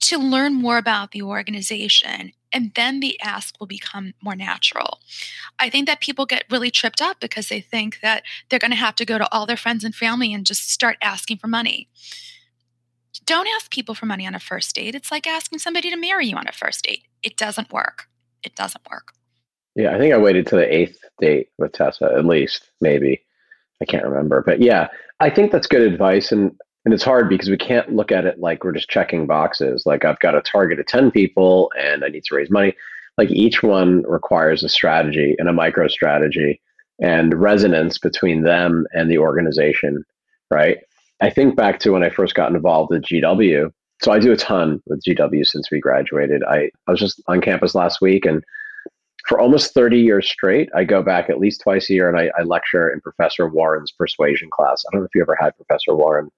to 0.00 0.18
learn 0.18 0.54
more 0.54 0.76
about 0.76 1.12
the 1.12 1.22
organization 1.22 2.32
and 2.54 2.72
then 2.76 3.00
the 3.00 3.20
ask 3.20 3.58
will 3.58 3.66
become 3.66 4.14
more 4.22 4.36
natural. 4.36 5.00
I 5.58 5.68
think 5.68 5.86
that 5.86 6.00
people 6.00 6.24
get 6.24 6.44
really 6.48 6.70
tripped 6.70 7.02
up 7.02 7.18
because 7.18 7.48
they 7.48 7.60
think 7.60 7.98
that 8.00 8.22
they're 8.48 8.60
going 8.60 8.70
to 8.70 8.76
have 8.76 8.94
to 8.96 9.04
go 9.04 9.18
to 9.18 9.28
all 9.32 9.44
their 9.44 9.56
friends 9.56 9.82
and 9.82 9.94
family 9.94 10.32
and 10.32 10.46
just 10.46 10.70
start 10.70 10.96
asking 11.02 11.38
for 11.38 11.48
money. 11.48 11.88
Don't 13.26 13.48
ask 13.56 13.70
people 13.70 13.94
for 13.94 14.06
money 14.06 14.26
on 14.26 14.34
a 14.34 14.40
first 14.40 14.74
date. 14.74 14.94
It's 14.94 15.10
like 15.10 15.26
asking 15.26 15.58
somebody 15.58 15.90
to 15.90 15.96
marry 15.96 16.26
you 16.26 16.36
on 16.36 16.48
a 16.48 16.52
first 16.52 16.84
date. 16.84 17.04
It 17.22 17.36
doesn't 17.36 17.72
work. 17.72 18.08
It 18.42 18.54
doesn't 18.54 18.84
work. 18.90 19.12
Yeah, 19.74 19.94
I 19.94 19.98
think 19.98 20.14
I 20.14 20.18
waited 20.18 20.46
to 20.48 20.56
the 20.56 20.72
eighth 20.72 20.98
date 21.20 21.48
with 21.58 21.72
Tessa, 21.72 22.12
at 22.16 22.24
least, 22.24 22.70
maybe. 22.80 23.22
I 23.82 23.86
can't 23.86 24.04
remember. 24.04 24.42
But 24.44 24.60
yeah, 24.60 24.88
I 25.20 25.30
think 25.30 25.50
that's 25.50 25.66
good 25.66 25.82
advice. 25.82 26.30
And 26.30 26.52
and 26.84 26.92
it's 26.92 27.02
hard 27.02 27.28
because 27.28 27.48
we 27.48 27.56
can't 27.56 27.94
look 27.94 28.12
at 28.12 28.26
it 28.26 28.38
like 28.38 28.62
we're 28.62 28.72
just 28.72 28.90
checking 28.90 29.26
boxes. 29.26 29.84
Like 29.86 30.04
I've 30.04 30.18
got 30.18 30.34
a 30.34 30.42
target 30.42 30.78
of 30.78 30.86
10 30.86 31.10
people 31.10 31.72
and 31.78 32.04
I 32.04 32.08
need 32.08 32.24
to 32.24 32.34
raise 32.34 32.50
money. 32.50 32.74
Like 33.16 33.30
each 33.30 33.62
one 33.62 34.02
requires 34.06 34.62
a 34.62 34.68
strategy 34.68 35.34
and 35.38 35.48
a 35.48 35.52
micro 35.52 35.88
strategy 35.88 36.60
and 37.00 37.40
resonance 37.40 37.96
between 37.96 38.42
them 38.42 38.86
and 38.92 39.10
the 39.10 39.18
organization, 39.18 40.04
right? 40.50 40.78
I 41.24 41.30
think 41.30 41.56
back 41.56 41.78
to 41.80 41.90
when 41.92 42.04
I 42.04 42.10
first 42.10 42.34
got 42.34 42.52
involved 42.54 42.90
with 42.90 43.04
GW. 43.04 43.72
So 44.02 44.12
I 44.12 44.18
do 44.18 44.32
a 44.32 44.36
ton 44.36 44.82
with 44.84 45.02
GW 45.08 45.46
since 45.46 45.70
we 45.70 45.80
graduated. 45.80 46.42
I, 46.44 46.68
I 46.86 46.90
was 46.90 47.00
just 47.00 47.22
on 47.28 47.40
campus 47.40 47.74
last 47.74 48.02
week 48.02 48.26
and 48.26 48.44
for 49.26 49.40
almost 49.40 49.72
30 49.72 49.98
years 50.00 50.28
straight, 50.28 50.68
I 50.76 50.84
go 50.84 51.02
back 51.02 51.30
at 51.30 51.40
least 51.40 51.62
twice 51.62 51.88
a 51.88 51.94
year 51.94 52.10
and 52.10 52.18
I, 52.18 52.30
I 52.38 52.42
lecture 52.42 52.90
in 52.90 53.00
Professor 53.00 53.48
Warren's 53.48 53.90
persuasion 53.90 54.50
class. 54.50 54.84
I 54.84 54.92
don't 54.92 55.00
know 55.00 55.06
if 55.06 55.14
you 55.14 55.22
ever 55.22 55.34
had 55.40 55.56
Professor 55.56 55.94
Warren. 55.94 56.28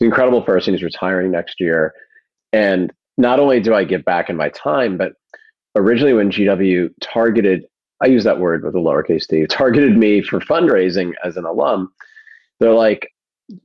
He's 0.00 0.06
an 0.06 0.08
incredible 0.08 0.42
person. 0.42 0.74
He's 0.74 0.82
retiring 0.82 1.30
next 1.30 1.60
year. 1.60 1.94
And 2.52 2.92
not 3.18 3.38
only 3.38 3.60
do 3.60 3.72
I 3.72 3.84
give 3.84 4.04
back 4.04 4.28
in 4.28 4.34
my 4.34 4.48
time, 4.48 4.96
but 4.96 5.12
originally 5.76 6.14
when 6.14 6.32
GW 6.32 6.90
targeted, 7.00 7.66
I 8.02 8.06
use 8.06 8.24
that 8.24 8.40
word 8.40 8.64
with 8.64 8.74
a 8.74 8.78
lowercase 8.78 9.28
t, 9.28 9.46
targeted 9.46 9.96
me 9.96 10.22
for 10.22 10.40
fundraising 10.40 11.12
as 11.24 11.36
an 11.36 11.44
alum, 11.44 11.92
they're 12.58 12.74
like, 12.74 13.08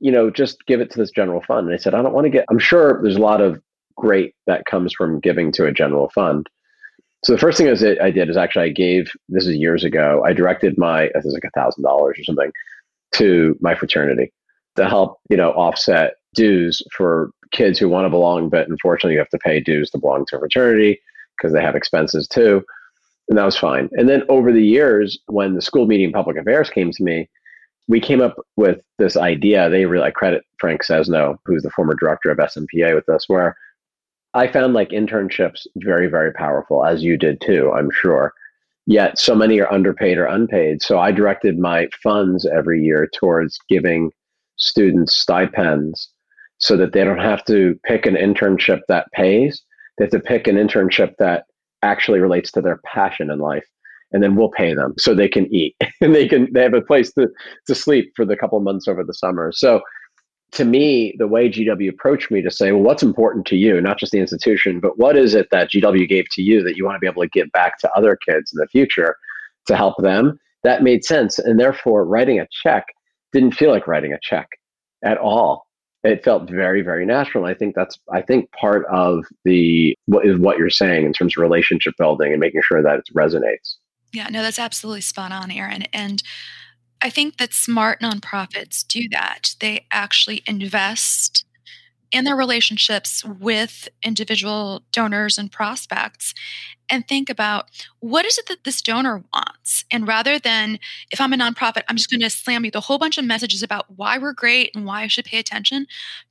you 0.00 0.10
know, 0.10 0.30
just 0.30 0.64
give 0.66 0.80
it 0.80 0.90
to 0.90 0.98
this 0.98 1.10
general 1.10 1.42
fund. 1.42 1.66
And 1.66 1.74
I 1.74 1.78
said, 1.78 1.94
I 1.94 2.02
don't 2.02 2.14
want 2.14 2.24
to 2.24 2.30
get, 2.30 2.46
I'm 2.50 2.58
sure 2.58 3.00
there's 3.02 3.16
a 3.16 3.20
lot 3.20 3.40
of 3.40 3.60
great 3.96 4.34
that 4.46 4.64
comes 4.64 4.92
from 4.92 5.20
giving 5.20 5.52
to 5.52 5.66
a 5.66 5.72
general 5.72 6.10
fund. 6.14 6.48
So 7.24 7.32
the 7.32 7.38
first 7.38 7.58
thing 7.58 7.68
is 7.68 7.84
I 7.84 8.10
did 8.10 8.28
is 8.28 8.36
actually 8.36 8.64
I 8.64 8.72
gave, 8.72 9.10
this 9.28 9.46
is 9.46 9.56
years 9.56 9.84
ago, 9.84 10.22
I 10.26 10.32
directed 10.32 10.76
my, 10.76 11.04
I 11.04 11.12
think 11.12 11.26
it 11.26 11.32
like 11.32 11.44
a 11.44 11.58
thousand 11.58 11.82
dollars 11.82 12.18
or 12.18 12.24
something 12.24 12.50
to 13.12 13.56
my 13.60 13.74
fraternity. 13.74 14.32
to 14.76 14.88
help, 14.88 15.18
you 15.30 15.36
know, 15.36 15.50
offset 15.52 16.14
dues 16.34 16.82
for 16.96 17.30
kids 17.52 17.78
who 17.78 17.88
want 17.88 18.04
to 18.04 18.10
belong, 18.10 18.48
but 18.48 18.68
unfortunately 18.68 19.12
you 19.12 19.18
have 19.18 19.28
to 19.28 19.38
pay 19.38 19.60
dues 19.60 19.90
to 19.90 19.98
belong 19.98 20.26
to 20.26 20.36
a 20.36 20.38
fraternity 20.38 21.00
because 21.36 21.52
they 21.52 21.62
have 21.62 21.76
expenses 21.76 22.26
too. 22.26 22.62
And 23.28 23.38
that 23.38 23.44
was 23.44 23.56
fine. 23.56 23.88
And 23.92 24.08
then 24.08 24.22
over 24.28 24.52
the 24.52 24.64
years, 24.64 25.18
when 25.26 25.54
the 25.54 25.62
school 25.62 25.86
meeting 25.86 26.12
public 26.12 26.36
affairs 26.36 26.68
came 26.68 26.90
to 26.90 27.02
me, 27.02 27.28
we 27.88 28.00
came 28.00 28.20
up 28.20 28.36
with 28.56 28.80
this 28.98 29.16
idea. 29.16 29.68
They 29.68 29.84
really 29.84 30.06
I 30.06 30.10
credit 30.10 30.44
Frank 30.58 30.82
Sesno, 30.84 31.36
who's 31.44 31.62
the 31.62 31.70
former 31.70 31.94
director 31.94 32.30
of 32.30 32.38
SMPA 32.38 32.94
with 32.94 33.08
us, 33.08 33.28
where 33.28 33.56
I 34.32 34.48
found 34.48 34.74
like 34.74 34.90
internships 34.90 35.66
very, 35.76 36.08
very 36.08 36.32
powerful, 36.32 36.84
as 36.84 37.02
you 37.02 37.16
did 37.16 37.40
too, 37.40 37.72
I'm 37.72 37.90
sure. 37.90 38.32
Yet 38.86 39.18
so 39.18 39.34
many 39.34 39.60
are 39.60 39.72
underpaid 39.72 40.18
or 40.18 40.26
unpaid. 40.26 40.82
So 40.82 40.98
I 40.98 41.12
directed 41.12 41.58
my 41.58 41.88
funds 42.02 42.46
every 42.46 42.82
year 42.82 43.08
towards 43.14 43.58
giving 43.68 44.10
students 44.56 45.16
stipends 45.16 46.10
so 46.58 46.76
that 46.76 46.92
they 46.92 47.04
don't 47.04 47.18
have 47.18 47.44
to 47.46 47.78
pick 47.84 48.06
an 48.06 48.14
internship 48.14 48.80
that 48.88 49.10
pays. 49.12 49.62
They 49.96 50.04
have 50.04 50.12
to 50.12 50.20
pick 50.20 50.46
an 50.46 50.56
internship 50.56 51.14
that 51.18 51.44
actually 51.82 52.20
relates 52.20 52.50
to 52.52 52.60
their 52.60 52.80
passion 52.84 53.30
in 53.30 53.38
life. 53.38 53.64
And 54.14 54.22
then 54.22 54.36
we'll 54.36 54.50
pay 54.50 54.72
them 54.72 54.94
so 54.96 55.12
they 55.14 55.28
can 55.28 55.52
eat 55.54 55.76
and 56.00 56.14
they 56.14 56.26
can 56.26 56.50
they 56.54 56.62
have 56.62 56.72
a 56.72 56.80
place 56.80 57.12
to, 57.14 57.28
to 57.66 57.74
sleep 57.74 58.12
for 58.16 58.24
the 58.24 58.36
couple 58.36 58.58
months 58.60 58.88
over 58.88 59.04
the 59.04 59.12
summer. 59.12 59.52
So 59.52 59.82
to 60.54 60.64
me, 60.64 61.14
the 61.18 61.26
way 61.26 61.48
GW 61.48 61.88
approached 61.88 62.30
me 62.30 62.40
to 62.40 62.50
say, 62.50 62.70
well, 62.70 62.82
what's 62.82 63.02
important 63.02 63.44
to 63.46 63.56
you, 63.56 63.80
not 63.80 63.98
just 63.98 64.12
the 64.12 64.20
institution, 64.20 64.78
but 64.78 64.98
what 64.98 65.16
is 65.16 65.34
it 65.34 65.48
that 65.50 65.70
GW 65.70 66.08
gave 66.08 66.26
to 66.30 66.42
you 66.42 66.62
that 66.62 66.76
you 66.76 66.84
want 66.84 66.94
to 66.94 67.00
be 67.00 67.08
able 67.08 67.22
to 67.22 67.28
give 67.28 67.50
back 67.52 67.78
to 67.78 67.92
other 67.92 68.16
kids 68.16 68.52
in 68.52 68.58
the 68.58 68.68
future 68.68 69.16
to 69.66 69.76
help 69.76 69.96
them? 69.98 70.38
That 70.62 70.84
made 70.84 71.04
sense. 71.04 71.40
And 71.40 71.58
therefore, 71.58 72.04
writing 72.06 72.38
a 72.38 72.46
check 72.62 72.86
didn't 73.32 73.52
feel 73.52 73.70
like 73.70 73.88
writing 73.88 74.12
a 74.12 74.18
check 74.22 74.48
at 75.04 75.18
all. 75.18 75.66
It 76.04 76.22
felt 76.22 76.48
very, 76.48 76.82
very 76.82 77.04
natural. 77.04 77.46
I 77.46 77.54
think 77.54 77.74
that's, 77.74 77.98
I 78.12 78.22
think 78.22 78.50
part 78.52 78.86
of 78.86 79.24
the, 79.44 79.96
what 80.06 80.24
is 80.24 80.38
what 80.38 80.58
you're 80.58 80.70
saying 80.70 81.04
in 81.04 81.12
terms 81.12 81.36
of 81.36 81.42
relationship 81.42 81.94
building 81.98 82.30
and 82.30 82.40
making 82.40 82.62
sure 82.62 82.82
that 82.82 82.98
it 83.00 83.08
resonates. 83.16 83.76
Yeah, 84.14 84.28
no, 84.30 84.42
that's 84.42 84.58
absolutely 84.60 85.00
spot 85.00 85.32
on, 85.32 85.50
Aaron. 85.50 85.82
And 85.92 86.22
I 87.02 87.10
think 87.10 87.38
that 87.38 87.54
smart 87.54 88.00
nonprofits 88.00 88.86
do 88.86 89.08
that. 89.12 89.54
They 89.60 89.86
actually 89.92 90.42
invest 90.46 91.43
in 92.14 92.24
their 92.24 92.36
relationships 92.36 93.24
with 93.24 93.88
individual 94.04 94.84
donors 94.92 95.36
and 95.36 95.50
prospects 95.50 96.32
and 96.88 97.08
think 97.08 97.28
about 97.28 97.70
what 97.98 98.24
is 98.24 98.38
it 98.38 98.46
that 98.46 98.62
this 98.62 98.80
donor 98.80 99.24
wants? 99.34 99.84
And 99.90 100.06
rather 100.06 100.38
than 100.38 100.78
if 101.10 101.20
i'm 101.20 101.32
a 101.32 101.36
nonprofit 101.36 101.82
i'm 101.88 101.96
just 101.96 102.10
going 102.10 102.20
to 102.20 102.30
slam 102.30 102.64
you 102.64 102.70
the 102.70 102.82
whole 102.82 102.98
bunch 102.98 103.18
of 103.18 103.24
messages 103.24 103.64
about 103.64 103.86
why 103.96 104.16
we're 104.16 104.32
great 104.32 104.70
and 104.76 104.86
why 104.86 105.02
i 105.02 105.06
should 105.08 105.24
pay 105.24 105.38
attention. 105.38 105.86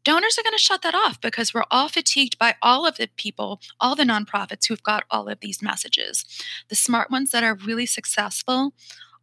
Donors 0.05 0.37
are 0.37 0.43
going 0.43 0.55
to 0.55 0.63
shut 0.63 0.83
that 0.83 0.95
off 0.95 1.19
because 1.19 1.53
we're 1.53 1.65
all 1.69 1.89
fatigued 1.89 2.39
by 2.39 2.55
all 2.61 2.87
of 2.87 2.95
the 2.95 3.09
people 3.17 3.59
all 3.81 3.95
the 3.95 4.03
nonprofits 4.03 4.67
who've 4.67 4.83
got 4.83 5.03
all 5.11 5.27
of 5.27 5.41
these 5.41 5.61
messages. 5.61 6.23
The 6.69 6.75
smart 6.75 7.11
ones 7.11 7.31
that 7.31 7.43
are 7.43 7.55
really 7.55 7.85
successful 7.85 8.73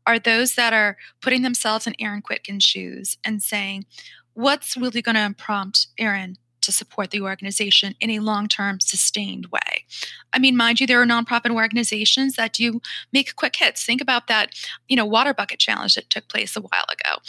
are 0.06 0.18
those 0.18 0.56
that 0.56 0.74
are 0.74 0.98
putting 1.22 1.40
themselves 1.40 1.86
in 1.86 1.94
Aaron 1.98 2.22
Kwittken's 2.22 2.64
shoes 2.64 3.16
and 3.24 3.42
saying, 3.42 3.86
what's 4.34 4.76
really 4.76 5.02
going 5.02 5.16
to 5.16 5.34
prompt 5.36 5.88
Aaron 5.98 6.36
to 6.62 6.72
support 6.72 7.10
the 7.10 7.20
organization 7.20 7.94
in 8.00 8.10
a 8.10 8.18
long 8.20 8.48
term, 8.48 8.80
sustained 8.80 9.46
way. 9.46 9.84
I 10.32 10.38
mean, 10.38 10.56
mind 10.56 10.80
you, 10.80 10.86
there 10.86 11.00
are 11.00 11.06
nonprofit 11.06 11.54
organizations 11.54 12.36
that 12.36 12.52
do 12.52 12.80
make 13.12 13.34
quick 13.36 13.56
hits. 13.56 13.84
Think 13.84 14.00
about 14.00 14.26
that, 14.26 14.54
you 14.88 14.96
know, 14.96 15.06
water 15.06 15.34
bucket 15.34 15.58
challenge 15.58 15.94
that 15.94 16.10
took 16.10 16.28
place 16.28 16.56
a 16.56 16.60
while 16.60 16.86
ago. 16.90 17.20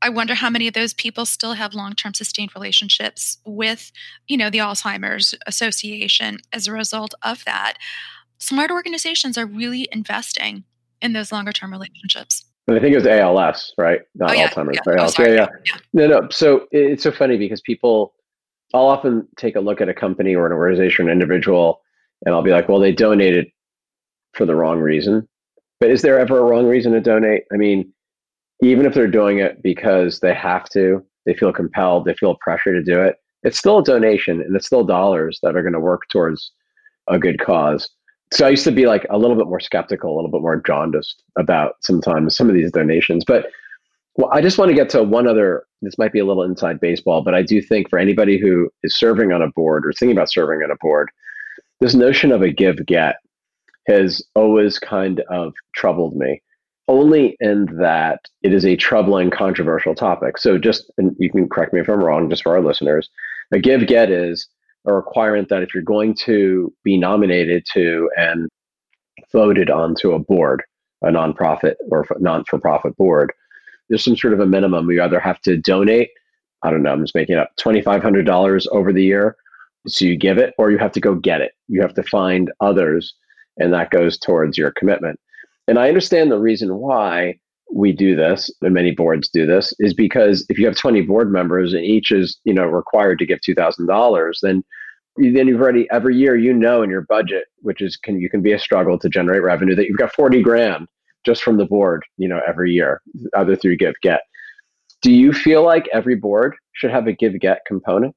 I 0.00 0.08
wonder 0.10 0.34
how 0.34 0.48
many 0.48 0.68
of 0.68 0.74
those 0.74 0.94
people 0.94 1.26
still 1.26 1.54
have 1.54 1.74
long-term 1.74 2.14
sustained 2.14 2.52
relationships 2.54 3.38
with, 3.44 3.90
you 4.28 4.36
know, 4.36 4.48
the 4.48 4.58
Alzheimer's 4.58 5.34
Association 5.46 6.38
as 6.52 6.66
a 6.66 6.72
result 6.72 7.14
of 7.24 7.44
that. 7.44 7.74
Smart 8.38 8.70
organizations 8.70 9.36
are 9.36 9.46
really 9.46 9.88
investing 9.90 10.62
in 11.02 11.12
those 11.12 11.32
longer 11.32 11.52
term 11.52 11.72
relationships. 11.72 12.44
And 12.68 12.76
I 12.76 12.80
think 12.80 12.92
it 12.92 12.96
was 12.96 13.06
ALS, 13.06 13.72
right? 13.78 14.02
Not 14.14 14.30
oh, 14.30 14.34
yeah, 14.34 14.48
Alzheimer's. 14.48 14.78
Yeah. 14.86 14.94
Oh, 14.98 15.06
sorry, 15.08 15.34
yeah, 15.34 15.48
yeah. 15.66 15.76
No, 15.92 16.06
no. 16.06 16.28
So 16.30 16.68
it's 16.70 17.02
so 17.02 17.10
funny 17.10 17.36
because 17.36 17.60
people, 17.60 18.14
I'll 18.74 18.86
often 18.86 19.26
take 19.36 19.56
a 19.56 19.60
look 19.60 19.80
at 19.80 19.88
a 19.88 19.94
company 19.94 20.34
or 20.34 20.46
an 20.46 20.52
organization, 20.52 21.06
or 21.06 21.10
an 21.10 21.12
individual, 21.12 21.80
and 22.24 22.34
I'll 22.34 22.42
be 22.42 22.50
like, 22.50 22.68
well, 22.68 22.78
they 22.78 22.92
donated 22.92 23.46
for 24.34 24.44
the 24.44 24.54
wrong 24.54 24.80
reason. 24.80 25.28
But 25.80 25.90
is 25.90 26.02
there 26.02 26.18
ever 26.18 26.38
a 26.38 26.42
wrong 26.42 26.66
reason 26.66 26.92
to 26.92 27.00
donate? 27.00 27.44
I 27.52 27.56
mean, 27.56 27.92
even 28.62 28.84
if 28.84 28.94
they're 28.94 29.06
doing 29.06 29.38
it 29.38 29.62
because 29.62 30.20
they 30.20 30.34
have 30.34 30.68
to, 30.70 31.04
they 31.24 31.34
feel 31.34 31.52
compelled, 31.52 32.04
they 32.04 32.14
feel 32.14 32.36
pressure 32.40 32.72
to 32.72 32.82
do 32.82 33.00
it, 33.00 33.16
it's 33.44 33.58
still 33.58 33.78
a 33.78 33.84
donation 33.84 34.40
and 34.40 34.54
it's 34.56 34.66
still 34.66 34.84
dollars 34.84 35.38
that 35.42 35.56
are 35.56 35.62
going 35.62 35.72
to 35.72 35.80
work 35.80 36.02
towards 36.10 36.50
a 37.06 37.18
good 37.18 37.38
cause 37.40 37.88
so 38.32 38.46
I 38.46 38.50
used 38.50 38.64
to 38.64 38.72
be 38.72 38.86
like 38.86 39.06
a 39.10 39.18
little 39.18 39.36
bit 39.36 39.46
more 39.46 39.60
skeptical, 39.60 40.14
a 40.14 40.16
little 40.16 40.30
bit 40.30 40.42
more 40.42 40.60
jaundiced 40.60 41.22
about 41.38 41.76
sometimes 41.82 42.36
some 42.36 42.48
of 42.48 42.54
these 42.54 42.70
donations. 42.70 43.24
But 43.24 43.46
well, 44.18 44.28
I 44.32 44.42
just 44.42 44.58
want 44.58 44.68
to 44.68 44.74
get 44.74 44.90
to 44.90 45.02
one 45.04 45.28
other. 45.28 45.64
This 45.80 45.96
might 45.96 46.12
be 46.12 46.18
a 46.18 46.26
little 46.26 46.42
inside 46.42 46.80
baseball, 46.80 47.22
but 47.22 47.34
I 47.34 47.42
do 47.42 47.62
think 47.62 47.88
for 47.88 48.00
anybody 48.00 48.36
who 48.36 48.68
is 48.82 48.98
serving 48.98 49.32
on 49.32 49.40
a 49.40 49.50
board 49.52 49.86
or 49.86 49.92
thinking 49.92 50.16
about 50.16 50.30
serving 50.30 50.60
on 50.64 50.72
a 50.72 50.76
board, 50.80 51.08
this 51.80 51.94
notion 51.94 52.32
of 52.32 52.42
a 52.42 52.50
give 52.50 52.84
get 52.84 53.16
has 53.86 54.20
always 54.34 54.80
kind 54.80 55.20
of 55.30 55.54
troubled 55.74 56.16
me. 56.16 56.42
Only 56.88 57.36
in 57.38 57.66
that 57.80 58.20
it 58.42 58.52
is 58.52 58.66
a 58.66 58.74
troubling, 58.74 59.30
controversial 59.30 59.94
topic. 59.94 60.36
So, 60.38 60.58
just 60.58 60.90
and 60.98 61.14
you 61.18 61.30
can 61.30 61.48
correct 61.48 61.72
me 61.72 61.80
if 61.80 61.88
I'm 61.88 62.02
wrong, 62.02 62.28
just 62.28 62.42
for 62.42 62.56
our 62.56 62.62
listeners, 62.62 63.08
a 63.52 63.60
give 63.60 63.86
get 63.86 64.10
is 64.10 64.48
a 64.84 64.92
requirement 64.92 65.48
that 65.50 65.62
if 65.62 65.74
you're 65.74 65.82
going 65.82 66.14
to 66.24 66.72
be 66.82 66.98
nominated 66.98 67.64
to 67.74 68.10
and 68.16 68.48
voted 69.32 69.70
onto 69.70 70.12
a 70.12 70.18
board, 70.18 70.64
a 71.02 71.08
nonprofit 71.08 71.74
or 71.90 72.04
non 72.18 72.42
for 72.44 72.58
profit 72.58 72.96
board, 72.96 73.32
there's 73.88 74.04
some 74.04 74.16
sort 74.16 74.32
of 74.32 74.40
a 74.40 74.46
minimum. 74.46 74.90
You 74.90 75.02
either 75.02 75.20
have 75.20 75.40
to 75.42 75.56
donate, 75.56 76.10
I 76.62 76.70
don't 76.70 76.82
know, 76.82 76.92
I'm 76.92 77.02
just 77.02 77.14
making 77.14 77.36
up 77.36 77.50
$2,500 77.60 78.66
over 78.72 78.92
the 78.92 79.02
year. 79.02 79.36
So 79.86 80.04
you 80.04 80.16
give 80.16 80.38
it, 80.38 80.54
or 80.58 80.70
you 80.70 80.78
have 80.78 80.92
to 80.92 81.00
go 81.00 81.14
get 81.14 81.40
it. 81.40 81.52
You 81.68 81.80
have 81.80 81.94
to 81.94 82.02
find 82.02 82.50
others, 82.60 83.14
and 83.56 83.72
that 83.72 83.90
goes 83.90 84.18
towards 84.18 84.58
your 84.58 84.72
commitment. 84.72 85.18
And 85.66 85.78
I 85.78 85.88
understand 85.88 86.30
the 86.30 86.38
reason 86.38 86.76
why 86.76 87.38
we 87.72 87.92
do 87.92 88.16
this 88.16 88.50
and 88.62 88.74
many 88.74 88.92
boards 88.92 89.28
do 89.28 89.46
this 89.46 89.74
is 89.78 89.92
because 89.92 90.44
if 90.48 90.58
you 90.58 90.66
have 90.66 90.76
20 90.76 91.02
board 91.02 91.30
members 91.30 91.74
and 91.74 91.84
each 91.84 92.10
is 92.10 92.38
you 92.44 92.54
know 92.54 92.64
required 92.64 93.18
to 93.18 93.26
give 93.26 93.40
$2000 93.40 94.34
then 94.42 94.64
then 95.16 95.48
you've 95.48 95.60
already 95.60 95.86
every 95.90 96.16
year 96.16 96.36
you 96.36 96.54
know 96.54 96.82
in 96.82 96.90
your 96.90 97.02
budget 97.02 97.44
which 97.60 97.82
is 97.82 97.96
can 97.96 98.18
you 98.18 98.30
can 98.30 98.40
be 98.40 98.52
a 98.52 98.58
struggle 98.58 98.98
to 98.98 99.08
generate 99.08 99.42
revenue 99.42 99.74
that 99.74 99.86
you've 99.86 99.98
got 99.98 100.14
40 100.14 100.40
grand 100.42 100.88
just 101.28 101.42
from 101.42 101.58
the 101.58 101.66
board 101.66 102.02
you 102.16 102.26
know 102.26 102.40
every 102.48 102.72
year 102.72 103.02
either 103.36 103.54
through 103.54 103.76
give 103.76 103.94
get. 104.02 104.22
Do 105.02 105.12
you 105.12 105.32
feel 105.32 105.62
like 105.62 105.86
every 105.92 106.16
board 106.16 106.56
should 106.72 106.90
have 106.90 107.06
a 107.06 107.12
give 107.12 107.38
get 107.38 107.60
component? 107.66 108.14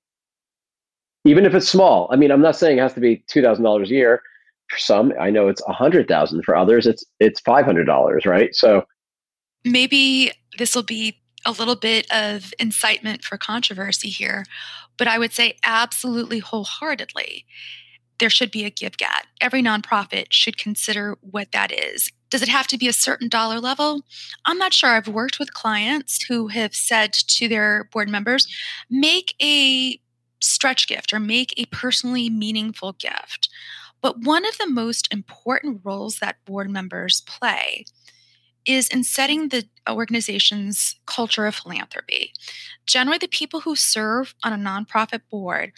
Even 1.26 1.46
if 1.46 1.54
it's 1.54 1.68
small. 1.68 2.10
I 2.12 2.16
mean 2.16 2.32
i'm 2.32 2.42
not 2.42 2.56
saying 2.56 2.78
it 2.78 2.82
has 2.82 2.94
to 2.94 3.02
be 3.02 3.24
$2000 3.30 3.84
a 3.84 3.88
year. 3.90 4.22
For 4.70 4.78
some 4.78 5.12
i 5.20 5.30
know 5.30 5.50
it's 5.50 5.62
100000 5.68 6.44
for 6.46 6.56
others 6.56 6.88
it's 6.88 7.04
it's 7.20 7.42
$500 7.42 8.26
right? 8.26 8.56
So 8.56 8.86
maybe 9.66 10.32
this 10.58 10.74
will 10.74 10.84
be 10.84 11.18
a 11.46 11.52
little 11.52 11.76
bit 11.76 12.10
of 12.12 12.54
incitement 12.60 13.24
for 13.24 13.38
controversy 13.38 14.10
here, 14.10 14.46
but 14.98 15.08
I 15.08 15.18
would 15.20 15.34
say 15.34 15.58
absolutely 15.66 16.40
wholeheartedly 16.40 17.46
there 18.22 18.30
should 18.30 18.52
be 18.52 18.64
a 18.64 18.70
give 18.70 18.98
get. 18.98 19.26
Every 19.42 19.64
nonprofit 19.64 20.28
should 20.30 20.58
consider 20.58 21.18
what 21.22 21.52
that 21.52 21.72
is. 21.72 22.12
Does 22.32 22.42
it 22.42 22.50
have 22.50 22.66
to 22.68 22.78
be 22.78 22.88
a 22.88 22.94
certain 22.94 23.30
dollar 23.30 23.60
level? 23.60 24.02
I'm 24.46 24.58
not 24.58 24.74
sure. 24.74 24.90
I've 24.90 25.08
worked 25.08 25.38
with 25.38 25.54
clients 25.54 26.24
who 26.24 26.48
have 26.48 26.74
said 26.74 27.14
to 27.14 27.48
their 27.48 27.84
board 27.92 28.10
members, 28.10 28.48
make 28.90 29.36
a 29.42 30.00
stretch 30.42 30.88
gift 30.88 31.14
or 31.14 31.20
make 31.20 31.54
a 31.58 31.66
personally 31.66 32.30
meaningful 32.30 32.94
gift. 32.94 33.50
But 34.02 34.22
one 34.22 34.46
of 34.46 34.58
the 34.58 34.70
most 34.70 35.08
important 35.14 35.82
roles 35.84 36.18
that 36.20 36.44
board 36.46 36.70
members 36.70 37.22
play 37.22 37.86
is 38.66 38.88
in 38.90 39.04
setting 39.04 39.50
the 39.50 39.68
organization's 39.90 40.96
culture 41.06 41.46
of 41.46 41.56
philanthropy. 41.56 42.34
Generally, 42.86 43.20
the 43.20 43.28
people 43.28 43.62
who 43.62 43.76
serve 43.76 44.34
on 44.44 44.54
a 44.54 44.58
nonprofit 44.58 45.22
board 45.30 45.74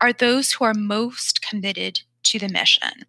are 0.00 0.12
those 0.12 0.52
who 0.52 0.64
are 0.64 0.74
most 0.74 1.42
committed 1.42 2.00
to 2.22 2.38
the 2.38 2.48
mission. 2.48 3.04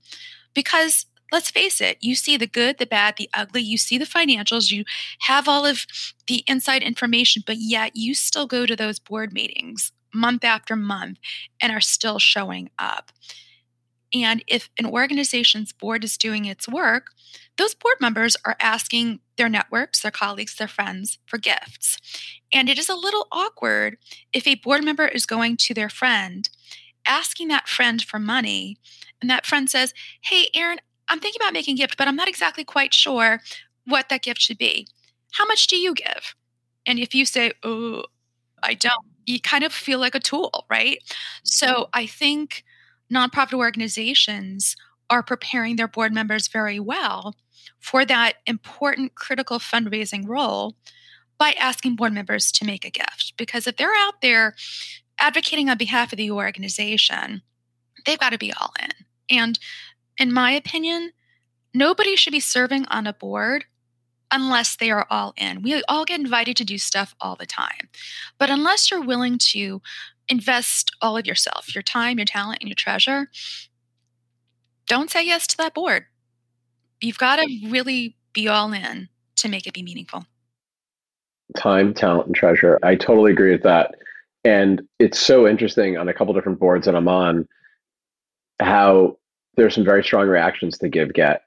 Because 0.54 1.06
let's 1.32 1.52
face 1.52 1.82
it, 1.82 1.98
you 2.00 2.16
see 2.16 2.38
the 2.38 2.48
good, 2.48 2.78
the 2.78 2.86
bad, 2.86 3.16
the 3.18 3.30
ugly, 3.34 3.62
you 3.62 3.78
see 3.78 3.98
the 3.98 4.06
financials, 4.06 4.72
you 4.72 4.86
have 5.20 5.48
all 5.48 5.66
of 5.66 5.86
the 6.28 6.44
inside 6.48 6.84
information, 6.84 7.44
but 7.46 7.58
yet 7.58 7.96
you 7.96 8.14
still 8.14 8.48
go 8.48 8.66
to 8.66 8.76
those 8.76 9.00
board 9.00 9.34
meetings 9.34 9.92
month 10.14 10.44
after 10.44 10.76
month 10.76 11.18
and 11.62 11.72
are 11.72 11.82
still 11.82 12.20
showing 12.20 12.70
up. 12.80 13.12
And 14.14 14.44
if 14.48 14.70
an 14.80 14.86
organization's 14.86 15.74
board 15.74 16.04
is 16.04 16.18
doing 16.18 16.46
its 16.46 16.68
work, 16.68 17.12
those 17.58 17.74
board 17.74 17.96
members 18.00 18.38
are 18.46 18.56
asking 18.60 19.20
their 19.38 19.50
networks, 19.50 20.02
their 20.02 20.12
colleagues, 20.12 20.56
their 20.56 20.68
friends 20.68 21.18
for 21.26 21.38
gifts. 21.38 21.98
And 22.54 22.70
it 22.70 22.80
is 22.80 22.90
a 22.90 22.96
little 22.96 23.28
awkward 23.32 23.98
if 24.32 24.48
a 24.48 24.56
board 24.56 24.84
member 24.84 25.08
is 25.08 25.26
going 25.26 25.58
to 25.58 25.74
their 25.74 25.90
friend, 25.90 26.50
asking 27.06 27.50
that 27.50 27.68
friend 27.68 28.02
for 28.02 28.20
money, 28.20 28.78
and 29.22 29.30
that 29.30 29.46
friend 29.46 29.70
says, 29.70 29.94
Hey, 30.22 30.50
Aaron, 30.54 30.80
I'm 31.10 31.20
thinking 31.20 31.42
about 31.42 31.54
making 31.54 31.76
a 31.76 31.78
gift, 31.78 31.98
but 31.98 32.08
I'm 32.08 32.16
not 32.16 32.28
exactly 32.28 32.64
quite 32.64 32.94
sure 32.94 33.42
what 33.86 34.10
that 34.10 34.24
gift 34.24 34.42
should 34.42 34.58
be. 34.58 34.88
How 35.34 35.46
much 35.46 35.68
do 35.68 35.78
you 35.78 35.94
give? 35.94 36.36
And 36.86 37.00
if 37.00 37.14
you 37.14 37.26
say, 37.26 37.54
Oh, 37.64 38.04
I 38.64 38.74
don't, 38.74 39.06
you 39.26 39.40
kind 39.40 39.64
of 39.64 39.74
feel 39.74 40.00
like 40.00 40.16
a 40.16 40.20
tool, 40.20 40.66
right? 40.70 41.00
So 41.44 41.68
mm-hmm. 41.68 41.90
I 41.94 42.06
think 42.06 42.64
nonprofit 43.14 43.54
organizations 43.54 44.76
are 45.10 45.24
preparing 45.24 45.76
their 45.76 45.88
board 45.88 46.14
members 46.14 46.48
very 46.48 46.80
well 46.80 47.36
for 47.80 48.06
that 48.06 48.34
important 48.46 49.16
critical 49.16 49.60
fundraising 49.60 50.28
role 50.28 50.76
by 51.38 51.52
asking 51.54 51.96
board 51.96 52.14
members 52.14 52.52
to 52.52 52.66
make 52.66 52.84
a 52.84 52.90
gift. 52.90 53.34
Because 53.38 53.68
if 53.68 53.78
they're 53.78 53.96
out 53.96 54.22
there 54.22 54.56
advocating 55.20 55.70
on 55.70 55.78
behalf 55.78 56.12
of 56.12 56.18
the 56.18 56.32
organization, 56.32 57.42
they've 58.06 58.20
got 58.20 58.32
to 58.32 58.38
be 58.38 58.52
all 58.54 58.74
in. 58.82 58.90
And 59.30 59.60
in 60.18 60.34
my 60.34 60.52
opinion, 60.52 61.12
nobody 61.74 62.16
should 62.16 62.32
be 62.32 62.40
serving 62.40 62.86
on 62.88 63.08
a 63.08 63.14
board 63.14 63.66
unless 64.32 64.76
they 64.76 64.92
are 64.92 65.08
all 65.10 65.34
in. 65.38 65.62
We 65.62 65.82
all 65.88 66.06
get 66.06 66.20
invited 66.20 66.58
to 66.58 66.66
do 66.66 66.78
stuff 66.78 67.16
all 67.22 67.36
the 67.36 67.46
time. 67.46 67.90
But 68.38 68.50
unless 68.50 68.92
you're 68.92 69.02
willing 69.02 69.38
to 69.40 69.82
invest 70.28 70.92
all 71.02 71.18
of 71.18 71.26
yourself, 71.26 71.74
your 71.74 71.82
time, 71.82 72.18
your 72.18 72.26
talent, 72.26 72.60
and 72.62 72.70
your 72.70 72.76
treasure, 72.76 73.30
don't 74.88 75.10
say 75.10 75.26
yes 75.26 75.48
to 75.48 75.58
that 75.58 75.74
board. 75.74 76.06
You've 77.00 77.18
got 77.18 77.38
to 77.38 77.48
really 77.70 78.16
be 78.34 78.48
all 78.48 78.74
in 78.74 79.10
to 79.38 79.50
make 79.50 79.68
it 79.68 79.74
be 79.74 79.84
meaningful. 79.84 80.26
Time, 81.56 81.94
talent, 81.94 82.28
and 82.28 82.36
treasure. 82.36 82.80
I 82.84 82.96
totally 82.96 83.32
agree 83.32 83.52
with 83.52 83.64
that. 83.64 83.96
And 84.44 84.82
it's 85.00 85.20
so 85.20 85.48
interesting 85.48 85.98
on 85.98 86.10
a 86.10 86.14
couple 86.14 86.34
different 86.34 86.60
boards 86.60 86.86
that 86.86 86.96
I'm 86.96 87.08
on 87.08 87.48
how 88.60 89.18
there's 89.58 89.76
some 89.76 89.84
very 89.84 90.04
strong 90.04 90.28
reactions 90.28 90.78
to 90.78 90.88
give 90.88 91.14
get. 91.14 91.42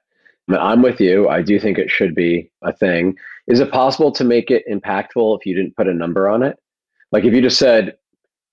But 0.47 0.59
I'm 0.59 0.81
with 0.81 0.99
you. 0.99 1.29
I 1.29 1.41
do 1.41 1.59
think 1.59 1.77
it 1.77 1.89
should 1.89 2.13
be 2.13 2.51
a 2.61 2.73
thing. 2.73 3.15
Is 3.47 3.59
it 3.59 3.71
possible 3.71 4.11
to 4.11 4.23
make 4.23 4.51
it 4.51 4.63
impactful 4.69 5.39
if 5.39 5.45
you 5.45 5.55
didn't 5.55 5.75
put 5.75 5.87
a 5.87 5.93
number 5.93 6.27
on 6.27 6.43
it? 6.43 6.57
Like 7.11 7.23
if 7.23 7.33
you 7.33 7.41
just 7.41 7.57
said, 7.57 7.95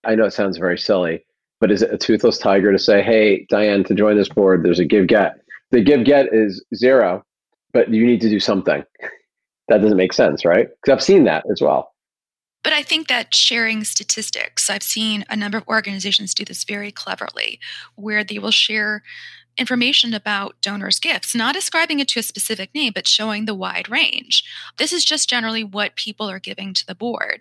I 0.04 0.14
know 0.14 0.24
it 0.24 0.32
sounds 0.32 0.58
very 0.58 0.78
silly, 0.78 1.24
but 1.60 1.70
is 1.70 1.82
it 1.82 1.92
a 1.92 1.98
toothless 1.98 2.38
tiger 2.38 2.72
to 2.72 2.78
say, 2.78 3.02
hey, 3.02 3.46
Diane, 3.50 3.84
to 3.84 3.94
join 3.94 4.16
this 4.16 4.28
board, 4.28 4.64
there's 4.64 4.78
a 4.78 4.84
give 4.84 5.06
get? 5.06 5.36
The 5.70 5.82
give 5.82 6.04
get 6.04 6.32
is 6.32 6.64
zero, 6.74 7.24
but 7.72 7.90
you 7.90 8.06
need 8.06 8.20
to 8.22 8.28
do 8.28 8.40
something. 8.40 8.82
that 9.68 9.78
doesn't 9.78 9.96
make 9.96 10.12
sense, 10.12 10.44
right? 10.44 10.68
Because 10.68 10.96
I've 10.96 11.04
seen 11.04 11.24
that 11.24 11.44
as 11.50 11.60
well. 11.60 11.92
But 12.64 12.72
I 12.72 12.82
think 12.82 13.08
that 13.08 13.34
sharing 13.34 13.84
statistics, 13.84 14.68
I've 14.68 14.82
seen 14.82 15.24
a 15.30 15.36
number 15.36 15.58
of 15.58 15.68
organizations 15.68 16.34
do 16.34 16.44
this 16.44 16.64
very 16.64 16.90
cleverly, 16.90 17.60
where 17.94 18.24
they 18.24 18.38
will 18.38 18.50
share 18.50 19.02
information 19.58 20.14
about 20.14 20.60
donors' 20.62 21.00
gifts, 21.00 21.34
not 21.34 21.56
ascribing 21.56 21.98
it 22.00 22.08
to 22.08 22.20
a 22.20 22.22
specific 22.22 22.74
name, 22.74 22.92
but 22.94 23.08
showing 23.08 23.44
the 23.44 23.54
wide 23.54 23.88
range. 23.88 24.44
This 24.76 24.92
is 24.92 25.04
just 25.04 25.28
generally 25.28 25.64
what 25.64 25.96
people 25.96 26.30
are 26.30 26.38
giving 26.38 26.72
to 26.74 26.86
the 26.86 26.94
board. 26.94 27.40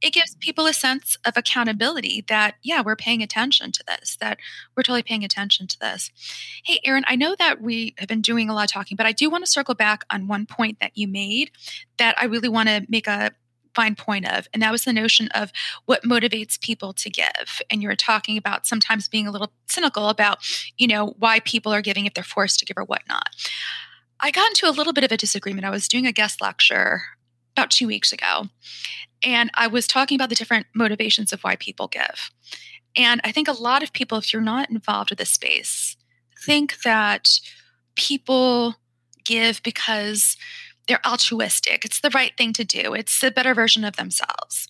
It 0.00 0.14
gives 0.14 0.34
people 0.36 0.66
a 0.66 0.72
sense 0.72 1.16
of 1.24 1.36
accountability 1.36 2.24
that, 2.28 2.54
yeah, 2.62 2.80
we're 2.80 2.96
paying 2.96 3.22
attention 3.22 3.72
to 3.72 3.84
this, 3.86 4.16
that 4.20 4.38
we're 4.76 4.82
totally 4.82 5.02
paying 5.02 5.24
attention 5.24 5.66
to 5.66 5.78
this. 5.78 6.10
Hey, 6.64 6.80
Aaron, 6.84 7.04
I 7.06 7.16
know 7.16 7.36
that 7.38 7.60
we 7.60 7.94
have 7.98 8.08
been 8.08 8.22
doing 8.22 8.48
a 8.48 8.54
lot 8.54 8.64
of 8.64 8.72
talking, 8.72 8.96
but 8.96 9.06
I 9.06 9.12
do 9.12 9.28
want 9.28 9.44
to 9.44 9.50
circle 9.50 9.74
back 9.74 10.04
on 10.10 10.26
one 10.26 10.46
point 10.46 10.80
that 10.80 10.96
you 10.96 11.06
made 11.06 11.50
that 11.98 12.16
I 12.18 12.24
really 12.24 12.48
want 12.48 12.68
to 12.70 12.86
make 12.88 13.06
a 13.06 13.32
fine 13.74 13.94
point 13.94 14.26
of. 14.26 14.48
And 14.52 14.62
that 14.62 14.72
was 14.72 14.84
the 14.84 14.92
notion 14.92 15.28
of 15.28 15.52
what 15.86 16.02
motivates 16.02 16.60
people 16.60 16.92
to 16.94 17.10
give. 17.10 17.60
And 17.70 17.82
you 17.82 17.88
were 17.88 17.96
talking 17.96 18.36
about 18.36 18.66
sometimes 18.66 19.08
being 19.08 19.26
a 19.26 19.30
little 19.30 19.52
cynical 19.68 20.08
about, 20.08 20.38
you 20.76 20.86
know, 20.86 21.14
why 21.18 21.40
people 21.40 21.72
are 21.72 21.82
giving 21.82 22.06
if 22.06 22.14
they're 22.14 22.24
forced 22.24 22.58
to 22.60 22.64
give 22.64 22.76
or 22.76 22.84
whatnot. 22.84 23.28
I 24.20 24.30
got 24.30 24.48
into 24.48 24.68
a 24.68 24.72
little 24.76 24.92
bit 24.92 25.04
of 25.04 25.12
a 25.12 25.16
disagreement. 25.16 25.64
I 25.66 25.70
was 25.70 25.88
doing 25.88 26.06
a 26.06 26.12
guest 26.12 26.40
lecture 26.40 27.02
about 27.56 27.70
two 27.70 27.86
weeks 27.86 28.12
ago, 28.12 28.48
and 29.24 29.50
I 29.54 29.66
was 29.66 29.86
talking 29.86 30.16
about 30.16 30.28
the 30.28 30.34
different 30.34 30.66
motivations 30.74 31.32
of 31.32 31.42
why 31.42 31.56
people 31.56 31.88
give. 31.88 32.30
And 32.96 33.20
I 33.24 33.32
think 33.32 33.48
a 33.48 33.52
lot 33.52 33.82
of 33.82 33.92
people, 33.92 34.18
if 34.18 34.32
you're 34.32 34.42
not 34.42 34.70
involved 34.70 35.10
with 35.10 35.18
this 35.18 35.30
space, 35.30 35.96
think 36.44 36.82
that 36.82 37.40
people 37.96 38.76
give 39.24 39.62
because 39.62 40.36
they're 40.90 41.06
altruistic. 41.06 41.84
It's 41.84 42.00
the 42.00 42.10
right 42.10 42.36
thing 42.36 42.52
to 42.54 42.64
do. 42.64 42.94
It's 42.94 43.20
the 43.20 43.30
better 43.30 43.54
version 43.54 43.84
of 43.84 43.94
themselves. 43.94 44.66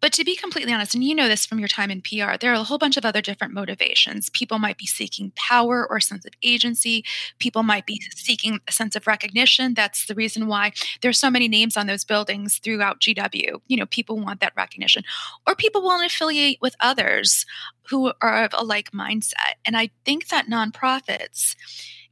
But 0.00 0.14
to 0.14 0.24
be 0.24 0.36
completely 0.36 0.72
honest, 0.72 0.94
and 0.94 1.04
you 1.04 1.14
know 1.14 1.28
this 1.28 1.44
from 1.44 1.58
your 1.58 1.68
time 1.68 1.90
in 1.90 2.00
PR, 2.00 2.38
there 2.40 2.50
are 2.50 2.60
a 2.60 2.62
whole 2.62 2.78
bunch 2.78 2.96
of 2.96 3.04
other 3.04 3.20
different 3.20 3.52
motivations. 3.52 4.30
People 4.30 4.58
might 4.58 4.78
be 4.78 4.86
seeking 4.86 5.32
power 5.36 5.86
or 5.88 5.98
a 5.98 6.02
sense 6.02 6.24
of 6.24 6.32
agency. 6.42 7.04
People 7.38 7.62
might 7.62 7.84
be 7.84 8.00
seeking 8.14 8.58
a 8.66 8.72
sense 8.72 8.96
of 8.96 9.06
recognition. 9.06 9.74
That's 9.74 10.06
the 10.06 10.14
reason 10.14 10.46
why 10.46 10.72
there's 11.02 11.18
so 11.18 11.30
many 11.30 11.46
names 11.46 11.76
on 11.76 11.86
those 11.86 12.04
buildings 12.04 12.58
throughout 12.58 13.00
GW. 13.00 13.60
You 13.66 13.76
know, 13.76 13.86
people 13.86 14.18
want 14.18 14.40
that 14.40 14.54
recognition. 14.56 15.04
Or 15.46 15.54
people 15.54 15.82
want 15.82 16.00
to 16.00 16.06
affiliate 16.14 16.58
with 16.62 16.74
others 16.80 17.44
who 17.90 18.12
are 18.22 18.44
of 18.44 18.54
a 18.56 18.64
like 18.64 18.92
mindset. 18.92 19.56
And 19.66 19.76
I 19.76 19.90
think 20.06 20.28
that 20.28 20.46
nonprofits 20.46 21.54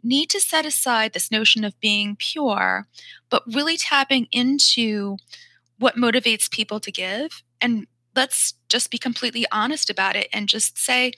need 0.03 0.31
to 0.31 0.41
set 0.41 0.67
aside 0.67 1.13
this 1.13 1.31
notion 1.31 1.65
of 1.65 1.79
being 1.81 2.17
pure, 2.17 2.87
but 3.31 3.43
really 3.53 3.77
tapping 3.77 4.27
into 4.33 5.17
what 5.79 5.97
motivates 5.97 6.51
people 6.51 6.81
to 6.81 6.93
give. 6.93 7.43
And 7.61 7.87
let's 8.15 8.55
just 8.69 8.91
be 8.91 8.99
completely 8.99 9.47
honest 9.53 9.91
about 9.91 10.17
it 10.17 10.29
and 10.33 10.49
just 10.49 10.79
say, 10.79 11.13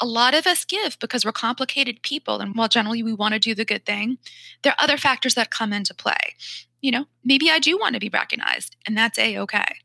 a 0.00 0.06
lot 0.06 0.34
of 0.34 0.46
us 0.46 0.64
give 0.64 0.98
because 0.98 1.24
we're 1.24 1.32
complicated 1.32 2.02
people. 2.02 2.40
And 2.40 2.54
while 2.54 2.68
generally 2.68 3.02
we 3.02 3.12
want 3.12 3.34
to 3.34 3.40
do 3.40 3.54
the 3.54 3.64
good 3.64 3.86
thing, 3.86 4.18
there 4.62 4.72
are 4.72 4.84
other 4.84 4.96
factors 4.96 5.34
that 5.34 5.50
come 5.50 5.72
into 5.72 5.94
play. 5.94 6.34
You 6.80 6.90
know, 6.90 7.04
maybe 7.24 7.50
I 7.50 7.58
do 7.58 7.78
want 7.78 7.94
to 7.94 8.00
be 8.00 8.10
recognized, 8.10 8.76
and 8.86 8.96
that's 8.96 9.18
a 9.18 9.38
okay. 9.38 9.76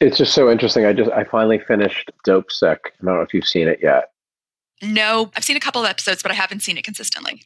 It's 0.00 0.18
just 0.18 0.34
so 0.34 0.50
interesting. 0.50 0.84
I 0.84 0.92
just 0.92 1.10
I 1.10 1.24
finally 1.24 1.58
finished 1.58 2.10
Dopesick. 2.26 2.78
I 2.86 3.04
don't 3.04 3.16
know 3.16 3.22
if 3.22 3.34
you've 3.34 3.46
seen 3.46 3.66
it 3.66 3.80
yet. 3.82 4.11
No, 4.82 5.30
I've 5.36 5.44
seen 5.44 5.56
a 5.56 5.60
couple 5.60 5.84
of 5.84 5.88
episodes, 5.88 6.22
but 6.22 6.32
I 6.32 6.34
haven't 6.34 6.60
seen 6.60 6.76
it 6.76 6.84
consistently. 6.84 7.42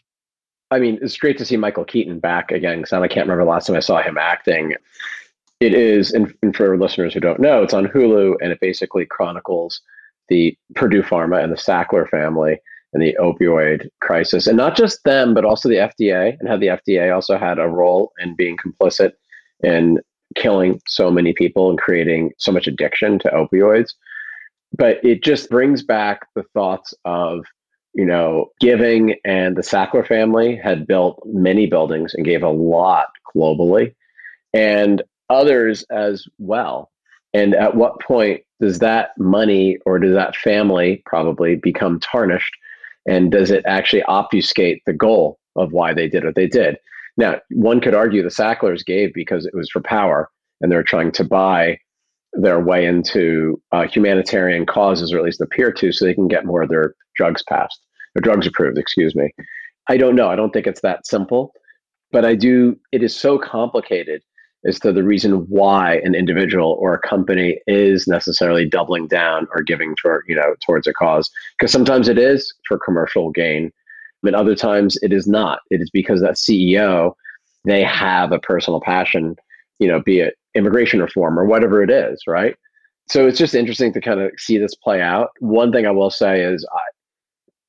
I 0.70 0.78
mean, 0.78 0.99
it's 1.03 1.16
great 1.16 1.39
to 1.39 1.45
see 1.45 1.57
Michael 1.57 1.84
Keaton 1.84 2.18
back 2.18 2.51
again 2.51 2.78
because 2.78 2.93
I 2.93 3.07
can't 3.07 3.26
remember 3.26 3.45
the 3.45 3.51
last 3.51 3.66
time 3.66 3.76
I 3.76 3.80
saw 3.80 4.03
him 4.03 4.18
acting. 4.18 4.74
It 5.61 5.74
is, 5.74 6.12
and, 6.12 6.34
for 6.55 6.76
listeners 6.76 7.14
who 7.14 7.20
don't 7.20 7.41
know, 7.41 7.62
it's 7.62 7.74
on 7.74 7.87
Hulu 7.87 8.37
and 8.41 8.53
it 8.53 8.61
basically 8.61 9.07
chronicles 9.07 9.80
the 10.28 10.57
Purdue 10.74 11.03
Pharma 11.03 11.43
and 11.43 11.53
the 11.53 11.57
Sackler 11.57 12.09
family 12.09 12.59
and 12.93 13.03
the 13.03 13.16
opioid 13.20 13.89
crisis. 14.01 14.47
And 14.47 14.57
not 14.57 14.76
just 14.76 15.05
them, 15.05 15.34
but 15.34 15.45
also 15.45 15.68
the 15.68 15.76
FDA 15.76 16.37
and 16.41 16.49
how 16.49 16.57
the 16.57 16.66
FDA 16.66 17.14
also 17.14 17.39
had 17.39 17.59
a 17.59 17.68
role 17.68 18.12
in 18.18 18.34
being 18.34 18.57
complicit 18.57 19.12
in 19.62 20.01
killing 20.34 20.80
so 20.87 21.11
many 21.11 21.32
people 21.32 21.70
and 21.70 21.78
creating 21.78 22.32
so 22.39 22.51
much 22.51 22.66
addiction 22.66 23.18
to 23.20 23.28
opioids 23.28 23.93
but 24.72 25.02
it 25.04 25.22
just 25.22 25.50
brings 25.50 25.82
back 25.82 26.26
the 26.34 26.44
thoughts 26.54 26.94
of 27.04 27.44
you 27.94 28.04
know 28.04 28.50
giving 28.60 29.16
and 29.24 29.56
the 29.56 29.62
sackler 29.62 30.06
family 30.06 30.56
had 30.56 30.86
built 30.86 31.20
many 31.26 31.66
buildings 31.66 32.14
and 32.14 32.24
gave 32.24 32.42
a 32.42 32.50
lot 32.50 33.06
globally 33.34 33.94
and 34.52 35.02
others 35.28 35.84
as 35.90 36.26
well. 36.38 36.90
And 37.34 37.54
at 37.54 37.76
what 37.76 38.00
point 38.00 38.42
does 38.60 38.78
that 38.78 39.10
money 39.18 39.78
or 39.84 39.98
does 39.98 40.14
that 40.14 40.36
family 40.36 41.02
probably 41.04 41.56
become 41.56 42.00
tarnished? 42.00 42.54
And 43.06 43.30
does 43.30 43.50
it 43.50 43.64
actually 43.66 44.02
obfuscate 44.04 44.82
the 44.86 44.92
goal 44.92 45.38
of 45.56 45.72
why 45.72 45.92
they 45.92 46.08
did 46.08 46.24
what 46.24 46.34
they 46.34 46.46
did? 46.46 46.78
Now 47.16 47.40
one 47.50 47.80
could 47.80 47.94
argue 47.94 48.22
the 48.22 48.30
sacklers 48.30 48.82
gave 48.82 49.12
because 49.12 49.46
it 49.46 49.54
was 49.54 49.70
for 49.70 49.80
power 49.80 50.30
and 50.60 50.72
they're 50.72 50.82
trying 50.82 51.12
to 51.12 51.24
buy 51.24 51.78
their 52.41 52.61
way 52.61 52.87
into 52.87 53.61
uh, 53.72 53.87
humanitarian 53.87 54.66
causes, 54.66 55.12
or 55.12 55.18
at 55.18 55.24
least 55.24 55.41
appear 55.41 55.72
to, 55.72 55.93
so 55.93 56.05
they 56.05 56.14
can 56.14 56.28
get 56.28 56.45
more 56.45 56.62
of 56.62 56.68
their 56.68 56.95
drugs 57.16 57.43
passed, 57.49 57.80
or 58.16 58.20
drugs 58.20 58.47
approved, 58.47 58.78
excuse 58.78 59.14
me. 59.14 59.30
I 59.89 59.97
don't 59.97 60.16
know. 60.16 60.28
I 60.28 60.37
don't 60.37 60.53
think 60.53 60.66
it's 60.66 60.80
that 60.80 61.07
simple, 61.07 61.53
but 62.12 62.24
I 62.24 62.34
do. 62.34 62.78
It 62.93 63.03
is 63.03 63.14
so 63.14 63.39
complicated 63.39 64.22
as 64.66 64.80
to 64.80 64.93
the 64.93 65.05
reason 65.05 65.47
why 65.49 66.01
an 66.03 66.14
individual 66.14 66.76
or 66.80 66.95
a 66.95 67.09
company 67.09 67.61
is 67.66 68.09
necessarily 68.09 68.68
doubling 68.68 69.07
down 69.07 69.47
or 69.55 69.62
giving 69.62 69.95
for 70.03 70.24
you 70.26 70.34
know 70.34 70.55
towards 70.64 70.87
a 70.87 70.93
cause. 70.93 71.30
Because 71.59 71.72
sometimes 71.72 72.09
it 72.09 72.18
is 72.18 72.53
for 72.66 72.78
commercial 72.78 73.30
gain, 73.30 73.72
but 74.22 74.34
other 74.34 74.55
times 74.57 74.99
it 75.03 75.12
is 75.12 75.26
not. 75.26 75.61
It 75.70 75.80
is 75.80 75.91
because 75.91 76.20
that 76.20 76.34
CEO 76.34 77.14
they 77.66 77.82
have 77.82 78.32
a 78.32 78.39
personal 78.39 78.80
passion, 78.80 79.37
you 79.78 79.89
know, 79.89 80.01
be 80.01 80.20
it 80.20 80.34
immigration 80.57 81.00
reform 81.00 81.38
or 81.38 81.44
whatever 81.44 81.82
it 81.82 81.90
is, 81.90 82.22
right? 82.26 82.57
So 83.09 83.26
it's 83.26 83.38
just 83.38 83.54
interesting 83.54 83.92
to 83.92 84.00
kind 84.00 84.20
of 84.20 84.32
see 84.36 84.59
this 84.59 84.74
play 84.74 85.00
out. 85.00 85.30
One 85.38 85.70
thing 85.70 85.86
I 85.86 85.92
will 85.92 86.11
say 86.11 86.42
is 86.42 86.66
I, 86.72 86.80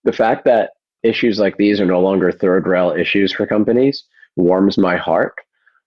the 0.03 0.13
fact 0.13 0.45
that 0.45 0.71
issues 1.03 1.39
like 1.39 1.57
these 1.57 1.79
are 1.79 1.85
no 1.85 2.01
longer 2.01 2.31
third 2.31 2.65
rail 2.65 2.91
issues 2.91 3.31
for 3.31 3.45
companies 3.45 4.03
warms 4.35 4.77
my 4.77 4.97
heart 4.97 5.35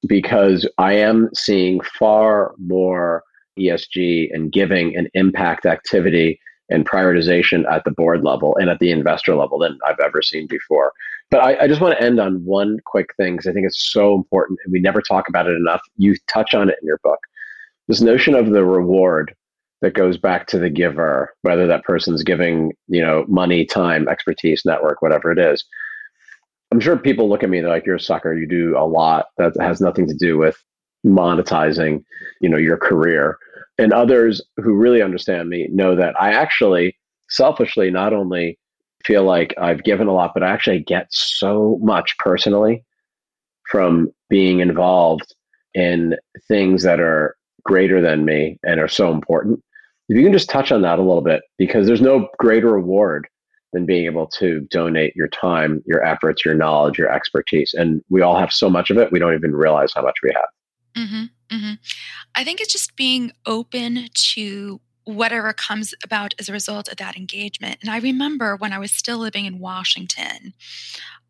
because 0.07 0.69
I 0.79 0.95
am 0.95 1.29
seeing 1.35 1.81
far 1.99 2.55
more 2.59 3.23
ESG 3.59 4.29
and 4.33 4.53
giving 4.53 4.97
and 4.97 5.09
impact 5.15 5.67
activity 5.67 6.41
and 6.71 6.89
prioritization 6.89 7.71
at 7.71 7.85
the 7.85 7.91
board 7.91 8.23
level 8.23 8.57
and 8.57 8.71
at 8.71 8.79
the 8.79 8.93
investor 8.93 9.35
level 9.35 9.59
than 9.59 9.79
I've 9.87 10.01
ever 10.01 10.23
seen 10.23 10.47
before. 10.47 10.93
But 11.31 11.41
I, 11.41 11.65
I 11.65 11.69
just 11.69 11.81
want 11.81 11.97
to 11.97 12.05
end 12.05 12.19
on 12.19 12.45
one 12.45 12.79
quick 12.85 13.15
thing 13.17 13.35
because 13.35 13.47
I 13.47 13.53
think 13.53 13.67
it's 13.67 13.93
so 13.93 14.15
important 14.15 14.59
and 14.65 14.73
we 14.73 14.81
never 14.81 15.01
talk 15.01 15.29
about 15.29 15.47
it 15.47 15.57
enough. 15.57 15.81
You 15.97 16.17
touch 16.33 16.55
on 16.55 16.69
it 16.69 16.77
in 16.81 16.87
your 16.87 16.99
book. 17.05 17.21
This 17.87 18.01
notion 18.01 18.35
of 18.35 18.51
the 18.51 18.65
reward 18.65 19.35
that 19.81 19.95
goes 19.95 20.19
back 20.19 20.47
to 20.49 20.59
the 20.59 20.71
giver, 20.71 21.35
whether 21.43 21.67
that 21.67 21.85
person's 21.85 22.23
giving, 22.23 22.73
you 22.89 23.01
know, 23.01 23.25
money, 23.29 23.65
time, 23.65 24.09
expertise, 24.09 24.63
network, 24.65 25.03
whatever 25.03 25.33
it 25.33 25.39
is. 25.39 25.65
I'm 26.73 26.81
sure 26.81 26.97
people 26.97 27.29
look 27.29 27.43
at 27.43 27.51
me, 27.51 27.61
they're 27.61 27.71
like, 27.71 27.87
you're 27.87 27.97
a 27.97 28.01
sucker. 28.01 28.35
You 28.35 28.47
do 28.47 28.77
a 28.79 28.87
lot 28.87 29.27
that 29.39 29.55
has 29.61 29.81
nothing 29.81 30.07
to 30.07 30.15
do 30.15 30.39
with 30.39 30.63
monetizing, 31.05 32.05
you 32.41 32.49
know, 32.49 32.59
your 32.59 32.77
career. 32.77 33.39
And 33.79 33.93
others 33.93 34.43
who 34.59 34.75
really 34.75 35.03
understand 35.03 35.49
me 35.49 35.69
know 35.73 35.97
that 35.97 36.15
I 36.21 36.33
actually 36.33 36.97
selfishly 37.29 37.91
not 37.91 38.13
only 38.13 38.59
feel 39.05 39.25
like 39.25 39.55
I've 39.59 39.85
given 39.85 40.09
a 40.09 40.13
lot, 40.13 40.33
but 40.35 40.43
I 40.43 40.51
actually 40.51 40.81
get 40.81 41.07
so 41.11 41.79
much 41.83 42.17
personally 42.19 42.85
from 43.71 44.11
being 44.29 44.61
involved 44.61 45.35
in 45.75 46.17
things 46.49 46.83
that 46.83 47.01
are 47.01 47.37
greater 47.65 48.01
than 48.01 48.25
me 48.25 48.59
and 48.65 48.81
are 48.81 48.89
so 48.89 49.13
important. 49.13 49.63
If 50.09 50.17
you 50.17 50.25
can 50.25 50.33
just 50.33 50.51
touch 50.51 50.73
on 50.73 50.83
that 50.83 50.99
a 50.99 51.03
little 51.03 51.23
bit, 51.23 51.43
because 51.57 51.87
there's 51.87 52.01
no 52.01 52.29
greater 52.39 52.73
reward 52.73 53.29
than 53.73 53.87
being 53.87 54.07
able 54.07 54.27
to 54.27 54.61
donate 54.71 55.15
your 55.15 55.29
time, 55.29 55.83
your 55.87 56.05
efforts, 56.05 56.45
your 56.45 56.55
knowledge, 56.55 56.99
your 56.99 57.13
expertise. 57.13 57.73
And 57.75 58.03
we 58.11 58.21
all 58.21 58.37
have 58.37 58.53
so 58.53 58.69
much 58.69 58.91
of 58.91 58.99
it, 58.99 59.13
we 59.13 59.21
don't 59.21 59.35
even 59.35 59.55
realize 59.55 59.93
how 59.95 60.03
much 60.03 60.17
we 60.23 60.33
have. 60.35 61.05
Mm-hmm, 61.05 61.57
mm-hmm. 61.57 61.73
I 62.35 62.43
think 62.45 62.61
it's 62.61 62.73
just 62.73 62.97
being 62.97 63.31
open 63.47 64.09
to 64.13 64.81
whatever 65.15 65.53
comes 65.53 65.95
about 66.03 66.35
as 66.39 66.49
a 66.49 66.53
result 66.53 66.89
of 66.89 66.97
that 66.99 67.17
engagement. 67.17 67.79
And 67.81 67.91
I 67.91 67.99
remember 67.99 68.57
when 68.57 68.73
I 68.73 68.79
was 68.79 68.93
still 68.93 69.19
living 69.19 69.45
in 69.45 69.59
Washington, 69.59 70.55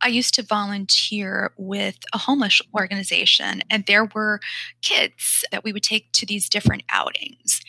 I 0.00 0.08
used 0.08 0.34
to 0.34 0.42
volunteer 0.42 1.52
with 1.56 1.98
a 2.14 2.18
homeless 2.18 2.60
organization, 2.74 3.62
and 3.70 3.84
there 3.86 4.06
were 4.06 4.40
kids 4.82 5.44
that 5.52 5.62
we 5.62 5.72
would 5.72 5.82
take 5.82 6.12
to 6.12 6.26
these 6.26 6.48
different 6.48 6.84
outings. 6.90 7.60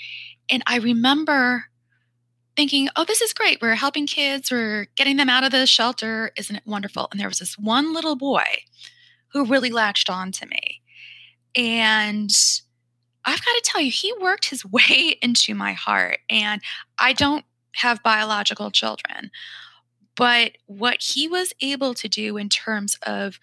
And 0.50 0.64
I 0.66 0.78
remember 0.78 1.66
thinking, 2.56 2.90
oh, 2.96 3.06
this 3.06 3.22
is 3.22 3.34
great. 3.34 3.62
We're 3.62 3.76
helping 3.76 4.08
kids, 4.08 4.52
we're 4.52 4.88
getting 4.96 5.18
them 5.18 5.30
out 5.30 5.44
of 5.44 5.52
the 5.52 5.66
shelter. 5.66 6.32
Isn't 6.38 6.56
it 6.58 6.64
wonderful? 6.66 7.08
And 7.12 7.20
there 7.20 7.28
was 7.28 7.40
this 7.40 7.58
one 7.58 7.94
little 7.94 8.16
boy 8.16 8.46
who 9.34 9.46
really 9.46 9.72
latched 9.72 10.10
on 10.10 10.32
to 10.34 10.46
me. 10.46 10.82
And 11.56 12.30
I've 13.26 13.46
got 13.46 13.54
to 13.54 13.62
tell 13.64 13.82
you, 13.82 13.92
he 13.92 14.14
worked 14.22 14.50
his 14.50 14.66
way 14.72 15.18
into 15.22 15.56
my 15.56 15.74
heart. 15.74 16.20
And 16.30 16.62
I 16.98 17.14
don't 17.14 17.46
have 17.76 18.04
biological 18.04 18.72
children, 18.72 19.32
but 20.16 20.54
what 20.66 21.02
he 21.02 21.28
was 21.28 21.54
able 21.62 21.94
to 21.94 22.10
do 22.10 22.38
in 22.38 22.50
terms 22.50 22.98
of 23.06 23.40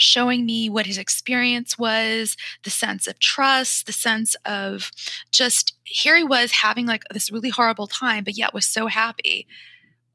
showing 0.00 0.46
me 0.46 0.68
what 0.68 0.86
his 0.86 0.98
experience 0.98 1.76
was, 1.76 2.36
the 2.62 2.70
sense 2.70 3.06
of 3.06 3.18
trust, 3.18 3.86
the 3.86 3.92
sense 3.92 4.36
of 4.44 4.92
just 5.32 5.74
here 5.84 6.16
he 6.16 6.22
was 6.22 6.52
having 6.52 6.86
like 6.86 7.02
this 7.12 7.32
really 7.32 7.48
horrible 7.48 7.88
time, 7.88 8.24
but 8.24 8.36
yet 8.36 8.54
was 8.54 8.66
so 8.66 8.86
happy 8.86 9.46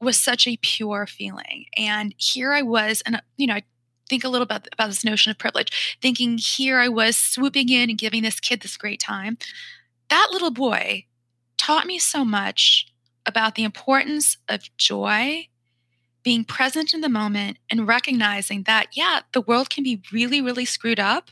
was 0.00 0.16
such 0.22 0.46
a 0.46 0.58
pure 0.58 1.06
feeling. 1.06 1.66
And 1.76 2.14
here 2.18 2.52
I 2.52 2.62
was, 2.62 3.02
and 3.06 3.20
you 3.36 3.46
know, 3.46 3.54
I 3.54 3.62
think 4.08 4.24
a 4.24 4.28
little 4.28 4.46
bit 4.46 4.68
about 4.72 4.88
this 4.88 5.04
notion 5.04 5.30
of 5.30 5.38
privilege, 5.38 5.98
thinking 6.00 6.38
here 6.38 6.78
I 6.78 6.88
was 6.88 7.16
swooping 7.16 7.68
in 7.68 7.90
and 7.90 7.98
giving 7.98 8.22
this 8.22 8.40
kid 8.40 8.60
this 8.60 8.76
great 8.76 9.00
time. 9.00 9.38
That 10.10 10.28
little 10.32 10.50
boy 10.50 11.06
taught 11.56 11.86
me 11.86 11.98
so 11.98 12.24
much 12.24 12.86
about 13.26 13.54
the 13.54 13.64
importance 13.64 14.36
of 14.48 14.68
joy 14.76 15.48
being 16.22 16.44
present 16.44 16.94
in 16.94 17.02
the 17.02 17.08
moment 17.08 17.58
and 17.70 17.86
recognizing 17.86 18.62
that, 18.64 18.88
yeah, 18.92 19.20
the 19.32 19.42
world 19.42 19.70
can 19.70 19.84
be 19.84 20.02
really, 20.12 20.40
really 20.40 20.64
screwed 20.64 21.00
up, 21.00 21.30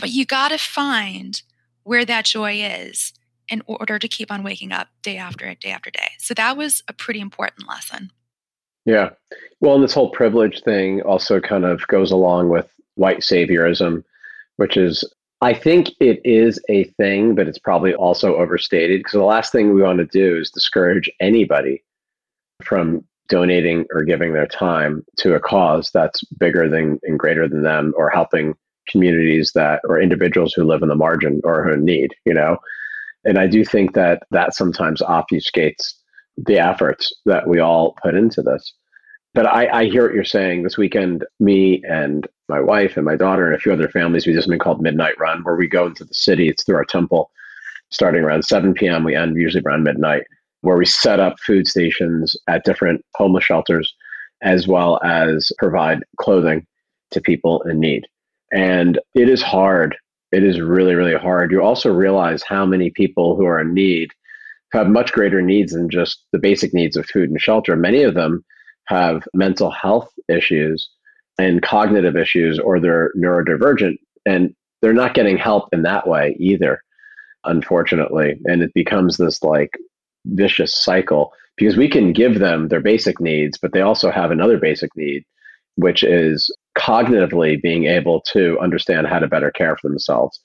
but 0.00 0.10
you 0.10 0.24
got 0.24 0.48
to 0.48 0.58
find 0.58 1.42
where 1.82 2.04
that 2.04 2.24
joy 2.24 2.54
is 2.54 3.12
in 3.48 3.62
order 3.66 3.98
to 3.98 4.08
keep 4.08 4.32
on 4.32 4.42
waking 4.42 4.72
up 4.72 4.88
day 5.02 5.18
after 5.18 5.54
day 5.54 5.70
after 5.70 5.90
day. 5.90 6.12
So 6.18 6.32
that 6.34 6.56
was 6.56 6.82
a 6.88 6.92
pretty 6.92 7.20
important 7.20 7.68
lesson. 7.68 8.10
Yeah. 8.84 9.10
Well, 9.60 9.74
and 9.74 9.84
this 9.84 9.94
whole 9.94 10.10
privilege 10.10 10.62
thing 10.62 11.02
also 11.02 11.40
kind 11.40 11.64
of 11.64 11.86
goes 11.86 12.10
along 12.10 12.48
with 12.48 12.68
white 12.96 13.20
saviorism, 13.20 14.02
which 14.56 14.76
is, 14.76 15.04
I 15.40 15.54
think 15.54 15.90
it 16.00 16.20
is 16.24 16.60
a 16.68 16.84
thing, 16.84 17.34
but 17.34 17.48
it's 17.48 17.58
probably 17.58 17.94
also 17.94 18.36
overstated 18.36 19.00
because 19.00 19.12
the 19.12 19.24
last 19.24 19.52
thing 19.52 19.72
we 19.72 19.82
want 19.82 19.98
to 19.98 20.06
do 20.06 20.36
is 20.38 20.50
discourage 20.50 21.10
anybody 21.20 21.82
from 22.62 23.04
donating 23.28 23.86
or 23.92 24.04
giving 24.04 24.32
their 24.32 24.46
time 24.46 25.04
to 25.16 25.34
a 25.34 25.40
cause 25.40 25.90
that's 25.92 26.22
bigger 26.38 26.68
than 26.68 26.98
and 27.04 27.18
greater 27.18 27.48
than 27.48 27.62
them 27.62 27.94
or 27.96 28.10
helping 28.10 28.54
communities 28.88 29.52
that 29.54 29.80
or 29.84 30.00
individuals 30.00 30.52
who 30.52 30.64
live 30.64 30.82
in 30.82 30.88
the 30.88 30.94
margin 30.94 31.40
or 31.44 31.62
who 31.62 31.76
need 31.76 32.12
you 32.26 32.34
know 32.34 32.56
and 33.24 33.38
i 33.38 33.46
do 33.46 33.64
think 33.64 33.94
that 33.94 34.24
that 34.32 34.54
sometimes 34.54 35.00
obfuscates 35.02 35.94
the 36.36 36.58
efforts 36.58 37.12
that 37.26 37.46
we 37.46 37.58
all 37.58 37.94
put 38.02 38.14
into 38.14 38.42
this 38.42 38.74
but 39.34 39.46
I, 39.46 39.80
I 39.80 39.84
hear 39.86 40.04
what 40.04 40.14
you're 40.14 40.24
saying 40.24 40.62
this 40.62 40.76
weekend 40.76 41.24
me 41.40 41.82
and 41.88 42.26
my 42.48 42.60
wife 42.60 42.96
and 42.96 43.06
my 43.06 43.16
daughter 43.16 43.46
and 43.46 43.54
a 43.54 43.58
few 43.58 43.72
other 43.72 43.88
families 43.88 44.26
we 44.26 44.32
just 44.32 44.44
something 44.44 44.58
called 44.58 44.82
midnight 44.82 45.18
run 45.18 45.42
where 45.42 45.56
we 45.56 45.68
go 45.68 45.86
into 45.86 46.04
the 46.04 46.14
city 46.14 46.48
it's 46.48 46.64
through 46.64 46.76
our 46.76 46.84
temple 46.84 47.30
starting 47.90 48.22
around 48.22 48.44
7 48.44 48.74
p.m 48.74 49.04
we 49.04 49.14
end 49.14 49.36
usually 49.36 49.62
around 49.66 49.82
midnight 49.82 50.24
where 50.62 50.76
we 50.76 50.86
set 50.86 51.20
up 51.20 51.38
food 51.40 51.66
stations 51.68 52.34
at 52.48 52.64
different 52.64 53.04
homeless 53.14 53.44
shelters 53.44 53.92
as 54.42 54.66
well 54.66 55.00
as 55.04 55.50
provide 55.58 56.00
clothing 56.18 56.66
to 57.10 57.20
people 57.20 57.62
in 57.62 57.78
need. 57.78 58.06
And 58.52 58.98
it 59.14 59.28
is 59.28 59.42
hard. 59.42 59.96
It 60.32 60.42
is 60.42 60.60
really, 60.60 60.94
really 60.94 61.16
hard. 61.16 61.52
You 61.52 61.62
also 61.62 61.92
realize 61.92 62.42
how 62.42 62.66
many 62.66 62.90
people 62.90 63.36
who 63.36 63.44
are 63.44 63.60
in 63.60 63.72
need 63.72 64.10
have 64.72 64.88
much 64.88 65.12
greater 65.12 65.42
needs 65.42 65.72
than 65.72 65.88
just 65.90 66.24
the 66.32 66.38
basic 66.38 66.72
needs 66.72 66.96
of 66.96 67.06
food 67.06 67.30
and 67.30 67.40
shelter. 67.40 67.76
Many 67.76 68.02
of 68.02 68.14
them 68.14 68.44
have 68.86 69.26
mental 69.34 69.70
health 69.70 70.10
issues 70.28 70.88
and 71.38 71.62
cognitive 71.62 72.16
issues, 72.16 72.58
or 72.58 72.80
they're 72.80 73.12
neurodivergent, 73.16 73.96
and 74.26 74.54
they're 74.80 74.92
not 74.92 75.14
getting 75.14 75.36
help 75.36 75.68
in 75.72 75.82
that 75.82 76.06
way 76.06 76.36
either, 76.38 76.82
unfortunately. 77.44 78.38
And 78.44 78.62
it 78.62 78.72
becomes 78.74 79.16
this 79.16 79.42
like 79.42 79.70
vicious 80.26 80.74
cycle 80.74 81.32
because 81.56 81.76
we 81.76 81.88
can 81.88 82.12
give 82.12 82.38
them 82.38 82.68
their 82.68 82.80
basic 82.80 83.20
needs, 83.20 83.58
but 83.58 83.72
they 83.72 83.80
also 83.80 84.10
have 84.10 84.30
another 84.30 84.58
basic 84.58 84.90
need, 84.96 85.24
which 85.76 86.02
is 86.02 86.54
cognitively 86.78 87.60
being 87.60 87.84
able 87.84 88.22
to 88.32 88.58
understand 88.60 89.06
how 89.06 89.18
to 89.18 89.28
better 89.28 89.50
care 89.50 89.76
for 89.76 89.88
themselves. 89.88 90.40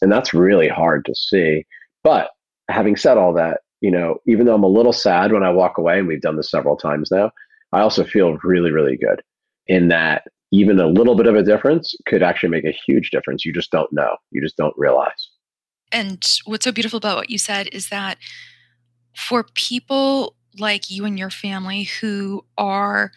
And 0.00 0.10
that's 0.10 0.34
really 0.34 0.68
hard 0.68 1.04
to 1.04 1.14
see. 1.14 1.64
But 2.02 2.30
having 2.68 2.96
said 2.96 3.18
all 3.18 3.32
that, 3.34 3.60
you 3.82 3.90
know, 3.90 4.18
even 4.26 4.46
though 4.46 4.54
I'm 4.54 4.62
a 4.62 4.68
little 4.68 4.92
sad 4.92 5.32
when 5.32 5.42
I 5.42 5.50
walk 5.50 5.76
away, 5.76 5.98
and 5.98 6.06
we've 6.06 6.22
done 6.22 6.36
this 6.36 6.50
several 6.50 6.76
times 6.76 7.10
now, 7.10 7.32
I 7.72 7.80
also 7.80 8.04
feel 8.04 8.38
really, 8.44 8.70
really 8.70 8.96
good 8.96 9.22
in 9.66 9.88
that 9.88 10.28
even 10.52 10.78
a 10.78 10.86
little 10.86 11.16
bit 11.16 11.26
of 11.26 11.34
a 11.34 11.42
difference 11.42 11.94
could 12.06 12.22
actually 12.22 12.50
make 12.50 12.64
a 12.64 12.76
huge 12.86 13.10
difference. 13.10 13.44
You 13.44 13.52
just 13.52 13.72
don't 13.72 13.92
know. 13.92 14.16
You 14.30 14.40
just 14.40 14.56
don't 14.56 14.74
realize. 14.76 15.30
And 15.90 16.24
what's 16.44 16.64
so 16.64 16.72
beautiful 16.72 16.96
about 16.96 17.16
what 17.16 17.30
you 17.30 17.38
said 17.38 17.68
is 17.72 17.88
that 17.88 18.18
for 19.16 19.44
people 19.54 20.36
like 20.58 20.88
you 20.88 21.04
and 21.04 21.18
your 21.18 21.30
family 21.30 21.84
who 21.84 22.44
are 22.56 23.10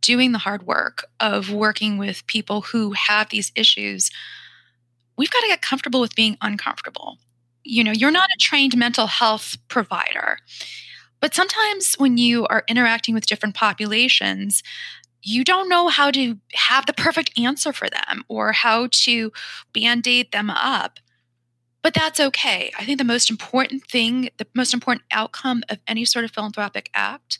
doing 0.00 0.32
the 0.32 0.38
hard 0.38 0.66
work 0.66 1.04
of 1.18 1.50
working 1.50 1.98
with 1.98 2.26
people 2.26 2.60
who 2.60 2.92
have 2.92 3.30
these 3.30 3.50
issues, 3.56 4.10
we've 5.16 5.30
got 5.30 5.40
to 5.40 5.48
get 5.48 5.62
comfortable 5.62 6.00
with 6.00 6.14
being 6.14 6.36
uncomfortable. 6.42 7.18
You 7.64 7.84
know, 7.84 7.92
you're 7.92 8.10
not 8.10 8.30
a 8.30 8.38
trained 8.40 8.76
mental 8.76 9.06
health 9.06 9.56
provider. 9.68 10.38
But 11.20 11.34
sometimes 11.34 11.94
when 11.94 12.18
you 12.18 12.46
are 12.46 12.64
interacting 12.68 13.14
with 13.14 13.26
different 13.26 13.54
populations, 13.54 14.62
you 15.22 15.44
don't 15.44 15.68
know 15.68 15.88
how 15.88 16.10
to 16.10 16.38
have 16.54 16.86
the 16.86 16.92
perfect 16.92 17.38
answer 17.38 17.72
for 17.72 17.88
them 17.88 18.24
or 18.28 18.52
how 18.52 18.88
to 18.90 19.32
band 19.72 20.06
aid 20.08 20.32
them 20.32 20.50
up. 20.50 20.98
But 21.82 21.94
that's 21.94 22.20
okay. 22.20 22.72
I 22.78 22.84
think 22.84 22.98
the 22.98 23.04
most 23.04 23.30
important 23.30 23.84
thing, 23.88 24.30
the 24.38 24.46
most 24.54 24.74
important 24.74 25.04
outcome 25.12 25.62
of 25.68 25.78
any 25.86 26.04
sort 26.04 26.24
of 26.24 26.30
philanthropic 26.32 26.90
act 26.94 27.38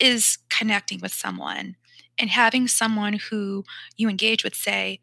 is 0.00 0.38
connecting 0.50 1.00
with 1.00 1.12
someone 1.12 1.76
and 2.18 2.30
having 2.30 2.68
someone 2.68 3.14
who 3.14 3.64
you 3.96 4.08
engage 4.08 4.44
with 4.44 4.54
say, 4.54 5.00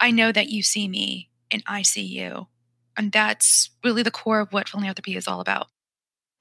I 0.00 0.10
know 0.10 0.32
that 0.32 0.48
you 0.48 0.62
see 0.62 0.88
me 0.88 1.30
and 1.50 1.62
I 1.66 1.82
see 1.82 2.02
you. 2.02 2.48
And 2.96 3.12
that's 3.12 3.70
really 3.84 4.02
the 4.02 4.10
core 4.10 4.40
of 4.40 4.52
what 4.52 4.68
philanthropy 4.68 5.16
is 5.16 5.26
all 5.26 5.40
about. 5.40 5.68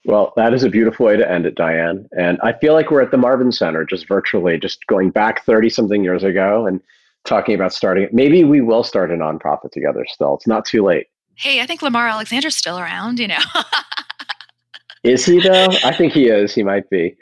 Well, 0.06 0.34
that 0.36 0.54
is 0.54 0.64
a 0.64 0.70
beautiful 0.70 1.06
way 1.06 1.16
to 1.16 1.32
end 1.32 1.46
it, 1.46 1.56
Diane. 1.56 2.08
And 2.18 2.40
I 2.42 2.54
feel 2.54 2.74
like 2.74 2.90
we're 2.90 3.02
at 3.02 3.12
the 3.12 3.18
Marvin 3.18 3.52
Center, 3.52 3.86
just 3.86 4.08
virtually, 4.08 4.58
just 4.58 4.86
going 4.88 5.12
back 5.12 5.46
30 5.46 5.70
something 5.70 6.04
years 6.04 6.24
ago 6.24 6.66
and 6.66 6.82
talking 7.26 7.54
about 7.54 7.74
starting 7.74 8.06
it. 8.06 8.14
Maybe 8.14 8.44
we 8.44 8.62
will 8.62 8.84
start 8.84 9.12
a 9.12 9.16
nonprofit 9.16 9.72
together 9.72 10.06
still. 10.08 10.36
It's 10.36 10.48
not 10.48 10.66
too 10.66 10.84
late. 10.84 11.08
Hey, 11.36 11.62
I 11.62 11.66
think 11.66 11.82
Lamar 11.82 12.08
Alexander's 12.08 12.56
still 12.56 12.80
around, 12.80 13.20
you 13.20 13.28
know. 13.28 13.40
is 15.04 15.26
he, 15.26 15.40
though? 15.40 15.68
I 15.84 15.94
think 15.96 16.14
he 16.14 16.28
is. 16.28 16.54
He 16.54 16.64
might 16.64 16.90
be. 16.90 17.16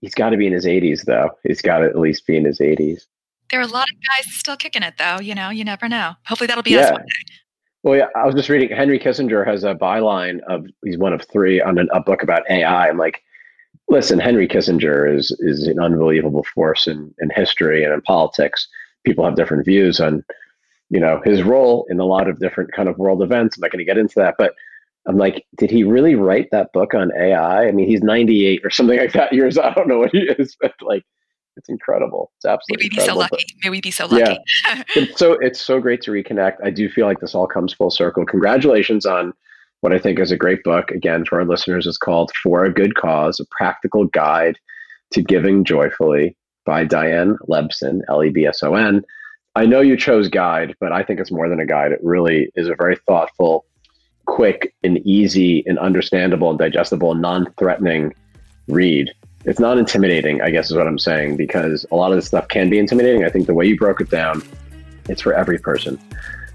He's 0.00 0.14
got 0.14 0.30
to 0.30 0.36
be 0.36 0.46
in 0.46 0.52
his 0.52 0.66
80s, 0.66 1.04
though. 1.04 1.30
He's 1.44 1.62
got 1.62 1.78
to 1.78 1.86
at 1.86 1.98
least 1.98 2.26
be 2.26 2.36
in 2.36 2.44
his 2.44 2.60
80s. 2.60 3.02
There 3.50 3.60
are 3.60 3.64
a 3.64 3.68
lot 3.68 3.86
of 3.90 3.96
guys 3.96 4.34
still 4.34 4.56
kicking 4.56 4.82
it, 4.82 4.94
though. 4.98 5.20
You 5.20 5.34
know, 5.34 5.50
you 5.50 5.64
never 5.64 5.88
know. 5.88 6.14
Hopefully 6.26 6.46
that'll 6.46 6.62
be 6.62 6.72
yeah. 6.72 6.80
us 6.80 6.92
one 6.92 7.02
day. 7.02 7.34
Well, 7.82 7.98
yeah, 7.98 8.08
I 8.14 8.26
was 8.26 8.34
just 8.34 8.48
reading. 8.48 8.76
Henry 8.76 8.98
Kissinger 8.98 9.46
has 9.46 9.64
a 9.64 9.74
byline 9.74 10.40
of 10.48 10.66
he's 10.84 10.98
one 10.98 11.12
of 11.12 11.22
three 11.32 11.60
on 11.60 11.78
an, 11.78 11.88
a 11.92 12.00
book 12.00 12.22
about 12.22 12.42
AI. 12.48 12.88
I'm 12.88 12.98
like, 12.98 13.22
listen, 13.88 14.18
Henry 14.20 14.48
Kissinger 14.48 15.12
is 15.16 15.30
is 15.40 15.66
an 15.66 15.80
unbelievable 15.80 16.44
force 16.54 16.86
in 16.86 17.14
in 17.20 17.30
history 17.30 17.84
and 17.84 17.92
in 17.92 18.00
politics. 18.02 18.68
People 19.04 19.24
have 19.24 19.36
different 19.36 19.64
views 19.66 20.00
on, 20.00 20.24
you 20.90 21.00
know, 21.00 21.20
his 21.24 21.42
role 21.42 21.86
in 21.90 22.00
a 22.00 22.04
lot 22.04 22.28
of 22.28 22.38
different 22.38 22.72
kind 22.72 22.88
of 22.88 22.98
world 22.98 23.22
events. 23.22 23.56
I'm 23.56 23.62
not 23.62 23.72
going 23.72 23.80
to 23.80 23.84
get 23.84 23.98
into 23.98 24.14
that, 24.16 24.36
but 24.38 24.54
I'm 25.06 25.18
like, 25.18 25.44
did 25.58 25.70
he 25.70 25.84
really 25.84 26.14
write 26.14 26.50
that 26.52 26.72
book 26.72 26.94
on 26.94 27.12
AI? 27.16 27.66
I 27.66 27.72
mean, 27.72 27.88
he's 27.88 28.02
98 28.02 28.60
or 28.64 28.70
something 28.70 28.98
like 28.98 29.12
that 29.14 29.32
years. 29.32 29.58
I 29.58 29.72
don't 29.74 29.88
know 29.88 29.98
what 29.98 30.12
he 30.12 30.20
is, 30.38 30.56
but 30.60 30.74
like, 30.82 31.04
it's 31.56 31.68
incredible. 31.68 32.32
It's 32.36 32.44
absolutely 32.44 32.88
maybe 32.88 32.96
be 32.96 33.06
so 33.06 33.16
lucky. 33.16 33.36
But, 33.36 33.64
maybe 33.64 33.80
be 33.80 33.90
so 33.90 34.06
lucky. 34.06 34.38
Yeah. 34.66 34.82
it's 34.96 35.18
so 35.18 35.32
it's 35.34 35.60
so 35.60 35.80
great 35.80 36.02
to 36.02 36.10
reconnect. 36.10 36.56
I 36.64 36.70
do 36.70 36.88
feel 36.88 37.06
like 37.06 37.20
this 37.20 37.34
all 37.34 37.46
comes 37.46 37.72
full 37.72 37.90
circle. 37.90 38.24
Congratulations 38.24 39.06
on 39.06 39.32
what 39.80 39.92
I 39.92 39.98
think 39.98 40.18
is 40.18 40.30
a 40.30 40.36
great 40.36 40.62
book. 40.62 40.90
Again, 40.90 41.24
for 41.24 41.40
our 41.40 41.46
listeners, 41.46 41.86
it's 41.86 41.98
called 41.98 42.32
For 42.42 42.64
a 42.64 42.72
Good 42.72 42.94
Cause: 42.94 43.40
A 43.40 43.44
Practical 43.50 44.06
Guide 44.06 44.58
to 45.12 45.22
Giving 45.22 45.64
Joyfully 45.64 46.36
by 46.64 46.84
Diane 46.84 47.36
Lebson, 47.48 48.00
L 48.08 48.24
E 48.24 48.30
B 48.30 48.46
S 48.46 48.62
O 48.62 48.74
N. 48.74 49.02
I 49.54 49.66
know 49.66 49.80
you 49.80 49.96
chose 49.96 50.28
guide, 50.28 50.74
but 50.80 50.92
I 50.92 51.02
think 51.02 51.20
it's 51.20 51.30
more 51.30 51.48
than 51.48 51.60
a 51.60 51.66
guide. 51.66 51.92
It 51.92 52.00
really 52.02 52.50
is 52.54 52.68
a 52.68 52.74
very 52.74 52.96
thoughtful, 53.06 53.66
quick, 54.24 54.74
and 54.82 54.98
easy, 55.06 55.62
and 55.66 55.78
understandable, 55.78 56.48
and 56.48 56.58
digestible, 56.58 57.14
non-threatening 57.14 58.14
read 58.68 59.10
it's 59.44 59.58
not 59.58 59.78
intimidating, 59.78 60.40
I 60.40 60.50
guess 60.50 60.70
is 60.70 60.76
what 60.76 60.86
I'm 60.86 60.98
saying, 60.98 61.36
because 61.36 61.84
a 61.90 61.96
lot 61.96 62.12
of 62.12 62.16
this 62.16 62.26
stuff 62.26 62.48
can 62.48 62.70
be 62.70 62.78
intimidating. 62.78 63.24
I 63.24 63.30
think 63.30 63.46
the 63.46 63.54
way 63.54 63.66
you 63.66 63.76
broke 63.76 64.00
it 64.00 64.10
down, 64.10 64.42
it's 65.08 65.22
for 65.22 65.34
every 65.34 65.58
person, 65.58 65.98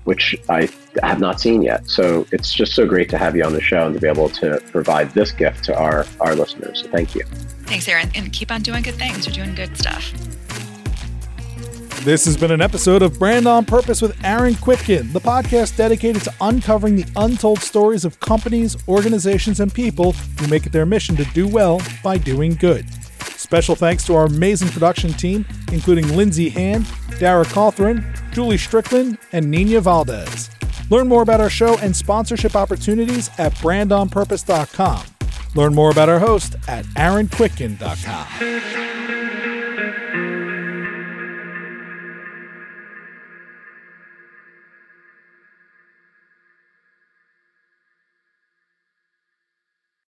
which 0.06 0.36
I 0.50 0.70
have 1.04 1.20
not 1.20 1.42
seen 1.42 1.62
yet. 1.62 1.88
So 1.90 2.26
it's 2.32 2.54
just 2.54 2.74
so 2.74 2.88
great 2.88 3.10
to 3.10 3.18
have 3.18 3.36
you 3.36 3.44
on 3.44 3.54
the 3.54 3.62
show 3.62 3.86
and 3.86 3.94
to 3.94 4.00
be 4.00 4.08
able 4.08 4.30
to 4.30 4.62
provide 4.72 5.12
this 5.12 5.32
gift 5.32 5.66
to 5.66 5.78
our, 5.78 6.06
our 6.22 6.36
listeners. 6.36 6.82
So 6.84 6.90
thank 6.90 7.14
you. 7.14 7.24
Thanks, 7.66 7.88
Aaron. 7.90 8.10
And 8.16 8.32
keep 8.32 8.52
on 8.52 8.62
doing 8.62 8.84
good 8.84 8.96
things. 8.96 9.26
You're 9.26 9.46
doing 9.46 9.56
good 9.56 9.78
stuff. 9.78 10.14
This 12.04 12.26
has 12.26 12.38
been 12.38 12.52
an 12.52 12.62
episode 12.62 13.02
of 13.02 13.18
Brand 13.20 13.48
on 13.48 13.66
Purpose 13.66 14.02
with 14.02 14.18
Aaron 14.24 14.54
Kwittken, 14.54 15.12
the 15.12 15.20
podcast 15.20 15.76
dedicated 15.76 16.24
to 16.24 16.34
uncovering 16.40 16.96
the 16.96 17.06
untold 17.18 17.60
stories 17.60 18.06
of 18.06 18.18
companies, 18.22 18.78
organizations, 18.88 19.60
and 19.60 19.74
people 19.74 20.14
who 20.14 20.48
make 20.48 20.66
it 20.66 20.72
their 20.72 20.86
mission 20.86 21.18
to 21.18 21.26
do 21.34 21.50
well 21.50 21.82
by 22.04 22.18
doing 22.18 22.54
good. 22.54 22.86
Special 23.36 23.76
thanks 23.76 24.06
to 24.06 24.16
our 24.16 24.26
amazing 24.26 24.70
production 24.70 25.12
team, 25.14 25.46
including 25.74 26.16
Lindsay 26.16 26.48
Hand, 26.48 26.88
Dara 27.20 27.44
Cawthron, 27.44 28.02
Julie 28.32 28.58
Strickland, 28.58 29.18
and 29.34 29.52
Nina 29.52 29.82
Valdez. 29.82 30.50
Learn 30.90 31.10
more 31.10 31.24
about 31.24 31.42
our 31.42 31.50
show 31.50 31.78
and 31.80 31.94
sponsorship 31.94 32.56
opportunities 32.56 33.30
at 33.38 33.54
brandonpurpose.com. 33.56 35.04
Learn 35.56 35.76
more 35.76 35.92
about 35.92 36.08
our 36.08 36.20
host 36.20 36.56
at 36.70 36.86
aaronkwittken.com. 36.86 39.17